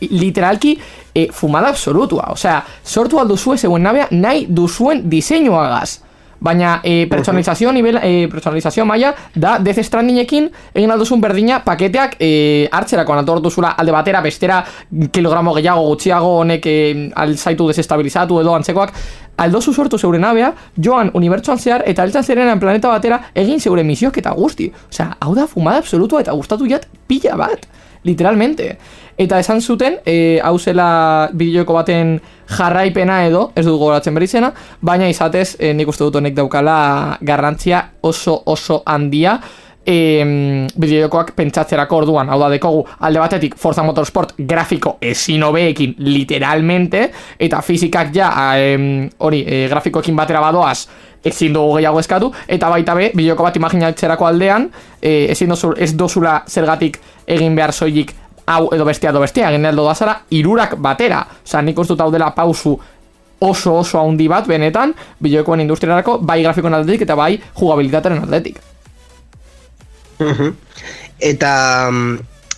literalki, 0.00 0.78
e, 1.14 1.28
fumada 1.32 1.68
absolutua. 1.68 2.30
Osea, 2.32 2.62
sortu 2.84 3.18
alduzue 3.20 3.58
zeuen 3.58 3.82
nabea 3.82 4.06
nahi 4.10 4.46
duzuen 4.48 5.08
diseinuagaz. 5.10 6.00
Baina 6.42 6.80
e, 6.82 7.06
personalizazio 7.06 7.72
nivel, 7.72 8.00
e, 8.02 8.26
personalizazio 8.28 8.84
maila 8.84 9.14
da 9.34 9.58
Death 9.62 9.84
Strandingekin 9.86 10.48
egin 10.74 10.90
alduzun 10.90 11.20
berdina 11.22 11.60
paketeak 11.64 12.16
e, 12.18 12.68
hartzerakoan. 12.72 13.22
Atortu 13.22 13.50
zula 13.50 13.76
alde 13.78 13.94
batera 13.94 14.20
bestera 14.24 14.62
kilogramo 15.12 15.54
gehiago 15.54 15.86
gutxiago 15.92 16.32
honek 16.40 16.66
e, 16.66 16.78
alzaitu 17.14 17.68
desestabilizatu 17.70 18.40
edo 18.42 18.56
antzekoak 18.58 18.94
aldozu 19.36 19.72
sortu 19.72 19.98
zeure 19.98 20.18
nabea 20.18 20.52
joan 20.76 21.10
unibertsuan 21.14 21.58
zehar 21.58 21.84
eta 21.86 22.04
eltzan 22.04 22.24
zerenan 22.24 22.60
planeta 22.60 22.88
batera 22.88 23.20
egin 23.34 23.60
zeure 23.60 23.82
misioak 23.82 24.18
eta 24.18 24.34
guzti. 24.36 24.72
Osea, 24.90 25.16
hau 25.20 25.34
da 25.34 25.46
fumada 25.46 25.78
absolutua 25.78 26.20
eta 26.20 26.32
gustatu 26.32 26.68
jat 26.68 26.86
pila 27.08 27.36
bat 27.36 27.66
literalmente. 28.04 28.76
Eta 29.18 29.38
esan 29.38 29.60
zuten 29.60 29.98
e, 30.06 30.40
hau 30.42 30.56
zela 30.58 31.28
bideoko 31.32 31.74
baten 31.76 32.16
jarraipena 32.50 33.20
edo, 33.26 33.50
ez 33.54 33.64
dugu 33.66 33.84
goratzen 33.84 34.14
berri 34.16 34.26
zena, 34.26 34.52
baina 34.80 35.08
izatez 35.08 35.56
e, 35.58 35.72
nik 35.76 35.88
uste 35.92 36.04
dut 36.04 36.16
honek 36.18 36.34
daukala 36.34 37.18
garrantzia 37.20 37.84
oso 38.02 38.40
oso 38.46 38.82
handia 38.86 39.38
e, 39.86 40.66
bideojokoak 40.78 41.32
pentsatzerako 41.36 42.02
orduan, 42.02 42.30
hau 42.30 42.38
da 42.40 42.50
dekogu 42.52 42.84
alde 43.00 43.22
batetik 43.22 43.56
Forza 43.58 43.82
Motorsport 43.82 44.34
grafiko 44.38 44.96
ezin 45.00 45.42
hobeekin 45.42 45.96
literalmente 45.98 47.08
eta 47.38 47.62
fizikak 47.62 48.12
ja 48.14 48.30
e, 48.58 48.76
hori 49.18 49.42
e, 49.46 49.66
grafikoekin 49.72 50.16
batera 50.16 50.40
badoaz 50.44 50.86
ezin 51.24 51.54
dugu 51.54 51.76
gehiago 51.78 52.00
eskatu 52.02 52.32
eta 52.48 52.70
baita 52.70 52.94
be, 52.98 53.10
bideoko 53.14 53.46
bat 53.46 53.56
imaginatzerako 53.58 54.26
aldean 54.26 54.70
e, 55.00 55.32
ezin 55.34 55.50
dozu, 55.54 55.74
ez 55.76 55.92
dozula 55.96 56.42
zergatik 56.48 56.98
egin 57.26 57.56
behar 57.58 57.72
soilik 57.72 58.14
hau 58.46 58.68
edo 58.74 58.84
bestea 58.84 59.12
edo 59.12 59.20
bestea, 59.22 59.52
egin 59.52 59.66
aldo 59.70 59.84
da 59.86 59.94
zara, 59.94 60.16
irurak 60.34 60.74
batera. 60.82 61.22
Osa, 61.46 61.62
nik 61.62 61.78
uste 61.78 61.94
hau 62.02 62.10
dela 62.10 62.32
pausu 62.34 62.74
oso 63.42 63.76
oso 63.78 64.00
handi 64.02 64.28
bat, 64.30 64.46
benetan, 64.46 64.94
bideokoen 65.22 65.62
industriarako, 65.64 66.18
bai 66.22 66.42
grafikoen 66.42 66.74
atletik 66.78 67.06
eta 67.06 67.18
bai 67.18 67.36
jugabilitateren 67.58 68.22
atletik. 68.26 68.71
Eta 71.32 71.52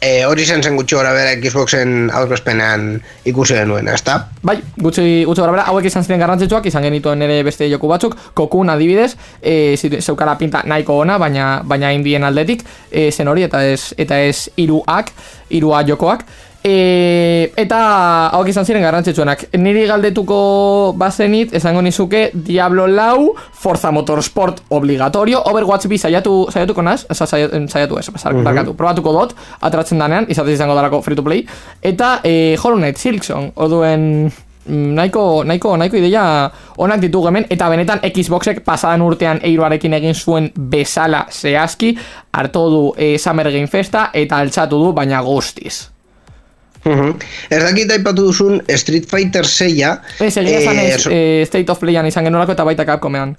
e, 0.05 0.25
hori 0.29 0.45
zen 0.45 0.63
zen 0.63 0.77
gutxi 0.77 0.97
gora 0.97 1.13
bera 1.17 1.33
Xboxen 1.41 2.11
aurkezpenean 2.13 2.87
ikusi 3.31 3.57
genuen, 3.57 3.89
ezta? 3.89 4.19
Bai, 4.45 4.59
gutxi, 4.77 5.25
gutxi 5.25 5.43
gora 5.43 5.55
bera, 5.57 5.67
hauek 5.73 5.89
izan 5.89 6.05
ziren 6.05 6.21
garrantzitsuak, 6.21 6.67
izan 6.69 6.85
genituen 6.85 7.25
ere 7.25 7.41
beste 7.47 7.69
joku 7.73 7.89
batzuk, 7.91 8.17
kokun 8.37 8.73
adibidez, 8.75 9.15
e, 9.41 9.77
zeukara 10.01 10.37
pinta 10.41 10.63
nahiko 10.69 10.99
ona, 11.05 11.19
baina 11.23 11.49
baina 11.65 11.93
indien 11.97 12.27
aldetik, 12.29 12.67
e, 12.91 13.11
zen 13.11 13.33
hori, 13.33 13.47
eta 13.49 13.65
ez, 13.65 13.95
eta 13.97 14.21
ez 14.21 14.51
iruak, 14.61 15.13
irua 15.55 15.85
jokoak, 15.89 16.27
E, 16.65 17.51
eta 17.61 17.79
hauek 18.33 18.49
izan 18.49 18.65
ziren 18.65 18.81
garrantzitsuenak. 18.87 19.43
Niri 19.61 19.83
galdetuko 19.85 20.39
bazenit, 20.97 21.53
esango 21.59 21.83
nizuke 21.85 22.31
Diablo 22.33 22.87
Lau, 22.89 23.35
Forza 23.53 23.91
Motorsport 23.93 24.63
obligatorio, 24.73 25.43
Overwatch 25.51 25.91
bi 25.93 25.99
saiatu, 26.01 26.47
saiatuko 26.49 26.81
naz, 26.87 27.03
saiatu 27.13 27.99
ez, 28.01 28.09
uh 28.09 28.17
-huh. 28.17 28.73
probatuko 28.73 29.13
dot, 29.13 29.37
atratzen 29.61 29.99
danean, 29.99 30.25
izatez 30.29 30.55
izango 30.55 30.75
darako 30.75 31.03
free 31.03 31.17
to 31.17 31.23
play, 31.23 31.45
eta 31.83 32.21
e, 32.25 32.57
Hollow 32.57 32.79
Knight 32.79 32.97
Silksong, 32.97 33.53
orduen 33.57 34.33
mm, 34.67 34.95
nahiko, 34.95 35.45
nahiko, 35.45 35.77
nahiko 35.77 35.97
ideia 35.97 36.51
onak 36.77 37.01
ditugu 37.01 37.29
hemen, 37.29 37.47
eta 37.51 37.69
benetan 37.69 38.01
Xboxek 38.01 38.65
pasadan 38.65 39.03
urtean 39.03 39.41
eiruarekin 39.43 39.93
egin 39.93 40.15
zuen 40.15 40.53
bezala 40.57 41.27
zehazki, 41.31 41.99
hartu 42.33 42.71
du 42.71 42.95
e, 42.97 43.19
Summer 43.19 43.51
Game 43.51 43.67
Festa, 43.67 44.11
eta 44.15 44.39
altzatu 44.39 44.79
du, 44.79 44.93
baina 44.93 45.21
guztiz. 45.21 45.94
Uh 46.85 47.15
Ez 47.51 47.63
dakit 47.63 47.91
aipatu 47.91 48.27
duzun 48.29 48.63
Street 48.69 49.09
Fighter 49.09 49.47
6 49.47 49.67
Ez, 50.21 50.37
egia 50.37 50.61
eh, 50.61 50.95
eh, 51.11 51.47
State 51.47 51.73
of 51.73 51.81
Playan 51.81 52.07
izan 52.07 52.25
genolako 52.25 52.53
eta 52.53 52.65
baita 52.65 52.85
Capcomean 52.85 53.37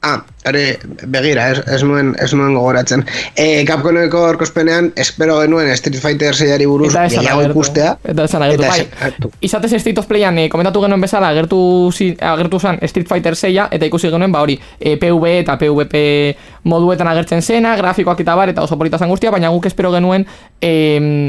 Ah, 0.00 0.22
are, 0.44 0.78
begira, 1.10 1.48
ez, 1.50 1.58
ez, 1.66 1.80
nuen, 1.82 2.12
ez 2.22 2.28
nuen 2.30 2.52
gogoratzen. 2.54 3.00
E, 3.34 3.64
Capcomeko 3.66 4.20
orkospenean, 4.28 4.92
espero 4.94 5.40
genuen 5.40 5.72
Street 5.74 5.98
Fighter 5.98 6.36
6 6.38 6.68
buruz 6.70 6.92
gehiago 6.94 7.42
ikustea. 7.48 7.96
Eta 8.06 8.28
esan 8.30 8.44
agertu, 8.46 8.68
bai. 8.70 9.10
Izatez 9.42 9.72
State 9.80 9.98
of 9.98 10.06
Playan, 10.06 10.38
e, 10.38 10.46
komentatu 10.52 10.84
genuen 10.84 11.02
bezala, 11.02 11.32
agertu, 11.34 11.58
agertu 12.30 12.60
zen 12.60 12.78
Street 12.86 13.10
Fighter 13.10 13.34
6 13.34 13.66
eta 13.74 13.90
ikusi 13.90 14.12
genuen, 14.14 14.30
ba 14.30 14.44
hori, 14.46 14.54
e, 14.78 14.94
PV 15.02 15.34
eta 15.40 15.58
PVP 15.58 16.04
moduetan 16.68 17.08
agertzen 17.10 17.42
zena, 17.42 17.74
grafikoak 17.78 18.20
eta 18.22 18.36
bar, 18.38 18.52
eta 18.52 18.62
oso 18.62 18.78
polita 18.78 18.98
zan 18.98 19.10
guztia, 19.10 19.32
baina 19.34 19.50
guk 19.54 19.66
espero 19.70 19.90
genuen 19.94 20.26
e, 20.60 20.72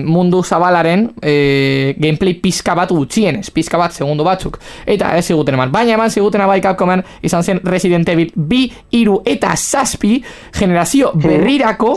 mundu 0.05 0.43
zabalaren 0.43 1.07
e, 1.21 1.95
gameplay 1.97 2.35
pizka 2.43 2.75
bat 2.77 2.91
gutxienez, 2.93 3.49
pizka 3.55 3.79
bat 3.79 3.95
segundu 3.95 4.27
batzuk. 4.27 4.59
Eta 4.85 5.15
ez 5.17 5.25
ziguten 5.27 5.57
eman, 5.57 5.71
baina 5.73 5.95
eman 5.97 6.11
ziguten 6.11 6.43
abai 6.45 6.59
Capcomen 6.63 7.03
izan 7.25 7.43
zen 7.43 7.61
Resident 7.63 8.09
Evil 8.09 8.33
bi, 8.35 8.65
iru 8.99 9.21
eta 9.25 9.55
zazpi 9.55 10.19
generazio 10.57 11.13
mm. 11.13 11.23
berrirako 11.23 11.93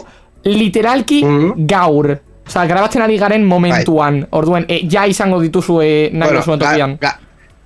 literalki 0.49 1.23
mm. 1.25 1.67
gaur. 1.69 2.15
Osa, 2.43 2.65
grabatzen 2.67 3.05
ari 3.05 3.21
garen 3.21 3.45
momentuan, 3.47 4.25
bai. 4.25 4.31
orduen, 4.39 4.65
e, 4.69 4.83
ja 4.91 5.07
izango 5.07 5.39
dituzu 5.43 5.83
e, 5.83 5.93
nahi 6.13 6.41
bueno, 6.41 6.59
tokian 6.59 6.99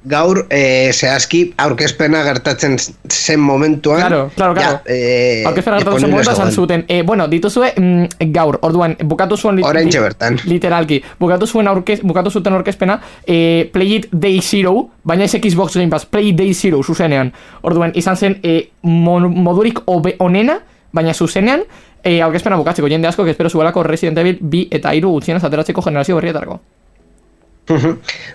gaur 0.07 0.46
e, 0.50 0.92
zehazki 0.92 1.40
aurkezpena 1.59 2.22
gertatzen 2.26 2.76
zen 2.78 3.40
momentuan. 3.40 4.00
Claro, 4.00 4.30
claro, 4.36 4.54
claro. 4.54 4.78
ja, 4.78 4.82
e, 4.86 5.42
Aurkezpena 5.46 5.80
gertatzen 5.80 6.07
zen 6.07 6.11
momentuan 6.11 6.36
zan 6.36 6.52
zuten 6.52 6.84
e, 6.88 7.02
Bueno, 7.02 7.26
dituzue 7.28 7.72
mm, 7.76 8.30
gaur, 8.34 8.59
orduan 8.62 8.96
Bukatu 9.04 9.36
zuen 9.36 9.59
lit 9.59 9.98
bertan. 10.00 10.38
Literalki 10.44 11.02
Bukatu 11.18 11.46
zuen 11.46 11.68
aurkez, 11.68 12.00
bukatu 12.02 12.30
zuten 12.30 12.54
aurkezpena 12.54 13.00
e, 13.26 13.68
Play 13.72 13.96
it 13.96 14.09
day 14.12 14.40
zero 14.40 14.90
Baina 15.02 15.24
ez 15.24 15.34
Xbox 15.34 15.74
Game 15.74 15.90
Pass 15.90 16.07
Play 16.07 16.30
it 16.30 16.38
day 16.38 16.54
zero 16.54 16.82
zuzenean. 16.82 17.32
Orduan, 17.62 17.92
izan 17.94 18.16
zen 18.16 18.38
e, 18.42 18.70
modurik 18.82 19.82
obe, 19.86 20.14
onena 20.18 20.61
Baina 20.92 21.14
zuzenean 21.14 21.66
e, 22.02 22.20
Aurkezpena 22.22 22.57
bukatzeko. 22.57 22.88
Jende 22.88 23.09
asko 23.09 23.24
Que 23.24 23.34
espero 23.34 23.50
zuelako 23.50 23.82
Resident 23.82 24.18
Evil 24.18 24.38
bi 24.40 24.68
eta 24.70 24.94
iru 24.94 25.11
Gutxienez 25.18 25.42
ateratzeko 25.44 25.82
generazio 25.82 26.14
berrietarako 26.20 26.61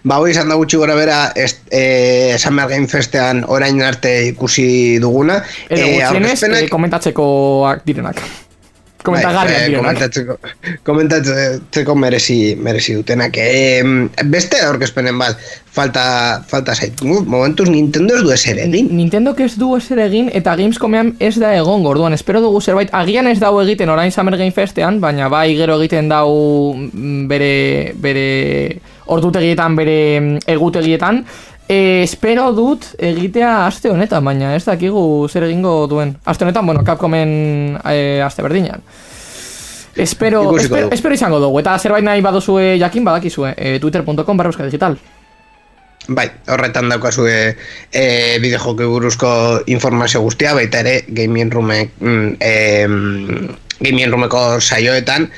ba, 0.04 0.20
hoi 0.20 0.32
izan 0.34 0.52
da 0.52 0.60
gutxi 0.60 0.80
gora 0.82 0.96
bera 0.96 1.22
est, 1.36 1.64
e, 1.72 2.38
Summer 2.42 2.68
Game 2.72 2.88
Festean 2.92 3.46
orain 3.48 3.82
arte 3.82 4.14
ikusi 4.34 5.00
duguna. 5.04 5.42
Edo 5.70 5.82
e, 5.82 5.98
gutxienez, 5.98 6.40
e, 6.66 6.70
komentatzeko 6.72 7.26
direnak. 7.88 8.24
Komentagarriak 9.02 9.66
bai, 9.66 9.78
Komentatzeko, 9.80 10.36
komentatzeko 10.86 11.96
merezi, 11.98 12.38
merezi 12.62 12.94
dutenak. 13.00 13.38
E, 13.38 13.82
Beste 14.30 14.62
aurkezpenen 14.68 15.18
bat 15.18 15.40
falta, 15.74 16.04
falta 16.48 16.76
zait. 16.76 17.02
Momentuz 17.02 17.70
Nintendo 17.70 18.18
ez 18.18 18.22
du 18.22 18.34
eser 18.36 18.62
egin. 18.62 18.92
Nintendo 18.94 19.34
ez 19.38 19.56
du 19.58 19.72
eser 19.78 20.04
egin 20.06 20.30
eta 20.38 20.56
Gamescomean 20.60 21.16
ez 21.20 21.34
da 21.42 21.54
egon 21.58 21.84
gorduan 21.88 22.14
Espero 22.14 22.44
dugu 22.44 22.62
zerbait. 22.62 22.94
Agian 22.94 23.28
ez 23.32 23.40
dau 23.42 23.56
egiten 23.64 23.90
orain 23.90 24.12
Summer 24.12 24.38
Game 24.38 24.54
Festean 24.54 25.02
Baina 25.02 25.30
bai 25.30 25.56
gero 25.58 25.80
egiten 25.82 26.12
dau 26.12 26.30
mm, 26.76 27.28
bere, 27.32 27.54
bere 27.98 28.28
ordutegietan 29.12 29.76
bere 29.76 29.98
mm, 30.20 30.44
egutegietan. 30.56 31.24
E, 31.72 32.02
espero 32.04 32.50
dut 32.56 32.90
egitea 33.00 33.54
aste 33.68 33.92
honetan 33.92 34.26
baina 34.26 34.56
ez 34.58 34.66
dakigu 34.66 35.30
zer 35.30 35.48
egingo 35.48 35.86
duen. 35.88 36.18
Aste 36.26 36.48
honetan, 36.48 36.66
bueno, 36.66 36.84
Capcomen 36.88 37.80
e, 37.86 38.20
aste 38.26 38.44
berdinan 38.44 38.84
espero, 39.96 40.58
espero, 40.58 40.90
espero 40.92 41.16
izango 41.16 41.40
dugu 41.40 41.60
eta 41.60 41.78
zerbait 41.80 42.06
nahi 42.06 42.22
baduzue 42.24 42.78
jakin 42.80 43.04
badakizue 43.04 43.54
e, 43.58 43.80
twitter.com 43.80 44.38
barra 44.38 44.66
digital. 44.66 44.98
Bai, 46.08 46.26
horretan 46.50 46.90
daukazue 46.90 47.56
e, 47.94 48.06
bideojoki 48.42 48.88
buruzko 48.90 49.32
informazio 49.68 50.22
guztia, 50.22 50.56
baita 50.58 50.80
ere 50.82 51.04
Gaming 51.08 51.52
Room 51.54 51.72
mm, 51.72 52.38
e, 52.40 52.88
Gaming 53.80 54.10
Roomeko 54.10 54.60
saioetan 54.60 55.30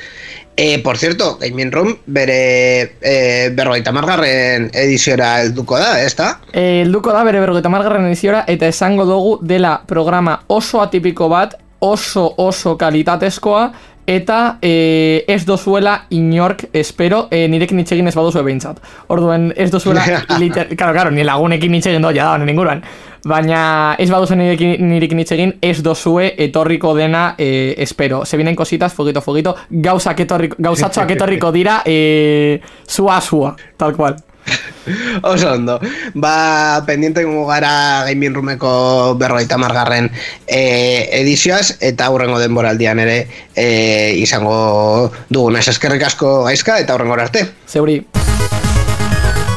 E, 0.56 0.78
por 0.78 0.98
cierto, 0.98 1.36
Gaming 1.40 1.72
Room 1.72 1.96
bere 2.06 2.96
e, 3.02 3.50
berrogeita 3.50 3.90
margarren 3.90 4.70
ediziora 4.72 5.42
elduko 5.42 5.78
da, 5.78 5.98
ez 6.04 6.14
da? 6.14 6.38
E, 6.52 6.82
elduko 6.84 7.10
da 7.12 7.24
bere 7.26 7.40
berrogeita 7.42 7.72
margarren 7.72 8.06
ediziora 8.06 8.44
eta 8.46 8.68
esango 8.70 9.04
dugu 9.08 9.38
dela 9.42 9.80
programa 9.86 10.44
oso 10.46 10.80
atipiko 10.80 11.28
bat, 11.28 11.58
oso 11.80 12.28
oso 12.38 12.76
kalitatezkoa 12.78 13.72
eta 14.06 14.58
e, 14.62 15.24
ez 15.26 15.44
dozuela 15.48 16.04
inork 16.10 16.68
espero 16.72 17.24
e, 17.32 17.48
nirekin 17.48 17.80
itxegin 17.80 18.08
ez 18.08 18.14
baduzu 18.14 18.44
behintzat. 18.44 18.78
Orduen 19.08 19.50
ez 19.56 19.70
dozuela, 19.72 20.04
liter, 20.40 20.70
karo, 20.76 20.94
karo, 20.94 21.10
ni 21.10 21.24
lagunekin 21.24 21.74
itxegin 21.80 22.04
doa, 22.04 22.14
ja 22.14 22.30
da, 22.36 22.46
inguruan. 22.50 22.84
Baina 23.24 23.96
ez 23.98 24.10
baduzu 24.12 24.36
nirekin, 24.36 24.76
nirekin 24.90 25.22
itxegin 25.22 25.54
ez 25.64 25.78
dozue 25.82 26.34
etorriko 26.46 26.92
dena 26.96 27.34
e, 27.38 27.74
espero. 27.78 28.24
Se 28.24 28.36
vienen 28.36 28.56
cositas, 28.56 28.92
fogito, 28.92 29.22
fogito, 29.24 29.56
gauzak 29.70 30.20
etorriko, 30.26 30.56
gauzatxoak 30.58 31.16
etorriko 31.16 31.52
dira 31.52 31.80
e, 31.86 32.60
zua, 32.86 33.20
zua, 33.20 33.56
tal 33.76 33.96
cual. 33.96 34.20
Oso 35.22 35.52
ondo. 35.52 35.80
Ba, 36.14 36.82
pendiente 36.86 37.24
gongo 37.24 37.46
gara 37.46 38.04
Gaming 38.04 38.34
Roomeko 38.34 39.16
berroita 39.16 39.58
margarren 39.58 40.10
e, 40.46 41.08
edizioaz, 41.20 41.78
eta 41.80 42.10
aurrengo 42.10 42.38
denboraldian 42.42 43.00
ere 43.06 43.18
e, 43.56 43.68
izango 44.20 45.10
dugun 45.30 45.56
eskerrik 45.62 46.04
asko 46.10 46.42
aizka, 46.50 46.78
eta 46.78 46.92
aurrengo 46.92 47.16
arte. 47.16 47.48
Zeuri. 47.68 48.02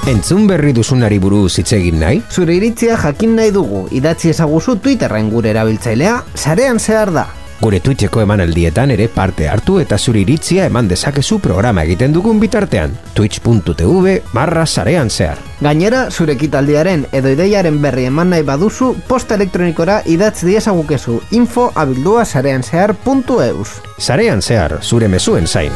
Entzun 0.08 0.46
berri 0.48 0.72
duzunari 0.72 1.18
buruz 1.20 1.58
hitz 1.60 1.74
egin 1.76 1.98
nahi? 2.00 2.22
Zure 2.32 2.54
iritzia 2.56 2.96
jakin 3.02 3.34
nahi 3.36 3.52
dugu, 3.52 3.82
idatzi 3.92 4.30
ezaguzu 4.32 4.78
Twitterren 4.80 5.28
gure 5.34 5.50
erabiltzailea, 5.52 6.22
sarean 6.34 6.80
zehar 6.80 7.12
da. 7.12 7.26
Gure 7.60 7.82
Twitcheko 7.84 8.22
emanaldietan 8.24 8.94
ere 8.96 9.10
parte 9.12 9.50
hartu 9.52 9.82
eta 9.82 9.98
zuri 9.98 10.22
iritzia 10.24 10.70
eman 10.72 10.88
dezakezu 10.88 11.42
programa 11.44 11.84
egiten 11.84 12.16
dugun 12.16 12.40
bitartean. 12.40 12.96
Twitch.tv 13.20 14.14
barra 14.32 14.64
sarean 14.66 15.12
zehar. 15.12 15.44
Gainera, 15.60 16.06
zure 16.10 16.38
kitaldiaren 16.40 17.04
edo 17.12 17.34
ideiaren 17.36 17.82
berri 17.84 18.08
eman 18.08 18.32
nahi 18.32 18.48
baduzu, 18.48 18.94
posta 19.10 19.36
elektronikora 19.36 20.04
idatz 20.06 20.46
diesagukezu 20.48 21.20
info 21.36 21.68
abildua 21.76 22.24
sarean 22.24 22.64
zehar.eus. 22.64 23.82
Sarean 23.98 24.40
zehar, 24.42 24.80
zure 24.84 25.12
mezuen 25.12 25.52
zain. 25.52 25.76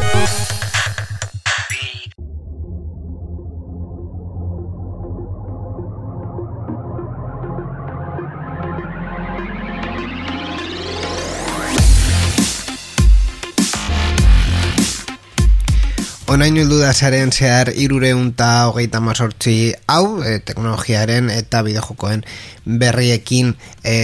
Onain 16.32 16.56
hildu 16.56 16.78
da 16.80 16.94
zaren 16.96 17.34
zehar 17.36 17.74
irureunta 17.76 18.46
hogeita 18.70 19.02
mazortzi 19.04 19.74
hau, 19.92 20.22
e, 20.24 20.38
teknologiaren 20.48 21.28
eta 21.34 21.60
bideojokoen 21.66 22.22
berriekin 22.80 23.50
e, 23.84 23.96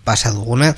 pasa 0.00 0.32
duguna. 0.32 0.70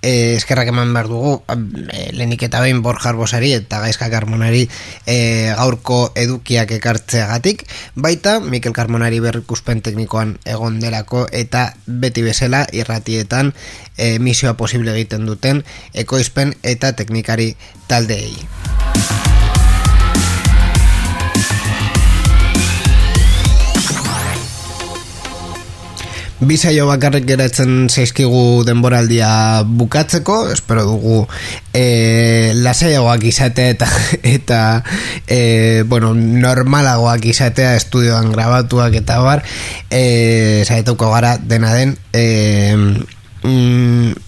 E, 0.00 0.38
eskerrak 0.38 0.70
eman 0.72 0.94
behar 0.96 1.10
dugu, 1.12 1.34
e, 1.52 2.06
lehenik 2.16 2.46
eta 2.48 2.62
behin 2.64 2.80
borjar 2.80 3.18
bosari 3.20 3.52
eta 3.58 3.82
gaizka 3.82 4.08
karmonari 4.08 4.62
e, 5.04 5.18
gaurko 5.58 6.14
edukiak 6.16 6.72
ekartzeagatik. 6.78 7.66
Baita, 7.94 8.38
Mikel 8.40 8.72
Karmonari 8.72 9.20
berrikuspen 9.20 9.84
teknikoan 9.84 10.38
egon 10.48 10.80
delako 10.80 11.26
eta 11.28 11.74
beti 11.84 12.24
bezala 12.24 12.64
irratietan 12.72 13.52
e, 13.98 14.16
misioa 14.16 14.56
posible 14.56 14.96
egiten 14.96 15.28
duten 15.28 15.60
ekoizpen 15.92 16.56
eta 16.62 16.96
teknikari 16.96 17.52
taldeei. 17.84 18.48
Bizaio 26.38 26.84
bakarrik 26.86 27.24
geratzen 27.26 27.88
zaizkigu 27.90 28.62
denboraldia 28.62 29.64
bukatzeko, 29.66 30.36
espero 30.54 30.84
dugu 30.86 31.16
e, 31.74 32.52
lasaiagoak 32.54 33.26
izatea 33.26 33.72
eta, 33.74 33.88
eta 34.36 34.60
e, 35.26 35.82
bueno, 35.90 36.12
normalagoak 36.14 37.26
izatea 37.26 37.74
estudioan 37.80 38.30
grabatuak 38.30 38.94
eta 39.02 39.18
bar, 39.24 39.42
e, 39.90 40.62
zaituko 40.62 41.10
gara 41.10 41.34
dena 41.42 41.74
den, 41.74 41.96
e, 42.14 42.76
mm, 43.42 44.27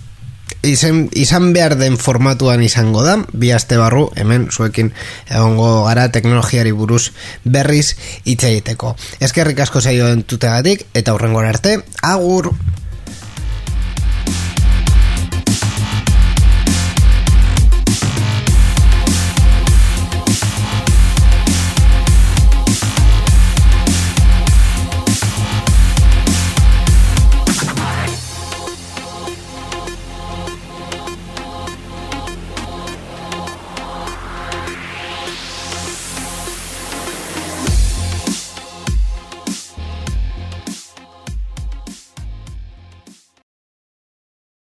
izan, 0.63 1.09
izan 1.17 1.53
behar 1.53 1.77
den 1.79 1.97
formatuan 1.99 2.63
izango 2.63 3.03
da, 3.07 3.17
bi 3.33 3.53
aste 3.53 3.79
barru, 3.81 4.09
hemen 4.17 4.49
zuekin 4.51 4.93
egongo 5.29 5.85
gara 5.87 6.09
teknologiari 6.13 6.73
buruz 6.73 7.11
berriz 7.45 7.95
hitz 8.25 8.43
egiteko. 8.45 8.95
Eskerrik 9.21 9.61
asko 9.65 9.81
zaio 9.81 10.11
entutegatik 10.13 10.87
eta 10.95 11.17
hurrengora 11.17 11.55
arte, 11.55 11.79
agur! 12.03 12.53